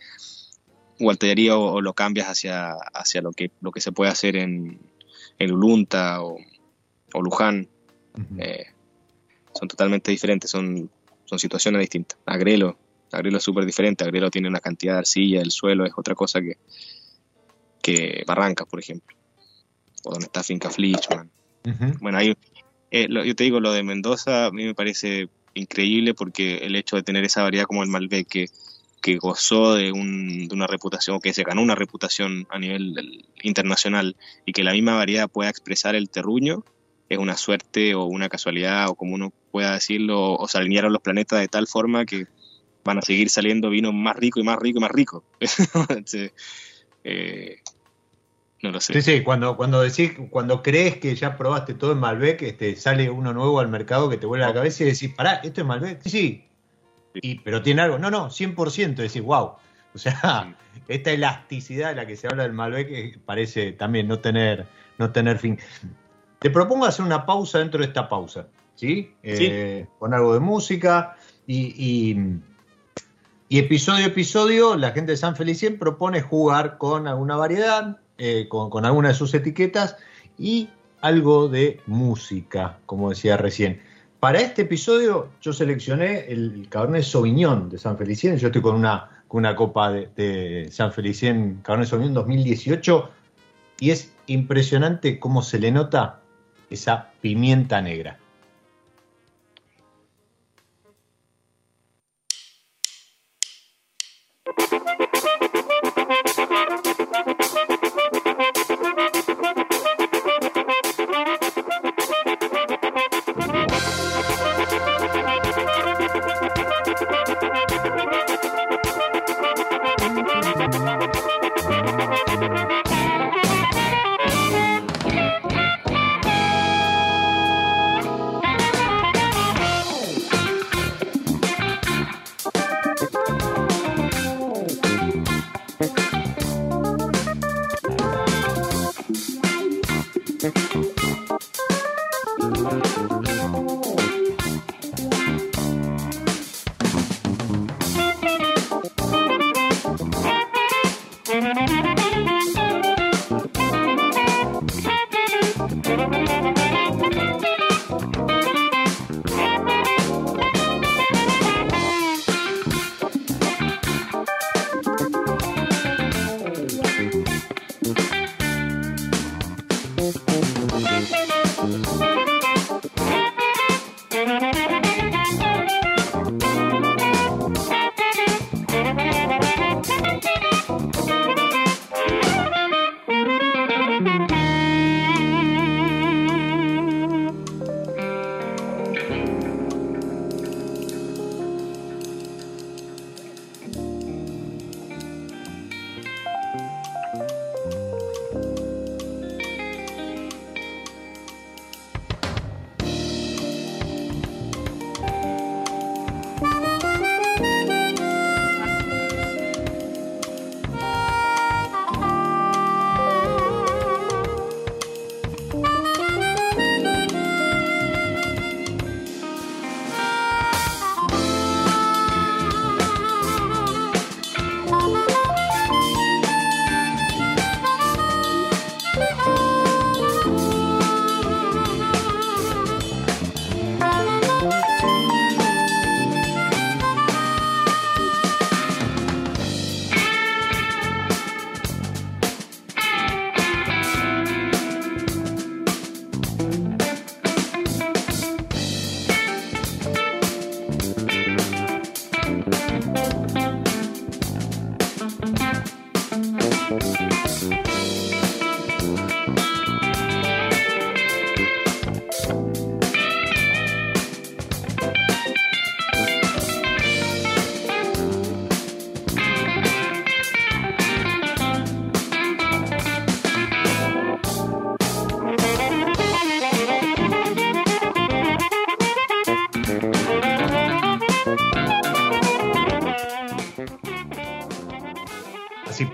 o, 1.51 1.81
lo 1.81 1.93
cambias 1.95 2.29
hacia, 2.29 2.73
hacia 2.93 3.23
lo, 3.23 3.33
que, 3.33 3.51
lo 3.61 3.71
que 3.71 3.81
se 3.81 3.93
puede 3.93 4.11
hacer 4.11 4.37
en, 4.37 4.79
en 5.39 5.53
Ulunta 5.53 6.23
o, 6.23 6.39
o 7.13 7.23
Luján. 7.23 7.69
eh, 8.39 8.67
son 9.59 9.69
totalmente 9.69 10.11
diferentes, 10.11 10.51
son 10.51 10.91
son 11.27 11.39
situaciones 11.39 11.81
distintas. 11.81 12.19
Agrelo, 12.25 12.79
Agrelo 13.13 13.39
es 13.39 13.45
súper 13.45 13.67
diferente, 13.67 14.05
Agrelo 14.05 14.31
tiene 14.31 14.49
una 14.49 14.61
cantidad 14.61 14.95
de 14.95 14.99
arcilla, 15.01 15.41
el 15.41 15.51
suelo 15.51 15.85
es 15.85 15.93
otra 15.97 16.15
cosa 16.15 16.41
que, 16.41 16.57
que 17.83 18.25
Barrancas, 18.27 18.67
por 18.67 18.81
ejemplo, 18.81 19.17
o 20.05 20.13
donde 20.13 20.27
está 20.27 20.43
Finca 20.43 20.71
Flichman. 20.71 21.31
Bueno, 22.01 22.19
ahí, 22.19 22.37
eh, 22.93 23.09
yo 23.11 23.35
te 23.35 23.45
digo, 23.45 23.59
lo 23.59 23.73
de 23.73 23.83
Mendoza 23.83 24.47
a 24.47 24.51
mí 24.53 24.65
me 24.65 24.75
parece 24.75 25.29
increíble 25.55 26.15
porque 26.15 26.59
el 26.59 26.77
hecho 26.77 26.97
de 26.97 27.03
tener 27.03 27.25
esa 27.25 27.43
variedad 27.43 27.67
como 27.67 27.83
el 27.83 27.89
Malbec 27.89 28.29
que, 28.29 28.47
que 29.03 29.17
gozó 29.17 29.75
de, 29.75 29.91
un, 29.91 30.47
de 30.47 30.55
una 30.55 30.67
reputación, 30.67 31.21
que 31.21 31.33
se 31.33 31.43
ganó 31.43 31.63
una 31.63 31.75
reputación 31.75 32.47
a 32.51 32.59
nivel 32.59 33.25
internacional 33.43 34.17
y 34.45 34.53
que 34.53 34.65
la 34.65 34.73
misma 34.73 34.95
variedad 34.95 35.29
pueda 35.29 35.51
expresar 35.51 35.97
el 35.97 36.09
terruño, 36.09 36.65
es 37.09 37.19
una 37.19 37.37
suerte 37.37 37.95
o 37.95 38.05
una 38.05 38.29
casualidad 38.29 38.89
o 38.89 38.95
como 38.95 39.15
uno 39.15 39.33
pueda 39.51 39.75
decirlo, 39.75 40.35
o 40.35 40.49
se 40.49 40.59
alinearon 40.59 40.93
los 40.93 41.03
planetas 41.03 41.41
de 41.41 41.49
tal 41.49 41.67
forma 41.67 42.05
que 42.05 42.27
van 42.85 42.99
a 42.99 43.03
seguir 43.03 43.31
saliendo 43.31 43.71
vinos 43.71 43.93
más 43.95 44.17
ricos 44.17 44.43
y 44.43 44.47
más 44.47 44.59
ricos 44.59 44.81
y 44.81 44.83
más 44.83 44.91
ricos. 44.91 45.23
eh, 47.05 47.57
no 48.63 48.71
lo 48.71 48.81
sé. 48.81 48.95
Sí, 48.95 49.03
sí, 49.03 49.23
cuando, 49.23 49.57
cuando 49.57 49.83
decís, 49.83 50.13
cuando 50.31 50.63
crees 50.63 50.97
que 50.99 51.15
ya 51.15 51.37
probaste 51.37 51.75
todo 51.75 51.93
en 51.93 51.99
Malbec, 51.99 52.43
este, 52.43 52.77
sale 52.77 53.11
uno 53.11 53.33
nuevo 53.33 53.61
al 53.61 53.69
mercado 53.69 54.09
que 54.09 54.17
te 54.17 54.27
vuelve 54.27 54.45
a 54.45 54.49
la 54.49 54.55
cabeza 54.55 54.83
y 54.83 54.87
decís, 54.87 55.13
pará, 55.15 55.35
esto 55.45 55.61
es 55.61 55.67
Malbec. 55.67 56.03
Sí, 56.03 56.11
sí. 56.11 56.45
Y, 57.15 57.39
pero 57.41 57.63
tiene 57.63 57.83
algo. 57.83 57.99
No, 57.99 58.11
no, 58.11 58.29
100%. 58.29 58.95
Decís, 58.95 59.23
wow. 59.23 59.53
O 59.95 59.99
sea, 59.99 60.57
esta 60.89 61.11
elasticidad 61.11 61.91
de 61.91 61.97
la 61.97 62.07
que 62.07 62.17
se 62.17 62.27
habla 62.29 62.45
del 62.45 62.53
Malbec 62.53 62.89
eh, 62.91 63.19
parece 63.25 63.73
también 63.73 64.09
no 64.09 64.21
tener, 64.21 64.67
no 64.99 65.13
tener 65.13 65.39
fin. 65.39 65.59
Te 66.47 66.51
propongo 66.51 66.87
hacer 66.87 67.05
una 67.05 67.27
pausa 67.27 67.59
dentro 67.59 67.81
de 67.81 67.87
esta 67.87 68.09
pausa, 68.09 68.47
¿sí? 68.77 69.13
Eh, 69.25 69.85
con 69.99 70.15
algo 70.15 70.33
de 70.33 70.39
música 70.39 71.17
y, 71.45 72.39
y, 73.49 73.59
episodio 73.59 74.05
a 74.05 74.07
episodio 74.07 74.77
la 74.77 74.93
gente 74.93 75.11
de 75.11 75.17
San 75.17 75.35
Felicien 75.35 75.77
propone 75.77 76.23
jugar 76.23 76.79
con 76.79 77.09
alguna 77.09 77.35
variedad, 77.35 77.99
eh, 78.17 78.47
con, 78.49 78.71
con 78.71 78.85
alguna 78.85 79.09
de 79.09 79.15
sus 79.15 79.35
etiquetas 79.35 79.97
y 80.39 80.69
algo 81.01 81.49
de 81.49 81.81
música, 81.89 82.79
como 82.87 83.11
decía 83.11 83.37
recién. 83.37 83.83
Para 84.21 84.39
este 84.39 84.63
episodio 84.63 85.31
yo 85.43 85.53
seleccioné 85.53 86.27
el 86.29 86.69
Cabernet 86.71 87.03
Sauvignon 87.03 87.71
de 87.71 87.79
San 87.79 87.99
Felicien. 87.99 88.39
Yo 88.39 88.47
estoy 88.47 88.63
con 88.63 88.77
una, 88.77 89.25
con 89.27 89.41
una 89.41 89.57
copa 89.57 89.91
de, 89.91 90.11
de 90.15 90.69
San 90.71 90.93
Felicien 90.93 91.59
Cabernet 91.65 91.89
Sauvignon 91.89 92.15
2018 92.15 93.11
y 93.81 93.91
es 93.91 94.15
impresionante 94.29 95.19
cómo 95.19 95.43
se 95.43 95.59
le 95.59 95.73
nota 95.73 96.21
esa 96.71 97.13
pimienta 97.21 97.81
negra. 97.81 98.19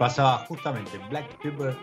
Pasaba 0.03 0.39
justamente 0.49 0.99
Black 1.11 1.29
Pepper 1.41 1.77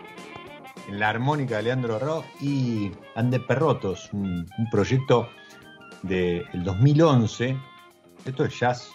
en 0.88 1.00
la 1.00 1.08
armónica 1.08 1.56
de 1.56 1.62
Leandro 1.62 1.98
Rock 1.98 2.26
y 2.42 2.90
Ande 3.14 3.40
Perrotos, 3.40 4.10
un, 4.12 4.46
un 4.58 4.70
proyecto 4.70 5.30
del 6.02 6.44
2011. 6.52 7.56
Esto 8.26 8.44
es 8.44 8.60
jazz 8.60 8.90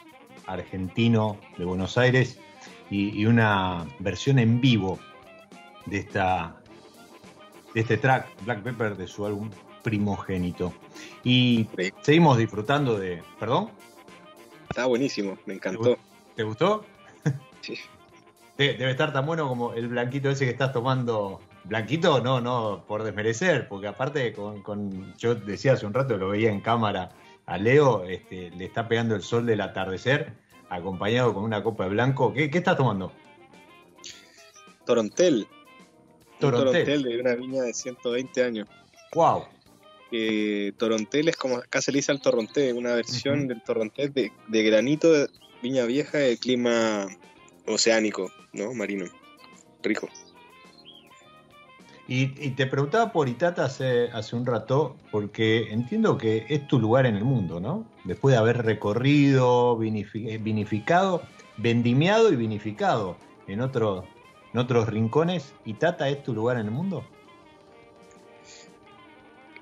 argentino 0.46 1.40
de 1.58 1.66
Buenos 1.66 1.98
Aires 1.98 2.38
y, 2.92 3.20
y 3.20 3.26
una 3.26 3.88
versión 3.98 4.38
en 4.38 4.62
vivo 4.62 5.00
de, 5.88 5.98
esta, 5.98 6.62
de 7.74 7.82
este 7.82 7.98
track, 7.98 8.28
Black 8.44 8.62
Pepper, 8.62 8.96
de 8.96 9.08
su 9.08 9.26
álbum 9.26 9.50
Primogénito. 9.82 10.72
Y 11.24 11.68
seguimos 12.02 12.38
disfrutando 12.38 13.00
de... 13.00 13.24
¿Perdón? 13.40 13.72
Está 14.70 14.86
buenísimo, 14.86 15.36
me 15.48 15.56
encantó. 15.56 15.98
¿Te 16.36 16.44
gustó? 16.44 16.86
Sí. 17.62 17.80
De- 18.58 18.74
Debe 18.76 18.92
estar 18.92 19.12
tan 19.14 19.26
bueno 19.26 19.48
como 19.48 19.74
el 19.74 19.88
blanquito 19.88 20.30
ese 20.30 20.46
que 20.46 20.52
estás 20.52 20.72
tomando. 20.74 21.42
Blanquito, 21.66 22.22
no, 22.22 22.40
no, 22.42 22.86
por 22.88 23.04
desmerecer, 23.04 23.68
porque 23.68 23.88
aparte, 23.88 24.34
con, 24.34 24.62
con- 24.62 25.14
yo 25.18 25.34
decía 25.36 25.74
hace 25.74 25.86
un 25.86 25.94
rato, 25.94 26.16
lo 26.18 26.30
veía 26.30 26.52
en 26.52 26.62
cámara 26.62 27.12
a 27.48 27.58
Leo, 27.58 28.06
este, 28.06 28.52
le 28.52 28.66
está 28.66 28.88
pegando 28.88 29.16
el 29.16 29.22
sol 29.24 29.46
del 29.46 29.62
atardecer, 29.62 30.34
acompañado 30.70 31.34
con 31.34 31.44
una 31.44 31.64
copa 31.64 31.84
de 31.86 31.90
blanco. 31.92 32.34
¿Qué, 32.34 32.50
qué 32.52 32.60
estás 32.60 32.78
tomando? 32.78 33.12
Torontel. 34.86 35.48
Un 36.42 36.52
Torontel. 36.52 37.04
De 37.04 37.20
una 37.20 37.36
viña 37.36 37.64
de 37.64 37.74
120 37.74 38.44
años. 38.44 38.68
¡Wow! 39.14 39.46
Eh, 40.12 40.72
Torontel 40.78 41.30
es 41.30 41.36
como 41.36 41.58
acá 41.58 41.82
se 41.82 41.92
le 41.92 41.98
dice 41.98 42.12
al 42.12 42.22
torronté, 42.22 42.72
una 42.74 42.94
versión 42.94 43.48
del 43.48 43.62
torrontés 43.64 44.14
de, 44.14 44.32
de 44.48 44.64
granito 44.64 45.12
de 45.12 45.28
viña 45.64 45.86
vieja 45.86 46.20
de 46.20 46.38
clima 46.38 47.08
oceánico, 47.66 48.32
¿no? 48.56 48.74
Marino. 48.74 49.06
Rico. 49.84 50.10
Y, 52.08 52.24
y 52.44 52.52
te 52.52 52.68
preguntaba 52.68 53.12
por 53.12 53.28
Itata 53.28 53.66
hace, 53.66 54.10
hace 54.12 54.36
un 54.36 54.46
rato, 54.46 54.96
porque 55.12 55.72
entiendo 55.72 56.18
que 56.18 56.46
es 56.50 56.68
tu 56.68 56.80
lugar 56.80 57.06
en 57.08 57.16
el 57.16 57.24
mundo, 57.24 57.60
¿no? 57.60 57.86
Después 58.04 58.34
de 58.34 58.38
haber 58.40 58.64
recorrido, 58.64 59.76
vinifi- 59.78 60.30
eh, 60.30 60.38
vinificado, 60.38 61.24
vendimiado 61.58 62.32
y 62.32 62.36
vinificado 62.36 63.18
en, 63.48 63.62
otro, 63.62 64.08
en 64.54 64.60
otros 64.60 64.88
rincones, 64.88 65.54
¿Itata 65.66 66.08
es 66.10 66.22
tu 66.24 66.34
lugar 66.36 66.58
en 66.58 66.66
el 66.68 66.72
mundo? 66.72 67.04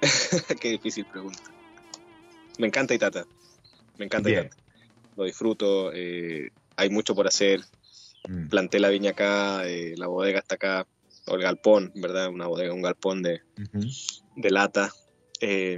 Qué 0.60 0.70
difícil 0.72 1.06
pregunta. 1.06 1.40
Me 2.60 2.68
encanta 2.68 2.94
Itata. 2.94 3.26
Me 3.98 4.06
encanta 4.06 4.28
Bien. 4.30 4.46
Itata. 4.48 4.62
Lo 5.16 5.24
disfruto. 5.24 5.94
eh, 5.94 6.50
hay 6.76 6.90
mucho 6.90 7.16
por 7.16 7.26
hacer. 7.28 7.62
Mm. 8.28 8.48
Planté 8.50 8.80
la 8.80 8.90
viña 8.90 9.12
acá, 9.12 9.68
eh, 9.68 9.96
la 9.98 10.08
bodega 10.08 10.40
está 10.40 10.56
acá, 10.56 10.88
o 11.28 11.36
el 11.36 11.42
galpón, 11.42 11.92
¿verdad? 11.96 12.30
Una 12.30 12.48
bodega, 12.48 12.74
un 12.74 12.82
galpón 12.82 13.22
de, 13.22 13.42
de 14.36 14.50
lata. 14.52 14.92
Eh, 15.42 15.78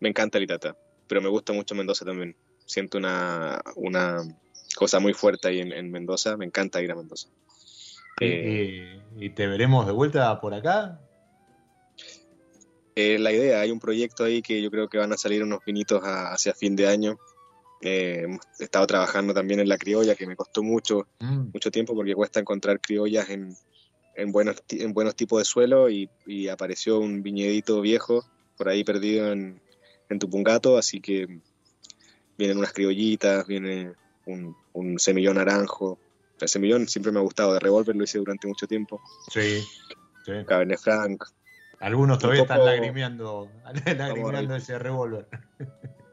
me 0.00 0.08
encanta 0.08 0.38
el 0.38 0.44
Itata, 0.44 0.76
pero 1.08 1.20
me 1.22 1.28
gusta 1.28 1.52
mucho 1.52 1.74
Mendoza 1.74 2.04
también. 2.04 2.36
Siento 2.66 2.98
una, 2.98 3.60
una 3.76 4.22
cosa 4.76 5.00
muy 5.00 5.12
fuerte 5.14 5.48
ahí 5.48 5.60
en, 5.60 5.72
en 5.72 5.90
Mendoza. 5.90 6.36
Me 6.36 6.44
encanta 6.44 6.82
ir 6.82 6.90
a 6.92 6.96
Mendoza. 6.96 7.28
Eh, 8.20 9.00
¿Y, 9.16 9.26
y 9.26 9.30
te 9.30 9.46
veremos 9.46 9.86
de 9.86 9.92
vuelta 9.92 10.40
por 10.40 10.54
acá? 10.54 11.00
Eh, 12.94 13.18
la 13.18 13.30
idea, 13.32 13.60
hay 13.60 13.70
un 13.70 13.78
proyecto 13.80 14.24
ahí 14.24 14.40
que 14.40 14.62
yo 14.62 14.70
creo 14.70 14.88
que 14.88 14.98
van 14.98 15.12
a 15.12 15.18
salir 15.18 15.42
unos 15.42 15.60
vinitos 15.66 16.02
a- 16.02 16.32
hacia 16.32 16.54
fin 16.54 16.74
de 16.76 16.86
año. 16.88 17.18
Eh, 17.82 18.22
hemos 18.24 18.40
estado 18.58 18.86
trabajando 18.86 19.34
también 19.34 19.60
en 19.60 19.68
la 19.68 19.76
criolla, 19.78 20.14
que 20.14 20.26
me 20.26 20.36
costó 20.36 20.62
mucho, 20.62 21.06
Mm. 21.20 21.50
mucho 21.52 21.70
tiempo 21.70 21.94
porque 21.94 22.14
cuesta 22.14 22.40
encontrar 22.40 22.80
criollas 22.80 23.28
en, 23.30 23.54
en 24.14 24.32
buenos, 24.32 24.56
en 24.70 24.92
buenos 24.94 25.14
tipos 25.14 25.38
de 25.40 25.44
suelo 25.44 25.90
y, 25.90 26.08
y 26.26 26.48
apareció 26.48 26.98
un 26.98 27.22
viñedito 27.22 27.80
viejo 27.80 28.24
por 28.56 28.68
ahí 28.68 28.82
perdido 28.84 29.30
en, 29.32 29.60
en 30.08 30.18
Tupungato, 30.18 30.78
así 30.78 31.00
que 31.00 31.26
vienen 32.38 32.58
unas 32.58 32.72
criollitas, 32.72 33.46
viene 33.46 33.92
un, 34.26 34.54
un 34.72 34.98
semillón 34.98 35.36
naranjo. 35.36 35.98
El 36.40 36.48
semillón 36.48 36.88
siempre 36.88 37.12
me 37.12 37.18
ha 37.18 37.22
gustado, 37.22 37.52
de 37.54 37.60
revólver 37.60 37.94
lo 37.96 38.04
hice 38.04 38.18
durante 38.18 38.46
mucho 38.46 38.66
tiempo. 38.66 39.00
Sí. 39.30 39.60
sí. 40.24 40.32
Cabernet 40.46 40.78
Franc, 40.80 41.22
Algunos 41.80 42.18
todavía 42.18 42.42
poco- 42.44 42.54
están 42.54 42.66
lagrimeando, 42.66 43.50
lagrimeando 43.98 44.56
ese 44.56 44.78
revólver. 44.78 45.28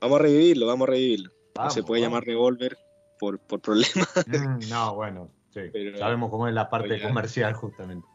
Vamos 0.00 0.20
a 0.20 0.22
revivirlo, 0.22 0.66
vamos 0.66 0.88
a 0.88 0.90
revivirlo. 0.92 1.30
no 1.56 1.70
se 1.70 1.82
puede 1.82 2.02
vamos. 2.02 2.12
llamar 2.18 2.26
revólver 2.26 2.78
por, 3.18 3.38
por 3.40 3.60
problemas. 3.60 4.08
Mm, 4.26 4.68
no, 4.70 4.94
bueno, 4.94 5.30
sí. 5.52 5.60
Pero- 5.72 5.98
Sabemos 5.98 6.30
cómo 6.30 6.46
es 6.48 6.54
la 6.54 6.68
parte 6.70 7.00
comercial, 7.02 7.52
justamente. 7.54 8.06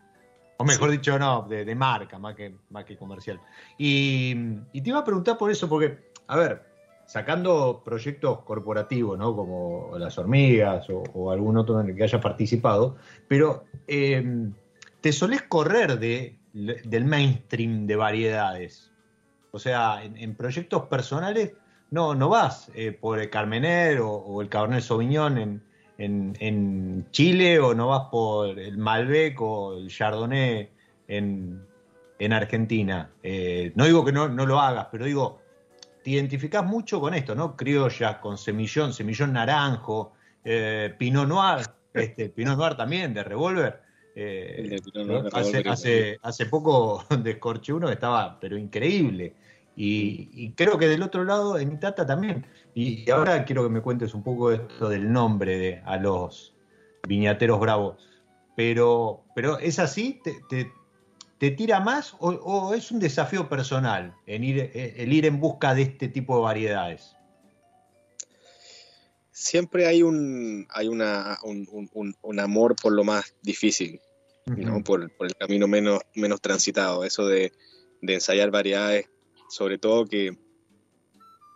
O 0.57 0.63
mejor 0.65 0.91
dicho, 0.91 1.17
no, 1.19 1.41
de, 1.49 1.65
de 1.65 1.75
marca, 1.75 2.19
más 2.19 2.35
que, 2.35 2.55
más 2.69 2.85
que 2.85 2.95
comercial. 2.95 3.41
Y, 3.77 4.33
y 4.71 4.81
te 4.81 4.89
iba 4.89 4.99
a 4.99 5.03
preguntar 5.03 5.37
por 5.37 5.51
eso, 5.51 5.67
porque, 5.67 6.11
a 6.27 6.37
ver, 6.37 6.63
sacando 7.05 7.81
proyectos 7.83 8.39
corporativos, 8.43 9.17
¿no? 9.17 9.35
Como 9.35 9.97
las 9.97 10.17
hormigas 10.17 10.89
o, 10.89 11.03
o 11.13 11.31
algún 11.31 11.57
otro 11.57 11.81
en 11.81 11.89
el 11.89 11.95
que 11.95 12.03
haya 12.03 12.21
participado, 12.21 12.95
pero 13.27 13.65
eh, 13.87 14.23
te 15.01 15.11
solés 15.11 15.41
correr 15.41 15.99
de, 15.99 16.39
del 16.53 17.03
mainstream 17.05 17.85
de 17.87 17.95
variedades. 17.97 18.91
O 19.51 19.59
sea, 19.59 20.03
en, 20.03 20.15
en 20.17 20.35
proyectos 20.35 20.83
personales 20.83 21.53
no, 21.93 22.15
no 22.15 22.27
vas 22.27 22.71
eh, 22.73 22.91
por 22.91 23.19
el 23.19 23.29
Carmener 23.29 23.99
o, 23.99 24.09
o 24.11 24.41
el 24.41 24.49
Cabernet 24.49 24.81
Sauvignon 24.81 25.37
en, 25.37 25.63
en, 25.99 26.35
en 26.39 27.05
Chile 27.11 27.59
o 27.59 27.75
no 27.75 27.89
vas 27.89 28.07
por 28.09 28.57
el 28.57 28.79
Malbec 28.79 29.39
o 29.39 29.77
el 29.77 29.89
Chardonnay 29.89 30.71
en, 31.07 31.63
en 32.17 32.33
Argentina. 32.33 33.11
Eh, 33.21 33.73
no 33.75 33.85
digo 33.85 34.03
que 34.03 34.11
no, 34.11 34.27
no 34.27 34.47
lo 34.47 34.59
hagas, 34.59 34.87
pero 34.91 35.05
digo, 35.05 35.39
te 36.03 36.09
identificás 36.09 36.65
mucho 36.65 36.99
con 36.99 37.13
esto, 37.13 37.35
¿no? 37.35 37.55
Criollas, 37.55 38.17
con 38.17 38.39
semillón, 38.39 38.91
semillón 38.91 39.31
naranjo, 39.31 40.13
eh, 40.43 40.95
Pinot 40.97 41.27
Noir, 41.27 41.63
este, 41.93 42.29
Pinot 42.29 42.57
Noir 42.57 42.75
también, 42.75 43.13
de. 43.13 43.21
Eh, 44.15 44.79
Noir 44.95 45.23
de 45.25 45.29
hace, 45.31 45.69
hace, 45.69 46.17
hace 46.23 46.45
poco 46.47 47.05
descorché 47.19 47.71
uno 47.71 47.85
que 47.85 47.93
estaba, 47.93 48.39
pero 48.39 48.57
increíble. 48.57 49.35
Y, 49.75 50.29
y 50.33 50.51
creo 50.53 50.77
que 50.77 50.87
del 50.87 51.01
otro 51.01 51.23
lado, 51.23 51.57
en 51.57 51.71
Itata 51.71 52.05
también. 52.05 52.45
Y, 52.75 53.03
y 53.07 53.09
ahora 53.11 53.43
quiero 53.45 53.63
que 53.63 53.69
me 53.69 53.81
cuentes 53.81 54.13
un 54.13 54.23
poco 54.23 54.51
esto 54.51 54.89
del 54.89 55.11
nombre 55.11 55.57
de, 55.57 55.81
a 55.85 55.97
los 55.97 56.53
viñateros 57.07 57.59
bravos. 57.59 58.07
Pero, 58.55 59.23
pero 59.33 59.57
¿es 59.57 59.79
así? 59.79 60.21
¿Te, 60.23 60.35
te, 60.47 60.71
te 61.39 61.51
tira 61.51 61.79
más 61.79 62.13
o, 62.19 62.29
o 62.29 62.73
es 62.75 62.91
un 62.91 62.99
desafío 62.99 63.49
personal 63.49 64.15
en 64.27 64.43
ir, 64.43 64.71
el 64.75 65.11
ir 65.11 65.25
en 65.25 65.39
busca 65.39 65.73
de 65.73 65.81
este 65.83 66.07
tipo 66.07 66.35
de 66.37 66.43
variedades? 66.43 67.15
Siempre 69.31 69.87
hay 69.87 70.03
un, 70.03 70.67
hay 70.69 70.87
una, 70.87 71.39
un, 71.43 71.67
un- 71.71 71.89
un- 71.93 72.15
un 72.21 72.39
amor 72.39 72.75
por 72.79 72.93
lo 72.93 73.03
más 73.03 73.35
difícil, 73.41 73.99
¿no? 74.45 74.83
Por, 74.83 75.09
por 75.17 75.25
el 75.27 75.35
camino 75.35 75.67
menos, 75.67 76.01
menos 76.13 76.39
transitado. 76.41 77.03
Eso 77.03 77.25
de, 77.25 77.51
de 78.01 78.13
ensayar 78.13 78.51
variedades, 78.51 79.09
sobre 79.53 79.77
todo 79.77 80.05
que 80.05 80.35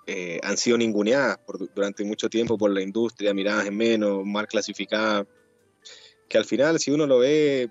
eh, 0.05 0.39
han 0.43 0.55
sido 0.55 0.77
ninguneadas 0.77 1.39
por- 1.39 1.73
durante 1.73 2.03
mucho 2.03 2.29
tiempo 2.29 2.57
por 2.57 2.71
la 2.71 2.81
industria, 2.81 3.33
miradas 3.33 3.65
en 3.65 3.75
menos, 3.75 4.23
mal 4.23 4.47
clasificadas, 4.47 5.25
que 6.29 6.37
al 6.37 6.45
final, 6.45 6.79
si 6.79 6.91
uno 6.91 7.07
lo 7.07 7.19
ve, 7.19 7.69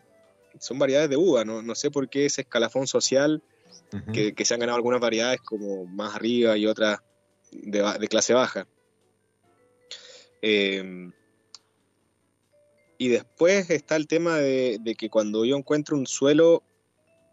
son 0.59 0.79
variedades 0.79 1.11
de 1.11 1.17
uva. 1.17 1.45
No, 1.45 1.63
no 1.63 1.75
sé 1.75 1.91
por 1.91 2.09
qué 2.09 2.27
ese 2.27 2.41
escalafón 2.43 2.87
social 2.87 3.43
que, 4.13 4.35
que 4.35 4.45
se 4.45 4.55
han 4.55 4.61
ganado 4.61 4.77
algunas 4.77 5.01
variedades 5.01 5.41
como 5.41 5.87
más 5.87 6.15
arriba 6.17 6.59
y 6.59 6.67
otras 6.67 6.99
de, 7.53 8.09
clase 8.09 8.35
baja. 8.35 8.67
Eh, 10.43 11.11
y 12.99 13.09
después 13.09 13.71
está 13.71 13.95
el 13.97 14.09
tema 14.09 14.39
de, 14.39 14.79
de 14.81 14.95
que 14.95 15.09
cuando 15.09 15.45
yo 15.45 15.57
encuentro 15.57 15.97
un 15.97 16.07
suelo, 16.07 16.63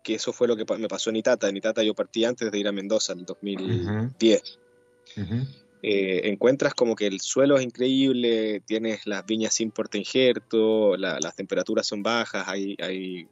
que 0.03 0.15
eso 0.15 0.33
fue 0.33 0.47
lo 0.47 0.55
que 0.55 0.65
me 0.77 0.87
pasó 0.87 1.09
en 1.09 1.15
Itata, 1.15 1.47
en 1.49 1.57
Itata 1.57 1.81
yo 1.81 1.95
partí 1.95 2.25
antes 2.25 2.51
de 2.51 2.59
ir 2.59 2.67
a 2.67 2.71
Mendoza 2.71 3.13
en 3.13 3.19
el 3.19 3.25
2010, 3.25 4.59
Ujú. 5.17 5.47
eh, 5.81 6.21
encuentras 6.29 6.73
como 6.73 6.95
que 6.95 7.07
el 7.07 7.19
suelo 7.21 7.57
es 7.57 7.63
increíble, 7.63 8.61
tienes 8.65 9.05
las 9.07 9.25
viñas 9.25 9.53
sin 9.55 9.71
portainjerto, 9.71 10.97
la- 10.97 11.19
las 11.19 11.35
temperaturas 11.35 11.87
son 11.87 12.03
bajas, 12.03 12.47
hay, 12.47 12.75
hay, 12.79 13.27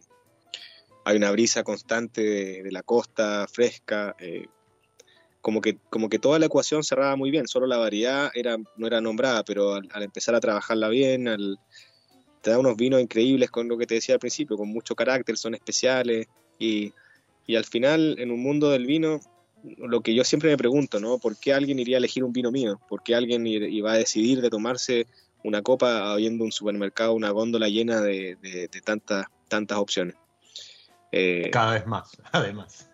hay 1.04 1.18
una 1.18 1.32
brisa 1.32 1.64
constante 1.64 2.22
de, 2.22 2.64
de 2.64 2.72
la 2.72 2.84
costa 2.84 3.46
fresca, 3.52 4.16
eh, 4.20 4.48
como, 5.42 5.60
que, 5.60 5.78
como 5.90 6.08
que 6.08 6.20
toda 6.20 6.40
la 6.40 6.46
ecuación 6.46 6.84
cerraba 6.84 7.16
muy 7.16 7.32
bien, 7.32 7.48
solo 7.48 7.68
la 7.68 7.78
variedad 7.78 8.32
era, 8.34 8.58
no 8.78 8.88
era 8.88 9.02
nombrada, 9.02 9.44
pero 9.44 9.74
al, 9.74 9.90
al 9.92 10.04
empezar 10.04 10.36
a 10.36 10.40
trabajarla 10.40 10.88
bien, 10.90 11.28
al, 11.28 11.58
te 12.42 12.52
da 12.52 12.60
unos 12.60 12.76
vinos 12.78 13.02
increíbles 13.02 13.50
con 13.50 13.68
lo 13.68 13.78
que 13.78 13.86
te 13.88 13.96
decía 13.96 14.16
al 14.16 14.20
principio, 14.20 14.56
con 14.58 14.70
mucho 14.70 14.96
carácter, 14.96 15.38
son 15.38 15.56
especiales 15.56 16.28
y, 16.62 16.94
y 17.48 17.56
al 17.56 17.66
final 17.66 18.16
en 18.20 18.32
un 18.32 18.42
mundo 18.42 18.70
del 18.70 18.86
vino 18.86 19.20
lo 19.78 20.02
que 20.02 20.16
yo 20.16 20.24
siempre 20.24 20.50
me 20.50 20.58
pregunto, 20.58 21.00
¿no? 21.00 21.20
¿Por 21.20 21.38
qué 21.38 21.54
alguien 21.54 21.78
iría 21.78 21.98
a 21.98 22.00
elegir 22.00 22.24
un 22.24 22.34
vino 22.34 22.52
mío? 22.52 22.80
¿Por 22.90 23.04
qué 23.04 23.14
alguien 23.14 23.46
iba 23.46 23.92
a 23.92 23.98
decidir 23.98 24.42
de 24.42 24.50
tomarse 24.50 25.06
una 25.44 25.62
copa 25.62 26.12
habiendo 26.12 26.44
un 26.44 26.52
supermercado, 26.52 27.14
una 27.14 27.32
góndola 27.32 27.68
llena 27.68 28.02
de, 28.02 28.70
tantas, 28.84 29.26
tantas 29.48 29.78
opciones. 29.78 30.16
Eh, 31.12 31.50
cada 31.52 31.74
vez 31.74 31.88
más, 31.88 32.18
además. 32.32 32.88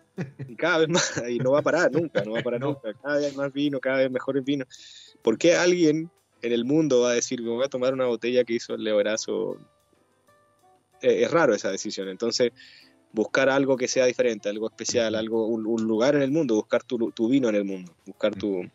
Y 0.48 0.56
cada 0.56 0.78
vez 0.78 0.88
más, 0.88 1.22
y 1.28 1.38
no 1.38 1.52
va 1.52 1.60
a 1.60 1.62
parar 1.62 1.92
nunca, 1.92 2.24
no 2.24 2.32
va 2.32 2.40
a 2.40 2.42
parar 2.42 2.60
nunca. 2.60 2.92
Cada 2.94 3.18
vez 3.18 3.36
más 3.36 3.52
vino, 3.52 3.80
cada 3.80 3.98
vez 3.98 4.10
mejores 4.10 4.44
vino. 4.44 4.64
¿Por 5.22 5.38
qué 5.38 5.54
alguien 5.54 6.10
en 6.42 6.52
el 6.52 6.64
mundo 6.64 7.02
va 7.02 7.10
a 7.10 7.14
decir, 7.14 7.42
me 7.42 7.50
voy 7.50 7.64
a 7.64 7.68
tomar 7.68 7.92
una 7.92 8.06
botella 8.06 8.44
que 8.44 8.54
hizo 8.54 8.74
el 8.74 8.84
Leorazo? 8.84 9.58
Eh, 11.02 11.22
es 11.22 11.30
raro 11.30 11.54
esa 11.54 11.70
decisión. 11.70 12.08
Entonces, 12.08 12.52
buscar 13.12 13.48
algo 13.48 13.76
que 13.76 13.88
sea 13.88 14.06
diferente, 14.06 14.48
algo 14.48 14.68
especial, 14.68 15.14
algo, 15.14 15.46
un, 15.46 15.82
lugar 15.82 16.14
en 16.14 16.22
el 16.22 16.30
mundo, 16.30 16.54
buscar 16.54 16.82
tu, 16.82 17.10
tu, 17.12 17.28
vino 17.28 17.48
en 17.48 17.54
el 17.54 17.64
mundo, 17.64 17.92
buscar 18.06 18.34
tu, 18.34 18.68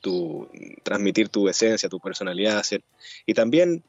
tu, 0.00 0.48
transmitir 0.82 1.28
tu 1.28 1.48
esencia, 1.48 1.88
tu 1.88 2.00
personalidad. 2.00 2.58
Hacer. 2.58 2.82
Y 3.26 3.34
también, 3.34 3.82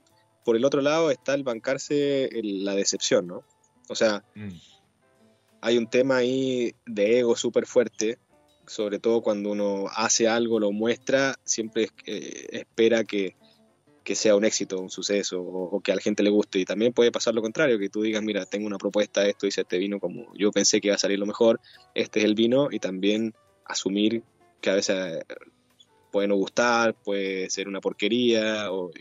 por 0.43 0.55
el 0.55 0.66
otro 0.66 0.82
lado, 0.82 1.11
está 1.11 1.34
el 1.34 1.43
bancarse 1.43 2.30
la 2.41 2.76
decepción, 2.76 3.28
¿no? 3.28 3.43
O 3.89 3.95
sea, 3.95 4.24
mm. 4.36 4.49
hay 5.61 5.78
un 5.78 5.88
tema 5.88 6.18
ahí 6.18 6.76
de 6.86 7.20
ego 7.20 7.36
súper 7.36 7.66
fuerte, 7.66 8.18
sobre 8.68 8.99
todo 8.99 9.22
cuando 9.22 9.51
uno 9.51 9.86
hace 9.95 10.28
algo, 10.28 10.59
lo 10.59 10.72
muestra, 10.72 11.36
siempre 11.43 11.89
eh, 12.05 12.47
espera 12.51 13.03
que, 13.03 13.36
que 14.06 14.16
sea 14.16 14.36
un 14.36 14.45
éxito, 14.45 14.80
un 14.80 14.91
suceso, 14.91 15.41
o, 15.41 15.82
que 15.82 15.91
a 15.91 15.95
la 15.95 16.01
gente 16.01 16.22
le 16.22 16.30
guste. 16.30 16.60
Y 16.60 16.66
también 16.66 16.93
puede 16.93 17.12
pasar 17.12 17.34
lo 17.34 17.41
contrario, 17.41 17.80
que 17.80 17.89
tú 17.89 18.03
digas, 18.03 18.22
mira, 18.22 18.45
tengo 18.45 18.68
una 18.68 18.78
propuesta, 18.78 19.28
esto 19.28 19.47
dice 19.47 19.62
este 19.62 19.80
vino 19.80 19.99
como 19.99 20.32
yo 20.36 20.51
pensé 20.51 20.80
que 20.80 20.89
iba 20.89 20.95
a 20.95 20.99
salir 20.99 21.18
lo 21.18 21.26
mejor, 21.26 21.60
este 21.95 22.20
es 22.20 22.26
el 22.26 22.36
vino, 22.36 22.70
y 22.72 22.80
también 22.80 23.34
asumir 23.66 24.24
que 24.62 24.70
a 24.70 24.76
veces 24.76 25.26
puede 26.12 26.28
no 26.28 26.36
gustar, 26.36 26.93
puede 26.93 27.49
ser 27.49 27.68
una 27.68 27.82
porquería, 27.82 28.72
o, 28.72 28.91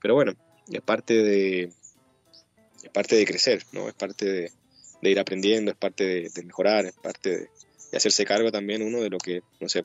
pero 0.00 0.14
bueno, 0.14 0.32
es 0.70 0.80
parte 0.80 1.14
de 1.22 1.64
es 1.64 2.90
parte 2.92 3.16
de 3.16 3.26
crecer, 3.26 3.64
¿no? 3.72 3.88
Es 3.88 3.94
parte 3.94 4.26
de, 4.26 4.52
ir 5.10 5.18
aprendiendo, 5.18 5.72
es 5.72 5.76
parte 5.76 6.04
de, 6.04 6.30
de 6.32 6.44
mejorar, 6.44 6.86
es 6.86 6.94
parte 6.94 7.30
de, 7.30 7.48
hacerse 7.96 8.24
cargo 8.24 8.52
también 8.52 8.82
uno 8.82 9.00
de 9.00 9.10
lo 9.10 9.18
que, 9.18 9.42
no 9.60 9.68
sé, 9.68 9.84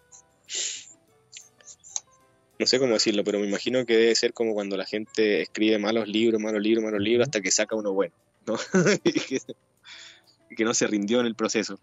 no 2.61 2.67
sé 2.67 2.77
cómo 2.77 2.93
decirlo, 2.93 3.23
pero 3.23 3.39
me 3.39 3.47
imagino 3.47 3.85
que 3.87 3.97
debe 3.97 4.13
ser 4.13 4.33
como 4.33 4.53
cuando 4.53 4.77
la 4.77 4.85
gente 4.85 5.41
escribe 5.41 5.79
malos 5.79 6.07
libros, 6.07 6.39
malos 6.39 6.61
libros, 6.61 6.83
malos 6.83 7.01
libros, 7.01 7.27
hasta 7.27 7.41
que 7.41 7.49
saca 7.49 7.75
uno 7.75 7.91
bueno, 7.91 8.13
¿no? 8.45 8.55
y, 9.03 10.55
que, 10.55 10.63
no 10.63 10.75
se 10.75 10.85
rindió 10.85 11.21
en 11.21 11.25
el 11.25 11.33
proceso. 11.33 11.79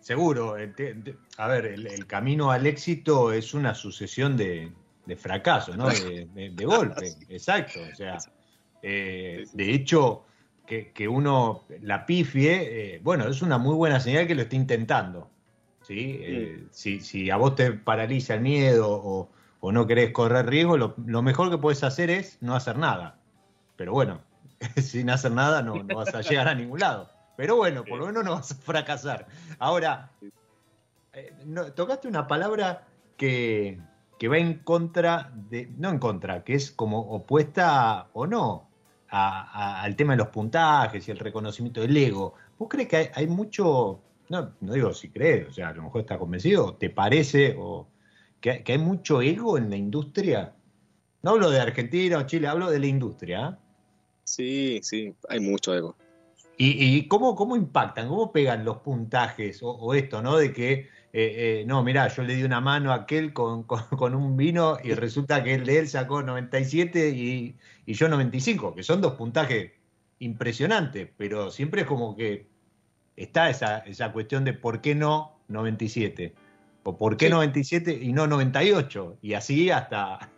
Seguro, 0.00 0.56
a 1.36 1.48
ver, 1.48 1.66
el, 1.66 2.06
camino 2.06 2.50
al 2.50 2.66
éxito 2.66 3.30
es 3.30 3.52
una 3.52 3.74
sucesión 3.74 4.38
de, 4.38 4.72
fracasos, 5.18 5.76
¿no? 5.76 5.90
De, 5.90 6.64
golpes, 6.64 7.18
exacto. 7.28 7.78
O 7.92 7.94
sea, 7.94 8.16
eh, 8.82 9.44
de 9.52 9.74
hecho, 9.74 10.24
que, 10.66 11.06
uno 11.06 11.66
la 11.82 12.06
pifie, 12.06 12.94
eh, 12.94 13.00
bueno, 13.02 13.28
es 13.28 13.42
una 13.42 13.58
muy 13.58 13.74
buena 13.74 14.00
señal 14.00 14.26
que 14.26 14.34
lo 14.34 14.42
esté 14.42 14.56
intentando. 14.56 15.30
¿sí? 15.82 16.18
Eh, 16.22 16.64
si, 16.70 17.00
si, 17.00 17.30
a 17.30 17.36
vos 17.36 17.54
te 17.54 17.72
paraliza 17.72 18.34
el 18.34 18.40
miedo 18.40 18.88
o, 18.90 19.30
o 19.64 19.70
no 19.70 19.86
querés 19.86 20.10
correr 20.10 20.44
riesgo, 20.46 20.76
lo, 20.76 21.22
mejor 21.22 21.48
que 21.48 21.56
puedes 21.56 21.84
hacer 21.84 22.10
es 22.10 22.36
no 22.40 22.56
hacer 22.56 22.76
nada. 22.76 23.20
Pero 23.76 23.92
bueno, 23.92 24.20
sin 24.76 25.08
hacer 25.08 25.30
nada 25.30 25.62
no, 25.62 25.84
vas 25.84 26.12
a 26.12 26.20
llegar 26.20 26.48
a 26.48 26.54
ningún 26.56 26.80
lado. 26.80 27.08
Pero 27.36 27.54
bueno, 27.54 27.84
por 27.84 28.00
lo 28.00 28.06
menos 28.06 28.24
no 28.24 28.34
vas 28.34 28.50
a 28.50 28.54
fracasar. 28.56 29.28
Ahora, 29.60 30.10
eh, 31.12 31.32
tocaste 31.76 32.08
una 32.08 32.26
palabra 32.26 32.88
que, 33.16 33.78
va 34.28 34.36
en 34.36 34.54
contra 34.64 35.30
de, 35.32 35.70
no 35.78 35.90
en 35.90 36.00
contra, 36.00 36.42
que 36.42 36.54
es 36.54 36.72
como 36.72 36.98
opuesta 36.98 38.08
o 38.14 38.26
no 38.26 38.68
al 39.10 39.94
tema 39.94 40.14
de 40.14 40.18
los 40.18 40.28
puntajes 40.28 41.06
y 41.06 41.12
el 41.12 41.20
reconocimiento 41.20 41.82
del 41.82 41.96
ego. 41.96 42.34
¿Vos 42.58 42.68
crees 42.68 42.88
que 42.88 42.96
hay, 42.96 43.08
hay 43.14 43.26
mucho, 43.28 44.00
no, 44.28 44.54
no 44.60 44.72
digo 44.72 44.92
si 44.92 45.08
crees, 45.08 45.50
o 45.50 45.52
sea, 45.52 45.68
a 45.68 45.72
lo 45.72 45.84
mejor 45.84 46.00
estás 46.00 46.18
convencido, 46.18 46.74
te 46.74 46.90
parece 46.90 47.54
o 47.56 47.86
que, 48.42 48.62
hay 48.66 48.78
mucho 48.78 49.22
ego 49.22 49.56
en 49.56 49.70
la 49.70 49.76
industria. 49.76 50.54
No 51.22 51.30
hablo 51.30 51.50
de 51.50 51.60
Argentina 51.60 52.18
o 52.18 52.22
Chile, 52.24 52.48
hablo 52.48 52.70
de 52.70 52.80
la 52.80 52.86
industria. 52.86 53.46
¿ah? 53.46 53.58
Sí, 54.24 54.80
sí, 54.82 55.14
hay 55.28 55.40
mucho 55.40 55.74
ego. 55.74 55.96
¿Y, 56.58 57.08
cómo, 57.08 57.34
cómo, 57.34 57.56
impactan, 57.56 58.08
cómo 58.08 58.30
pegan 58.30 58.64
los 58.64 58.78
puntajes 58.78 59.60
o, 59.62 59.94
esto, 59.94 60.22
¿no? 60.22 60.36
De 60.36 60.52
que, 60.52 60.72
eh, 60.72 60.88
eh, 61.12 61.64
no, 61.66 61.82
mirá, 61.82 62.06
yo 62.06 62.22
le 62.22 62.36
di 62.36 62.44
una 62.44 62.60
mano 62.60 62.92
a 62.92 62.96
aquel 62.96 63.32
con, 63.32 63.66
un 64.14 64.36
vino 64.36 64.76
y 64.84 64.92
resulta 64.94 65.42
que 65.42 65.54
el 65.54 65.64
de 65.64 65.78
él 65.80 65.88
sacó 65.88 66.22
97 66.22 67.08
y, 67.08 67.56
y 67.84 67.94
yo 67.94 68.08
95, 68.08 68.76
que 68.76 68.84
son 68.84 69.00
dos 69.00 69.14
puntajes 69.14 69.72
impresionantes, 70.20 71.08
pero 71.16 71.50
siempre 71.50 71.80
es 71.80 71.86
como 71.88 72.14
que 72.14 72.46
está 73.16 73.50
esa, 73.50 73.78
esa 73.78 74.12
cuestión 74.12 74.44
de 74.44 74.52
por 74.52 74.80
qué 74.80 74.94
no 74.94 75.40
97. 75.48 76.32
¿O 76.84 76.96
por 76.96 77.16
qué 77.16 77.30
97 77.30 77.98
y 78.00 78.12
no 78.12 78.26
98? 78.26 79.18
Y 79.22 79.34
así 79.34 79.70
hasta... 79.70 80.30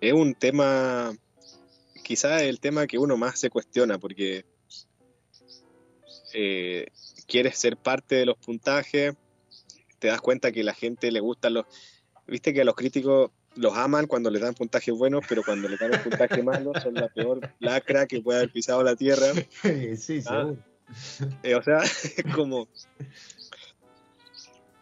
Es 0.00 0.12
un 0.12 0.34
tema, 0.34 1.12
quizás 2.02 2.42
el 2.42 2.58
tema 2.58 2.88
que 2.88 2.98
uno 2.98 3.16
más 3.16 3.38
se 3.38 3.50
cuestiona, 3.50 3.98
porque 3.98 4.44
eh, 6.34 6.86
quieres 7.28 7.56
ser 7.56 7.76
parte 7.76 8.16
de 8.16 8.26
los 8.26 8.36
puntajes, 8.36 9.14
te 10.00 10.08
das 10.08 10.20
cuenta 10.20 10.50
que 10.50 10.64
la 10.64 10.74
gente 10.74 11.10
le 11.12 11.20
gustan 11.20 11.54
los... 11.54 11.66
Viste 12.26 12.52
que 12.52 12.62
a 12.62 12.64
los 12.64 12.74
críticos 12.74 13.30
los 13.54 13.76
aman 13.76 14.06
cuando 14.06 14.30
le 14.30 14.40
dan 14.40 14.54
puntajes 14.54 14.94
buenos, 14.94 15.24
pero 15.28 15.42
cuando 15.44 15.68
le 15.68 15.76
dan 15.76 15.92
un 15.92 16.02
puntaje 16.02 16.42
malo 16.42 16.72
son 16.82 16.94
la 16.94 17.08
peor 17.08 17.40
lacra 17.60 18.06
que 18.06 18.20
puede 18.20 18.38
haber 18.38 18.52
pisado 18.52 18.82
la 18.82 18.96
tierra. 18.96 19.26
Sí, 19.96 20.20
¿Ah? 20.26 20.52
Eh, 21.42 21.54
o 21.54 21.62
sea, 21.62 21.80
como 22.34 22.68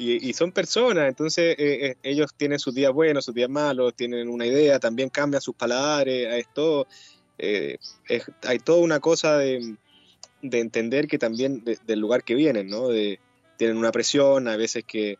y, 0.01 0.32
son 0.32 0.51
personas, 0.53 1.09
entonces 1.09 1.57
eh, 1.59 1.86
eh, 1.86 1.96
ellos 2.03 2.32
tienen 2.34 2.59
sus 2.59 2.74
días 2.74 2.90
buenos, 2.90 3.26
sus 3.26 3.34
días 3.34 3.51
malos, 3.51 3.94
tienen 3.94 4.28
una 4.30 4.46
idea, 4.46 4.78
también 4.78 5.11
cambian 5.11 5.42
sus 5.42 5.55
paladares, 5.55 6.34
esto, 6.34 6.86
eh, 7.36 7.76
hay 8.42 8.59
toda 8.61 8.80
una 8.80 8.98
cosa 8.98 9.36
de, 9.36 9.76
entender 10.42 11.07
que 11.07 11.18
también 11.18 11.62
del 11.86 12.01
lugar 12.01 12.24
que 12.24 12.34
vienen, 12.34 12.68
¿no? 12.68 12.88
De, 12.88 13.20
tienen 13.59 13.76
una 13.76 13.92
presión, 13.92 14.48
a 14.48 14.57
veces 14.57 14.84
que 14.84 15.18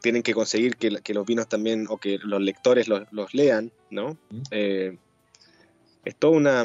tienen 0.00 0.22
que 0.22 0.32
conseguir 0.32 0.76
que, 0.76 1.12
los 1.12 1.26
vinos 1.26 1.48
también, 1.48 1.86
o 1.88 1.98
que 1.98 2.18
los 2.22 2.40
lectores 2.40 2.86
los, 2.86 3.34
lean, 3.34 3.72
¿no? 3.90 4.16
es 4.52 6.16
todo 6.18 6.30
una... 6.30 6.64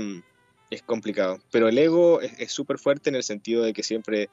es 0.69 0.83
complicado, 0.83 1.39
pero 1.51 1.67
el 1.67 1.77
ego 1.79 2.21
es 2.21 2.51
súper 2.51 2.77
fuerte 2.77 3.09
en 3.09 3.15
el 3.15 3.23
sentido 3.23 3.63
de 3.63 3.73
que 3.73 3.81
siempre 3.81 4.29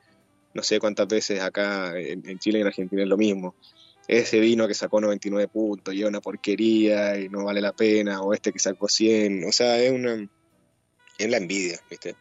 no 0.54 0.62
sé 0.62 0.78
cuántas 0.80 1.08
veces 1.08 1.40
acá 1.40 1.98
en, 1.98 2.38
Chile 2.38 2.58
y 2.58 2.60
en 2.62 2.66
Argentina 2.66 3.02
es 3.02 3.08
lo 3.08 3.16
mismo. 3.16 3.54
Ese 4.08 4.40
vino 4.40 4.66
que 4.66 4.74
sacó 4.74 5.00
99 5.00 5.48
puntos 5.48 5.94
y 5.94 6.02
es 6.02 6.08
una 6.08 6.20
porquería 6.20 7.18
y 7.18 7.28
no 7.28 7.44
vale 7.44 7.60
la 7.60 7.72
pena, 7.72 8.20
o 8.20 8.34
este 8.34 8.52
que 8.52 8.58
sacó 8.58 8.88
100, 8.88 9.44
o 9.44 9.52
sea, 9.52 9.80
es 9.80 9.92
una 9.92 10.28
es 11.18 11.30
la 11.30 11.36
envidia, 11.36 11.78
¿viste? 11.88 12.16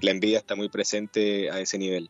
La 0.00 0.12
envidia 0.12 0.38
está 0.38 0.54
muy 0.54 0.68
presente 0.68 1.50
a 1.50 1.58
ese 1.58 1.76
nivel. 1.76 2.08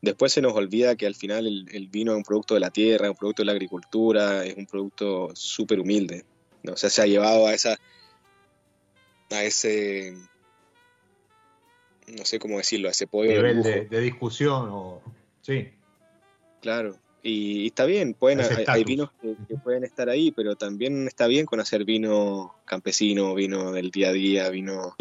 Después 0.00 0.32
se 0.32 0.40
nos 0.40 0.54
olvida 0.54 0.96
que 0.96 1.06
al 1.06 1.14
final 1.14 1.46
el, 1.46 1.88
vino 1.88 2.12
es 2.12 2.16
un 2.16 2.24
producto 2.24 2.54
de 2.54 2.60
la 2.60 2.70
tierra, 2.70 3.06
es 3.06 3.10
un 3.10 3.16
producto 3.16 3.42
de 3.42 3.46
la 3.46 3.52
agricultura, 3.52 4.44
es 4.44 4.56
un 4.56 4.66
producto 4.66 5.30
súper 5.34 5.78
humilde. 5.78 6.24
¿no? 6.62 6.72
O 6.72 6.76
sea, 6.76 6.88
se 6.88 7.02
ha 7.02 7.06
llevado 7.06 7.46
a 7.46 7.54
esa 7.54 7.78
a 9.30 9.44
ese 9.44 10.14
no 12.06 12.24
sé 12.24 12.38
cómo 12.38 12.58
decirlo, 12.58 12.88
a 12.88 12.92
ese 12.92 13.06
poder. 13.06 13.36
Nivel 13.36 13.88
de, 13.88 14.00
discusión 14.00 14.68
o. 14.70 15.02
Sí. 15.40 15.68
Claro. 16.60 16.96
Y, 17.22 17.66
está 17.68 17.84
bien, 17.84 18.14
pueden, 18.14 18.40
hay, 18.66 18.82
vinos 18.82 19.10
que, 19.20 19.36
pueden 19.62 19.84
estar 19.84 20.08
ahí, 20.08 20.32
pero 20.32 20.56
también 20.56 21.06
está 21.06 21.28
bien 21.28 21.46
con 21.46 21.60
hacer 21.60 21.84
vino 21.84 22.56
campesino, 22.64 23.34
vino 23.34 23.70
del 23.70 23.90
día 23.90 24.08
a 24.08 24.12
día, 24.12 24.48
vino. 24.50 24.96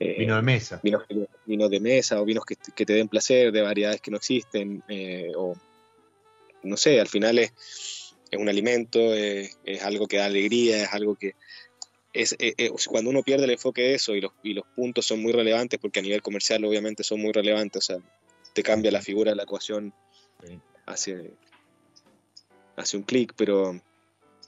Eh, 0.00 0.16
vino 0.18 0.34
de 0.34 0.42
mesa. 0.42 0.80
Vinos, 0.82 1.04
vino 1.46 1.68
de 1.68 1.78
mesa 1.78 2.20
o 2.20 2.24
vinos 2.24 2.44
que, 2.44 2.56
te 2.56 2.92
den 2.92 3.08
placer, 3.08 3.52
de 3.52 3.62
variedades 3.62 4.00
que 4.00 4.10
no 4.10 4.16
existen. 4.16 4.82
Eh, 4.88 5.30
o. 5.36 5.54
No 6.64 6.76
sé, 6.76 7.00
al 7.00 7.08
final 7.08 7.38
es, 7.38 7.52
es 8.30 8.38
un 8.38 8.48
alimento, 8.48 9.14
es 9.14 9.56
algo 9.82 10.06
que 10.06 10.18
da 10.18 10.26
alegría, 10.26 10.84
es 10.84 10.92
algo 10.92 11.16
que, 11.16 11.34
es, 12.12 12.34
eh, 12.38 12.54
eh, 12.58 12.70
cuando 12.88 13.10
uno 13.10 13.22
pierde 13.22 13.44
el 13.44 13.50
enfoque 13.50 13.82
de 13.82 13.94
eso 13.94 14.14
y 14.14 14.20
los, 14.20 14.32
y 14.42 14.54
los 14.54 14.66
puntos 14.76 15.06
son 15.06 15.22
muy 15.22 15.32
relevantes, 15.32 15.78
porque 15.80 16.00
a 16.00 16.02
nivel 16.02 16.22
comercial 16.22 16.64
obviamente 16.64 17.02
son 17.04 17.20
muy 17.20 17.32
relevantes, 17.32 17.78
o 17.78 17.94
sea, 17.94 18.04
te 18.52 18.62
cambia 18.62 18.90
la 18.90 19.00
figura 19.00 19.30
de 19.30 19.36
la 19.36 19.44
ecuación 19.44 19.94
hace, 20.86 21.32
hace 22.76 22.96
un 22.96 23.02
clic, 23.02 23.32
pero 23.36 23.80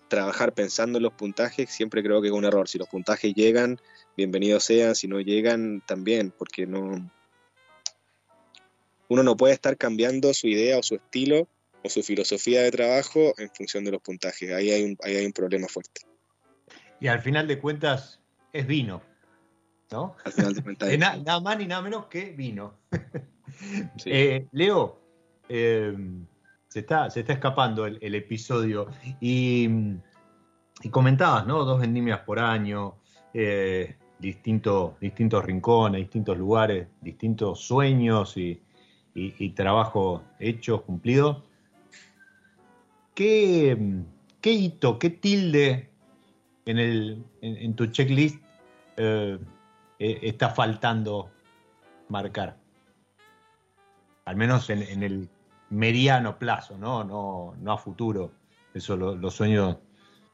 trabajar 0.09 0.53
pensando 0.53 0.99
en 0.99 1.05
los 1.05 1.15
puntajes 1.15 1.71
siempre 1.71 2.03
creo 2.03 2.21
que 2.21 2.29
es 2.29 2.35
un 2.35 2.45
error. 2.45 2.69
Si 2.69 2.79
los 2.79 2.89
puntajes 2.89 3.35
llegan, 3.35 3.81
bienvenidos 4.17 4.65
sean, 4.65 4.95
si 4.95 5.09
no 5.09 5.21
llegan, 5.21 5.83
también, 5.87 6.33
porque 6.37 6.67
no... 6.67 7.11
Uno 9.09 9.23
no 9.23 9.37
puede 9.37 9.55
estar 9.55 9.77
cambiando 9.77 10.33
su 10.35 10.49
idea 10.49 10.79
o 10.79 10.83
su 10.83 10.97
estilo 10.97 11.47
o 11.83 11.89
su 11.89 12.03
filosofía 12.03 12.63
de 12.63 12.71
trabajo 12.71 13.35
en 13.39 13.51
función 13.51 13.85
de 13.85 13.93
los 13.93 14.03
puntajes. 14.03 14.51
Ahí 14.53 14.71
hay 14.71 14.83
un, 14.83 14.97
ahí 15.03 15.17
hay 15.17 15.27
un 15.27 15.33
problema 15.33 15.69
fuerte. 15.69 16.03
Y 17.05 17.09
al 17.09 17.21
final 17.21 17.47
de 17.47 17.59
cuentas 17.59 18.19
es 18.51 18.67
vino, 18.67 19.03
¿no? 19.93 20.17
Al 20.25 20.33
final 20.33 20.55
de 20.55 20.63
cuentas 20.63 20.89
nada 20.99 21.39
más 21.39 21.59
ni 21.59 21.67
nada 21.67 21.83
menos 21.83 22.07
que 22.07 22.31
vino. 22.31 22.79
Eh, 24.07 24.49
Leo, 24.53 25.01
eh, 25.51 25.95
se, 26.67 26.81
está, 26.81 27.11
se 27.11 27.21
está 27.21 27.35
escapando 27.35 27.87
el, 27.87 28.15
episodio 28.15 28.89
y, 29.21 29.69
comentabas, 30.91 31.47
¿no? 31.47 31.65
Dos 31.65 31.79
vendimias 31.79 32.21
por 32.21 32.39
año, 32.39 32.97
eh, 33.35 33.97
distintos, 34.19 34.99
distintos 34.99 35.45
rincones, 35.45 36.01
distintos 36.01 36.39
lugares, 36.39 36.89
distintos 37.03 37.61
sueños 37.61 38.37
y, 38.39 38.63
y, 39.15 39.51
trabajo 39.51 40.25
hecho, 40.41 40.83
cumplido. 40.83 41.45
¿Qué, 43.15 44.03
¿Qué, 44.41 44.53
hito, 44.53 44.99
qué 44.99 45.11
tilde 45.11 45.94
en, 46.67 46.79
el, 46.79 47.25
en, 47.41 47.75
tu 47.75 47.87
checklist 47.87 48.43
eh, 48.97 49.39
eh, 49.99 50.19
está 50.23 50.51
faltando 50.51 51.31
marcar? 52.09 52.57
Al 54.25 54.37
menos 54.37 54.71
en, 54.71 55.03
el 55.03 55.29
mediano 55.71 56.39
plazo, 56.39 56.79
¿no? 56.79 57.05
No, 57.05 57.55
no 57.61 57.73
a 57.73 57.79
futuro. 57.79 58.33
Eso 58.73 58.97
los 58.97 59.35
sueños 59.35 59.77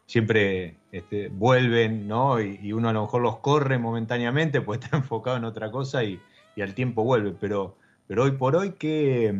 siempre 0.06 0.76
este, 0.92 1.28
vuelven, 1.28 2.06
¿no? 2.06 2.40
Y, 2.40 2.72
uno 2.72 2.88
a 2.88 2.92
lo 2.92 3.02
mejor 3.02 3.22
los 3.22 3.38
corre 3.38 3.78
momentáneamente, 3.78 4.60
pues 4.60 4.80
está 4.80 4.96
enfocado 4.96 5.36
en 5.36 5.44
otra 5.44 5.70
cosa 5.70 6.04
y, 6.04 6.20
y 6.56 6.62
al 6.62 6.74
tiempo 6.74 7.04
vuelve. 7.04 7.32
Pero 7.32 7.76
pero 8.10 8.24
hoy 8.24 8.32
por 8.32 8.56
hoy, 8.56 8.72
¿qué, 8.72 9.32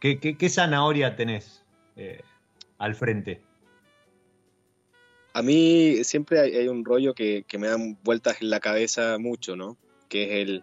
qué, 0.00 0.48
zanahoria 0.48 1.14
tenés 1.14 1.64
eh, 1.94 2.20
al 2.78 2.96
frente? 2.96 3.40
A 5.34 5.42
mí 5.42 6.02
siempre 6.04 6.40
hay, 6.40 6.68
un 6.68 6.84
rollo 6.84 7.12
que, 7.12 7.44
me 7.58 7.68
dan 7.68 7.98
vueltas 8.02 8.40
en 8.40 8.50
la 8.50 8.60
cabeza 8.60 9.18
mucho, 9.18 9.56
¿no? 9.56 9.76
Que 10.08 10.40
es 10.40 10.48
el, 10.48 10.62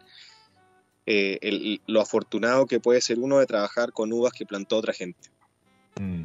eh, 1.06 1.80
lo 1.88 2.02
afortunado 2.02 2.66
que 2.66 2.80
puede 2.80 3.02
ser 3.02 3.20
uno 3.20 3.40
de 3.40 3.46
trabajar 3.46 3.92
con 3.92 4.12
uvas 4.12 4.34
que 4.34 4.46
plantó 4.46 4.78
otra 4.78 4.94
gente. 4.94 5.30
Mm. 6.00 6.24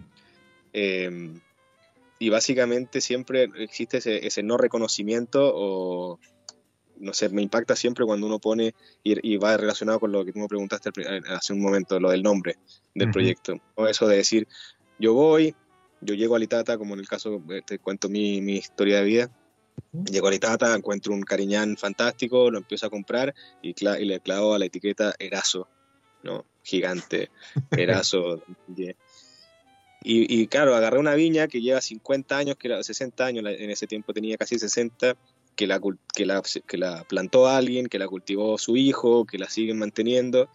Em, 0.73 1.41
y 2.19 2.29
básicamente 2.29 3.01
siempre 3.01 3.51
existe 3.59 3.99
ese, 3.99 4.27
ese, 4.27 4.43
no 4.43 4.57
reconocimiento 4.57 5.53
o, 5.55 6.19
no 6.99 7.13
sé, 7.13 7.29
me 7.29 7.43
impacta 7.43 7.77
siempre 7.77 8.05
cuando 8.05 8.27
uno 8.27 8.39
pone, 8.39 8.75
y, 9.03 9.37
va 9.37 9.57
relacionado 9.57 10.01
con 10.01 10.13
lo 10.13 10.25
que 10.25 10.33
tú 10.33 10.39
me 10.39 10.49
preguntaste 10.49 10.91
hace 11.29 11.53
un 11.53 11.61
momento, 11.61 12.01
lo 12.01 12.11
del 12.11 12.23
nombre 12.23 12.57
del 12.95 13.11
proyecto, 13.11 13.61
o 13.75 13.87
eso 13.87 14.07
de 14.07 14.17
decir, 14.17 14.49
yo 14.99 15.15
voy, 15.15 15.55
yo 16.01 16.15
llego 16.15 16.37
a 16.37 16.39
Litata, 16.39 16.79
como 16.79 16.95
en 16.95 17.01
el 17.01 17.09
caso, 17.09 17.43
eh, 17.51 17.63
te 17.65 17.79
cuento 17.79 18.09
mi, 18.09 18.41
mi 18.41 18.57
historia 18.57 18.99
de 18.99 19.05
vida, 19.05 19.31
llego 20.11 20.29
a 20.29 20.31
Litata, 20.31 20.75
encuentro 20.75 21.13
un 21.13 21.23
cariñán 21.23 21.77
fantástico, 21.77 22.51
lo 22.51 22.59
empiezo 22.59 22.87
a 22.87 22.91
comprar 22.91 23.35
y, 23.63 23.75
y 23.79 24.05
le 24.05 24.21
clavo 24.21 24.55
a 24.55 24.59
la 24.59 24.67
etiqueta 24.67 25.15
Eraso, 25.19 25.69
¿no? 26.23 26.45
Gigante, 26.63 27.31
Eraso. 27.71 28.43
Y, 28.77 30.41
y, 30.43 30.47
claro, 30.47 30.77
agarré 30.77 30.99
una 30.99 31.15
viña 31.15 31.49
que 31.49 31.61
lleva 31.61 31.81
50 31.81 32.39
años, 32.39 32.57
que 32.57 32.69
era 32.69 32.83
60 32.83 33.25
años, 33.25 33.45
en 33.47 33.71
ese 33.71 33.87
tiempo 33.87 34.13
tenía 34.13 34.37
casi 34.37 34.59
60, 34.59 35.17
que 35.57 35.67
la, 35.67 35.81
que 36.15 36.27
la, 36.27 36.43
que 36.67 36.79
la 36.79 37.03
plantó 37.05 37.49
alguien, 37.49 37.87
que 37.87 37.99
la 37.99 38.07
cultivó 38.07 38.59
su 38.59 38.77
hijo, 38.77 39.25
que 39.25 39.39
la 39.39 39.49
siguen 39.49 39.79
manteniendo. 39.79 40.49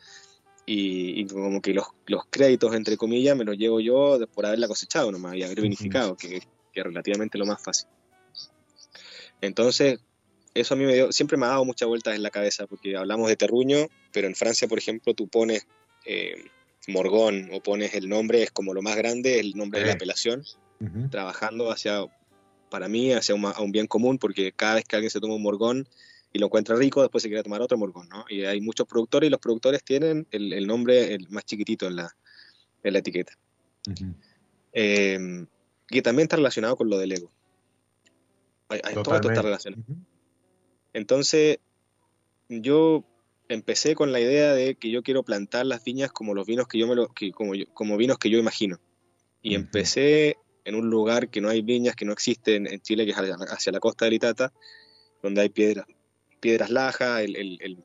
Y, 0.65 1.25
como 1.25 1.61
que 1.61 1.73
los, 1.73 1.87
los, 2.05 2.23
créditos, 2.29 2.73
entre 2.75 2.95
comillas, 2.95 3.35
me 3.35 3.43
los 3.43 3.57
llevo 3.57 3.79
yo 3.79 4.19
por 4.33 4.45
haberla 4.45 4.67
cosechado 4.67 5.11
nomás 5.11 5.35
y 5.35 5.43
haber 5.43 5.59
vinificado, 5.59 6.15
que, 6.15 6.41
que, 6.71 6.79
es 6.79 6.83
relativamente 6.83 7.37
lo 7.37 7.45
más 7.45 7.61
fácil. 7.61 7.89
Entonces, 9.41 9.99
eso 10.53 10.73
a 10.73 10.77
mí 10.77 10.85
me 10.85 10.93
dio, 10.93 11.11
siempre 11.11 11.37
me 11.37 11.45
ha 11.45 11.49
dado 11.49 11.65
muchas 11.65 11.87
vueltas 11.87 12.15
en 12.15 12.23
la 12.23 12.29
cabeza, 12.29 12.67
porque 12.67 12.95
hablamos 12.95 13.27
de 13.27 13.35
terruño, 13.35 13.87
pero 14.13 14.27
en 14.27 14.35
Francia, 14.35 14.67
por 14.67 14.77
ejemplo, 14.77 15.13
tú 15.13 15.27
pones 15.27 15.67
eh, 16.05 16.45
Morgón 16.87 17.49
o 17.53 17.61
pones 17.61 17.93
el 17.93 18.09
nombre, 18.09 18.43
es 18.43 18.51
como 18.51 18.73
lo 18.73 18.81
más 18.81 18.95
grande, 18.95 19.39
el 19.39 19.55
nombre 19.55 19.81
de 19.81 19.87
la 19.87 19.93
apelación, 19.93 20.43
trabajando 21.09 21.71
hacia 21.71 22.05
para 22.69 22.87
mí 22.87 23.11
hacia 23.11 23.35
un, 23.35 23.45
a 23.45 23.59
un 23.59 23.71
bien 23.71 23.85
común, 23.87 24.17
porque 24.17 24.51
cada 24.51 24.75
vez 24.75 24.85
que 24.85 24.95
alguien 24.95 25.11
se 25.11 25.19
toma 25.19 25.35
un 25.35 25.43
morgón 25.43 25.87
y 26.33 26.39
lo 26.39 26.45
encuentra 26.45 26.75
rico, 26.75 27.01
después 27.01 27.21
se 27.21 27.29
quiere 27.29 27.43
tomar 27.43 27.61
otro 27.61 27.77
morgón, 27.77 28.07
¿no? 28.09 28.25
Y 28.29 28.45
hay 28.45 28.61
muchos 28.61 28.87
productores 28.87 29.27
y 29.27 29.31
los 29.31 29.39
productores 29.39 29.83
tienen 29.83 30.27
el, 30.31 30.65
nombre 30.65 31.13
el 31.13 31.29
más 31.29 31.45
chiquitito 31.45 31.87
en 31.87 31.97
la, 31.97 32.15
en 32.83 32.93
la 32.93 32.99
etiqueta. 32.99 33.37
Em, 34.71 35.47
y 35.89 36.01
también 36.01 36.25
está 36.25 36.37
relacionado 36.37 36.77
con 36.77 36.89
lo 36.89 36.97
del 36.97 37.11
ego. 37.11 37.31
todo 39.03 39.15
esto 39.15 39.29
está 39.29 39.41
relacionado. 39.41 39.83
Entonces, 40.93 41.59
yo 42.47 43.03
empecé 43.49 43.95
con 43.95 44.13
la 44.13 44.21
idea 44.21 44.53
de 44.53 44.75
que 44.75 44.89
yo 44.89 45.03
quiero 45.03 45.23
plantar 45.23 45.65
las 45.65 45.83
viñas 45.83 46.11
como 46.13 46.33
los 46.33 46.47
vinos 46.47 46.67
que 46.67 46.77
yo 46.77 46.87
me 46.87 46.95
lo, 46.95 47.09
que, 47.09 47.31
como, 47.31 47.51
como 47.73 47.97
vinos 47.97 48.17
que 48.17 48.29
yo 48.29 48.37
imagino. 48.37 48.79
Y 49.41 49.55
empecé 49.55 50.37
en 50.63 50.75
un 50.75 50.89
lugar 50.89 51.29
que 51.29 51.41
no 51.41 51.49
hay 51.49 51.61
viñas, 51.61 51.95
que 51.95 52.05
no 52.05 52.13
existen 52.13 52.67
en 52.67 52.79
Chile, 52.81 53.05
que 53.05 53.11
es 53.11 53.17
hacia 53.17 53.71
la 53.71 53.79
costa 53.79 54.05
de 54.05 54.15
Itata, 54.15 54.53
donde 55.21 55.41
hay 55.41 55.49
piedras, 55.49 55.87
piedras 56.41 56.69
lajas, 56.69 57.21
el, 57.23 57.83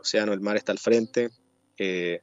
océano, 0.00 0.32
el 0.32 0.40
mar 0.40 0.56
está 0.56 0.72
al 0.72 0.78
frente. 0.78 1.28
Eh, 1.76 2.20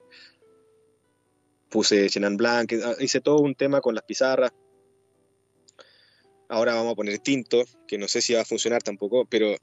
puse 1.69 2.09
Chenin 2.09 2.35
Blanc, 2.35 2.73
ah, 2.83 2.95
hice 2.99 3.21
todo 3.21 3.39
un 3.39 3.55
tema 3.55 3.79
con 3.79 3.95
las 3.95 4.03
pizarras. 4.03 4.51
Ahora 6.49 6.75
vamos 6.75 6.93
a 6.93 6.95
poner 6.95 7.19
tinto, 7.19 7.63
que 7.87 7.97
no 7.97 8.07
sé 8.07 8.21
si 8.21 8.33
va 8.33 8.41
a 8.41 8.45
funcionar 8.45 8.83
tampoco, 8.83 9.25
pero 9.25 9.55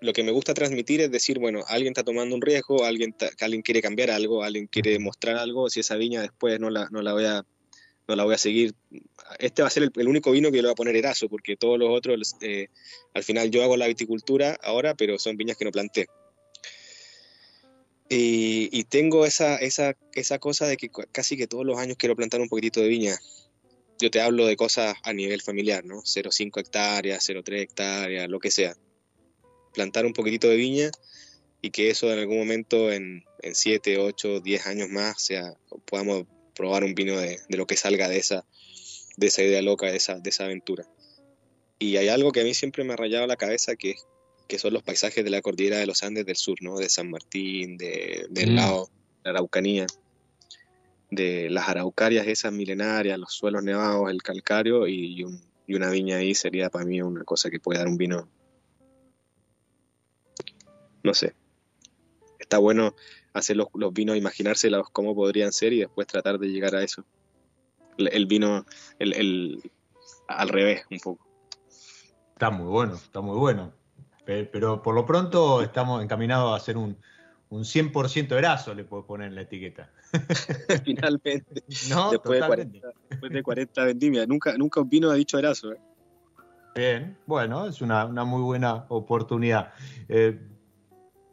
lo 0.00 0.12
que 0.12 0.22
me 0.22 0.30
gusta 0.30 0.54
transmitir 0.54 1.00
es 1.00 1.10
decir, 1.10 1.38
bueno, 1.38 1.62
alguien 1.68 1.92
está 1.92 2.04
tomando 2.04 2.34
un 2.34 2.42
riesgo, 2.42 2.84
alguien, 2.84 3.14
alguien 3.40 3.62
quiere 3.62 3.82
cambiar 3.82 4.10
algo, 4.10 4.42
alguien 4.42 4.66
quiere 4.66 4.98
mostrar 4.98 5.36
algo, 5.36 5.68
si 5.68 5.80
esa 5.80 5.96
viña 5.96 6.22
después 6.22 6.60
no 6.60 6.70
la, 6.70 6.88
no 6.90 7.02
la 7.02 7.12
voy 7.12 7.24
a 7.24 7.44
no 8.08 8.16
la 8.16 8.24
voy 8.24 8.34
a 8.34 8.38
seguir. 8.38 8.74
Este 9.38 9.62
va 9.62 9.68
a 9.68 9.70
ser 9.70 9.90
el, 9.94 10.08
único 10.08 10.30
vino 10.30 10.50
que 10.50 10.58
le 10.58 10.62
voy 10.62 10.72
a 10.72 10.76
poner 10.76 10.96
Eraso, 10.96 11.28
porque 11.28 11.56
todos 11.56 11.78
los 11.78 11.90
otros, 11.90 12.36
eh, 12.40 12.68
al 13.14 13.24
final 13.24 13.50
yo 13.50 13.62
hago 13.62 13.76
la 13.76 13.86
viticultura 13.86 14.58
ahora, 14.62 14.94
pero 14.94 15.18
son 15.18 15.36
viñas 15.36 15.56
que 15.56 15.64
no 15.64 15.72
planté. 15.72 16.06
Y, 18.08 18.84
tengo 18.84 19.26
esa, 19.26 19.56
esa, 19.56 19.96
esa 20.14 20.38
cosa 20.38 20.66
de 20.68 20.76
que 20.76 20.90
casi 21.10 21.36
que 21.36 21.48
todos 21.48 21.66
los 21.66 21.76
años 21.78 21.96
quiero 21.98 22.14
plantar 22.14 22.40
un 22.40 22.48
poquitito 22.48 22.80
de 22.80 22.88
viña. 22.88 23.18
Yo 23.98 24.10
te 24.10 24.20
hablo 24.20 24.46
de 24.46 24.56
cosas 24.56 24.94
a 25.02 25.12
nivel 25.12 25.42
familiar, 25.42 25.84
¿no? 25.84 26.02
0,5 26.02 26.60
hectáreas, 26.60 27.28
0,3 27.28 27.62
hectáreas, 27.62 28.28
lo 28.28 28.38
que 28.38 28.52
sea. 28.52 28.76
Plantar 29.74 30.06
un 30.06 30.12
poquitito 30.12 30.48
de 30.48 30.56
viña 30.56 30.90
y 31.62 31.70
que 31.70 31.90
eso 31.90 32.12
en 32.12 32.20
algún 32.20 32.38
momento 32.38 32.92
en, 32.92 33.24
en 33.40 33.54
7, 33.54 33.98
8, 33.98 34.40
10 34.40 34.66
años 34.66 34.88
más 34.88 35.20
sea, 35.20 35.54
podamos 35.86 36.26
probar 36.56 36.84
un 36.84 36.94
vino 36.94 37.18
de, 37.18 37.38
lo 37.48 37.66
que 37.66 37.76
salga 37.76 38.08
de 38.08 38.18
esa, 38.18 38.44
de 39.16 39.26
esa 39.26 39.42
idea 39.42 39.62
loca, 39.62 39.86
de 39.86 39.96
esa, 39.96 40.18
de 40.18 40.30
esa 40.30 40.44
aventura. 40.44 40.86
Y 41.78 41.98
hay 41.98 42.08
algo 42.08 42.32
que 42.32 42.40
a 42.40 42.44
mí 42.44 42.54
siempre 42.54 42.82
me 42.82 42.94
ha 42.94 42.96
rayado 42.96 43.26
la 43.26 43.36
cabeza, 43.36 43.76
que, 43.76 43.96
que 44.48 44.58
son 44.58 44.72
los 44.72 44.82
paisajes 44.82 45.22
de 45.22 45.30
la 45.30 45.42
cordillera 45.42 45.76
de 45.76 45.86
los 45.86 46.02
Andes 46.02 46.24
del 46.24 46.36
sur, 46.36 46.56
¿no? 46.62 46.78
De 46.78 46.88
San 46.88 47.10
Martín, 47.10 47.76
de, 47.76 48.26
del 48.30 48.52
mm. 48.52 48.54
lado, 48.56 48.90
la 49.22 49.30
Araucanía, 49.32 49.86
de 51.10 51.50
las 51.50 51.68
araucarias 51.68 52.26
esas 52.26 52.52
milenarias, 52.52 53.18
los 53.18 53.32
suelos 53.32 53.62
nevados, 53.62 54.10
el 54.10 54.22
calcario 54.22 54.88
y, 54.88 55.24
y 55.66 55.74
una 55.74 55.90
viña 55.90 56.16
ahí 56.16 56.34
sería 56.34 56.70
para 56.70 56.84
mí 56.84 57.02
una 57.02 57.24
cosa 57.24 57.50
que 57.50 57.60
puede 57.60 57.78
dar 57.78 57.88
un 57.88 57.96
vino. 57.96 58.28
No 61.02 61.14
sé. 61.14 61.34
Está 62.38 62.58
bueno 62.58 62.94
hacer 63.38 63.56
los, 63.56 63.68
vinos, 63.92 64.16
imaginárselos 64.16 64.90
cómo 64.90 65.14
podrían 65.14 65.52
ser 65.52 65.72
y 65.72 65.80
después 65.80 66.06
tratar 66.06 66.38
de 66.38 66.48
llegar 66.48 66.74
a 66.74 66.82
eso. 66.82 67.04
El, 67.98 68.26
vino, 68.26 68.66
el, 68.98 69.62
al 70.28 70.48
revés, 70.48 70.84
un 70.90 70.98
poco. 70.98 71.26
Está 72.32 72.50
muy 72.50 72.66
bueno, 72.66 72.94
está 72.94 73.20
muy 73.20 73.36
bueno. 73.36 73.72
Pero 74.24 74.82
por 74.82 74.94
lo 74.94 75.06
pronto 75.06 75.62
estamos 75.62 76.02
encaminados 76.02 76.52
a 76.52 76.56
hacer 76.56 76.76
un, 76.76 76.98
un 77.48 77.62
100% 77.62 78.32
erazo, 78.36 78.74
le 78.74 78.84
puedo 78.84 79.06
poner 79.06 79.28
en 79.28 79.34
la 79.36 79.42
etiqueta. 79.42 79.90
Finalmente. 80.84 81.62
después, 81.66 82.40
de 82.40 82.46
40, 82.46 82.88
después 83.10 83.32
de 83.32 83.42
40 83.42 83.84
vendimias. 83.84 84.28
Nunca, 84.28 84.56
nunca 84.56 84.80
un 84.80 84.88
vino 84.88 85.10
ha 85.10 85.14
dicho 85.14 85.38
erazo. 85.38 85.72
¿eh? 85.72 85.80
Bien, 86.74 87.16
bueno, 87.26 87.66
es 87.66 87.80
una, 87.80 88.06
muy 88.06 88.42
buena 88.42 88.84
oportunidad. 88.88 89.72
Eh, 90.08 90.38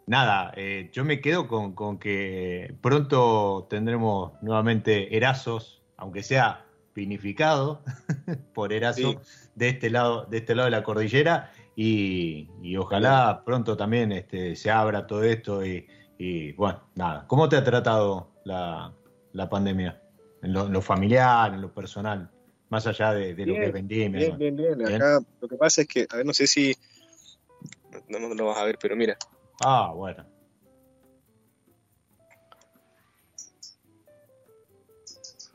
nada, 0.08 0.52
eh, 0.56 0.90
yo 0.92 1.06
me 1.06 1.22
quedo 1.22 1.48
con, 1.48 1.98
que 2.00 2.76
pronto 2.82 3.68
tendremos 3.70 4.34
nuevamente 4.42 5.16
Erazos, 5.16 5.82
aunque 5.98 6.24
sea 6.24 6.66
vinificado 6.96 7.84
por 8.54 8.74
Eraso 8.74 9.22
de 9.56 9.70
este 9.70 9.90
lado, 9.90 10.26
de 10.26 10.38
este 10.38 10.56
lado 10.56 10.66
de 10.66 10.72
la 10.72 10.84
cordillera, 10.84 11.52
y, 11.76 12.76
ojalá 12.78 13.42
pronto 13.46 13.76
también 13.76 14.12
este, 14.12 14.56
se 14.56 14.70
abra 14.70 15.08
todo 15.08 15.24
esto 15.24 15.66
y, 15.66 15.88
bueno, 16.54 16.84
nada. 16.96 17.26
¿Cómo 17.28 17.50
te 17.50 17.58
ha 17.58 17.64
tratado 17.64 18.32
la, 18.46 18.94
pandemia? 19.50 20.00
en 20.42 20.54
lo, 20.54 20.82
familiar, 20.82 21.54
en 21.54 21.62
lo 21.62 21.74
personal, 21.74 22.30
más 22.70 22.86
allá 22.86 23.14
de, 23.14 23.34
lo 23.46 23.54
que 23.54 23.72
vendí. 23.72 24.10
Bien, 24.10 24.38
bien, 24.38 24.56
bien, 24.56 24.96
Acá 24.96 25.20
lo 25.42 25.48
que 25.48 25.56
pasa 25.56 25.82
es 25.82 25.88
que, 25.88 26.06
a 26.10 26.18
ver, 26.18 26.26
no 26.26 26.34
sé 26.34 26.48
si 26.48 26.76
no, 28.10 28.20
no 28.20 28.34
lo 28.34 28.46
vas 28.48 28.58
a 28.58 28.66
ver, 28.66 28.78
pero 28.80 28.96
mira. 28.96 29.18
Ah, 29.62 29.92
bueno. 29.96 30.26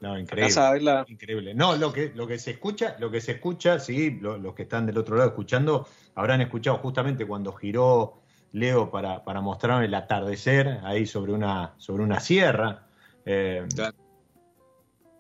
No, 0.01 0.17
increíble. 0.17 1.05
Increíble. 1.09 1.55
No, 1.55 1.77
lo 1.77 1.93
que, 1.93 2.13
lo 2.15 2.27
que 2.27 2.39
se 2.39 2.53
escucha, 2.53 2.97
lo 3.01 3.11
que 3.11 3.21
se 3.21 3.33
escucha, 3.33 3.81
sí, 3.81 4.19
los 4.21 4.55
que 4.55 4.63
están 4.63 4.87
del 4.87 4.99
otro 4.99 5.17
lado 5.17 5.31
escuchando, 5.31 5.89
habrán 6.15 6.41
escuchado 6.41 6.79
justamente 6.79 7.27
cuando 7.27 7.53
giró 7.53 8.21
Leo 8.53 8.91
para, 8.91 9.25
para 9.25 9.41
mostrarme 9.41 9.87
el 9.87 9.95
atardecer 9.95 10.81
ahí 10.85 11.05
sobre 11.05 11.33
una, 11.33 11.75
sobre 11.79 12.05
una 12.05 12.21
sierra. 12.21 12.87
Eh, 13.25 13.67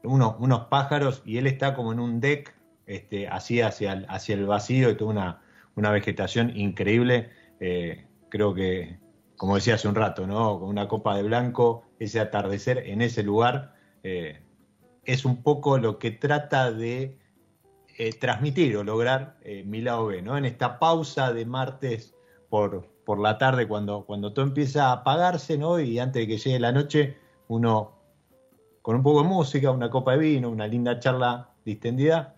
unos, 0.04 0.66
pájaros 0.66 1.22
y 1.26 1.38
él 1.38 1.46
está 1.46 1.74
como 1.74 1.92
en 1.92 2.00
un 2.00 2.20
deck, 2.20 2.54
este, 2.86 3.28
así 3.28 3.60
hacia 3.60 3.92
el, 3.92 4.06
hacia 4.08 4.34
el 4.34 4.46
vacío 4.46 4.90
y 4.90 4.96
toda 4.96 5.10
una, 5.10 5.42
una 5.74 5.90
vegetación 5.90 6.56
increíble. 6.56 7.30
Eh, 7.60 8.07
creo 8.28 8.54
que, 8.54 8.98
como 9.36 9.56
decía 9.56 9.74
hace 9.74 9.88
un 9.88 9.94
rato, 9.94 10.26
¿no? 10.26 10.58
Con 10.60 10.68
una 10.68 10.88
copa 10.88 11.16
de 11.16 11.22
blanco, 11.22 11.84
ese 11.98 12.20
atardecer 12.20 12.78
en 12.78 13.02
ese 13.02 13.22
lugar. 13.22 13.74
Eh, 14.02 14.42
es 15.04 15.24
un 15.24 15.42
poco 15.42 15.78
lo 15.78 15.98
que 15.98 16.10
trata 16.10 16.70
de 16.70 17.18
eh, 17.96 18.12
transmitir 18.12 18.76
o 18.76 18.84
lograr 18.84 19.38
eh, 19.42 19.64
mi 19.64 19.80
lado 19.80 20.06
B, 20.06 20.22
¿no? 20.22 20.36
En 20.36 20.44
esta 20.44 20.78
pausa 20.78 21.32
de 21.32 21.46
martes 21.46 22.14
por, 22.48 22.88
por 23.04 23.18
la 23.18 23.38
tarde, 23.38 23.66
cuando, 23.66 24.04
cuando 24.04 24.32
todo 24.32 24.44
empieza 24.44 24.88
a 24.88 24.92
apagarse, 24.92 25.58
¿no? 25.58 25.80
Y 25.80 25.98
antes 25.98 26.22
de 26.22 26.28
que 26.28 26.38
llegue 26.38 26.60
la 26.60 26.72
noche, 26.72 27.16
uno 27.48 27.98
con 28.82 28.96
un 28.96 29.02
poco 29.02 29.22
de 29.22 29.28
música, 29.28 29.70
una 29.70 29.90
copa 29.90 30.12
de 30.12 30.18
vino, 30.18 30.48
una 30.50 30.66
linda 30.66 30.98
charla 30.98 31.50
distendida, 31.64 32.36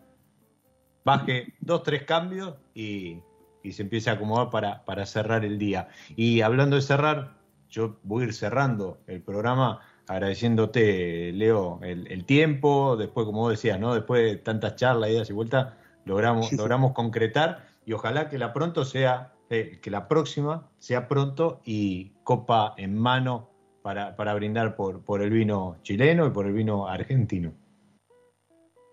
baje 1.04 1.54
dos, 1.60 1.82
tres 1.82 2.04
cambios 2.04 2.54
y, 2.74 3.20
se 3.64 3.82
empieza 3.82 4.12
a 4.12 4.14
acomodar 4.14 4.50
para, 4.50 4.84
para 4.84 5.06
cerrar 5.06 5.44
el 5.44 5.58
día. 5.58 5.88
Y 6.16 6.40
hablando 6.40 6.76
de 6.76 6.82
cerrar, 6.82 7.36
yo 7.68 7.98
voy 8.02 8.24
a 8.24 8.26
ir 8.26 8.34
cerrando 8.34 8.98
el 9.06 9.22
programa 9.22 9.80
agradeciéndote, 10.10 11.30
Leo, 11.32 11.78
el, 11.82 12.24
tiempo, 12.24 12.96
después, 12.96 13.24
como 13.26 13.42
vos 13.42 13.52
decías, 13.52 13.78
¿no? 13.78 13.94
Después 13.94 14.24
de 14.24 14.36
tantas 14.38 14.74
charlas, 14.74 15.10
idas 15.10 15.30
y 15.30 15.32
vueltas, 15.32 15.74
logramos, 16.04 16.52
logramos 16.52 16.92
concretar 16.92 17.68
y 17.86 17.92
ojalá 17.92 18.28
que 18.28 18.36
la 18.36 18.52
pronto 18.52 18.84
sea, 18.84 19.34
eh, 19.50 19.78
que 19.80 19.90
la 19.90 20.08
próxima 20.08 20.68
sea 20.78 21.06
pronto 21.06 21.60
y 21.64 22.10
copa 22.24 22.74
en 22.76 22.98
mano 22.98 23.50
para, 23.82 24.16
para 24.16 24.34
brindar 24.34 24.74
por, 24.74 25.04
por 25.04 25.22
el 25.22 25.30
vino 25.30 25.76
chileno 25.82 26.26
y 26.26 26.30
por 26.30 26.46
el 26.46 26.54
vino 26.54 26.88
argentino. 26.88 27.52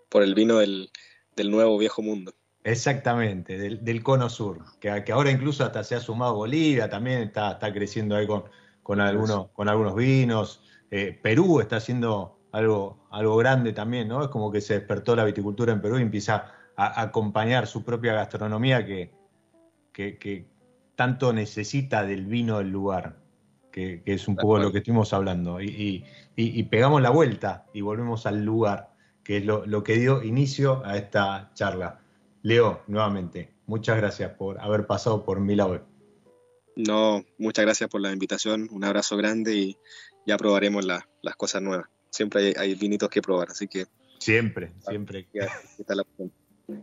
Por 0.08 0.22
el 0.22 0.34
vino 0.34 0.58
del, 0.58 0.90
nuevo 1.36 1.78
viejo 1.78 2.00
mundo. 2.00 2.32
Exactamente, 2.70 3.58
del, 3.58 4.02
cono 4.02 4.28
sur, 4.28 4.58
que, 4.78 5.02
que, 5.04 5.12
ahora 5.12 5.30
incluso 5.30 5.64
hasta 5.64 5.82
se 5.82 5.94
ha 5.94 6.00
sumado 6.00 6.34
Bolivia, 6.34 6.90
también 6.90 7.22
está, 7.22 7.52
está 7.52 7.72
creciendo 7.72 8.14
ahí 8.14 8.26
con, 8.26 8.44
con, 8.82 9.00
algunos, 9.00 9.48
con 9.52 9.68
algunos 9.68 9.94
vinos. 9.94 10.62
Eh, 10.90 11.18
Perú 11.22 11.60
está 11.60 11.76
haciendo 11.76 12.38
algo, 12.52 13.06
algo 13.10 13.36
grande 13.36 13.72
también, 13.72 14.08
¿no? 14.08 14.22
Es 14.22 14.28
como 14.28 14.50
que 14.50 14.60
se 14.60 14.74
despertó 14.74 15.16
la 15.16 15.24
viticultura 15.24 15.72
en 15.72 15.80
Perú 15.80 15.98
y 15.98 16.02
empieza 16.02 16.52
a, 16.76 17.00
acompañar 17.02 17.66
su 17.66 17.84
propia 17.84 18.14
gastronomía 18.14 18.84
que, 18.86 19.12
que, 19.92 20.46
tanto 20.94 21.32
necesita 21.32 22.04
del 22.04 22.26
vino 22.26 22.58
del 22.58 22.70
lugar, 22.70 23.16
que, 23.70 24.02
es 24.04 24.26
un 24.26 24.36
poco 24.36 24.58
lo 24.58 24.72
que 24.72 24.78
estuvimos 24.78 25.12
hablando. 25.12 25.60
Y, 25.60 26.04
pegamos 26.70 27.00
la 27.02 27.10
vuelta 27.10 27.66
y 27.72 27.82
volvemos 27.82 28.26
al 28.26 28.44
lugar, 28.44 28.90
que 29.22 29.38
es 29.38 29.44
lo, 29.44 29.84
que 29.84 29.96
dio 29.96 30.22
inicio 30.22 30.82
a 30.84 30.96
esta 30.96 31.50
charla. 31.54 32.00
Leo, 32.42 32.82
nuevamente, 32.86 33.54
muchas 33.66 33.96
gracias 33.96 34.32
por 34.32 34.60
haber 34.60 34.86
pasado 34.86 35.24
por 35.24 35.40
mi 35.40 35.56
lado. 35.56 35.86
No, 36.76 37.24
muchas 37.38 37.64
gracias 37.64 37.90
por 37.90 38.00
la 38.00 38.12
invitación, 38.12 38.68
un 38.70 38.84
abrazo 38.84 39.16
grande 39.16 39.54
y 39.56 39.76
ya 40.26 40.36
probaremos 40.36 40.84
las 40.84 41.36
cosas 41.36 41.62
nuevas. 41.62 41.88
Siempre 42.10 42.54
hay, 42.56 42.74
vinitos 42.74 43.08
que 43.08 43.20
probar, 43.20 43.48
así 43.50 43.66
que... 43.66 43.86
Siempre, 44.18 44.72
siempre. 44.88 45.28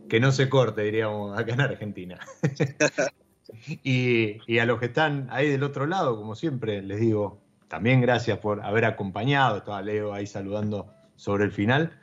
que 0.08 0.20
no 0.20 0.32
se 0.32 0.48
corte, 0.48 0.82
diríamos, 0.82 1.38
acá 1.38 1.54
en 1.54 1.60
Argentina. 1.60 2.18
y, 3.82 4.58
a 4.58 4.66
los 4.66 4.78
que 4.78 4.86
están 4.86 5.28
ahí 5.30 5.48
del 5.48 5.62
otro 5.62 5.86
lado, 5.86 6.16
como 6.16 6.34
siempre, 6.34 6.82
les 6.82 7.00
digo, 7.00 7.40
también 7.68 8.00
gracias 8.00 8.38
por 8.38 8.62
haber 8.64 8.84
acompañado. 8.84 9.58
Estaba 9.58 9.82
Leo 9.82 10.12
ahí 10.12 10.26
saludando 10.26 10.92
sobre 11.16 11.44
el 11.44 11.52
final. 11.52 11.98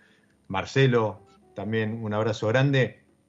Marcelo, 0.48 1.26
también 1.56 2.04
un 2.04 2.14
abrazo 2.14 2.48
grande. 2.48 3.03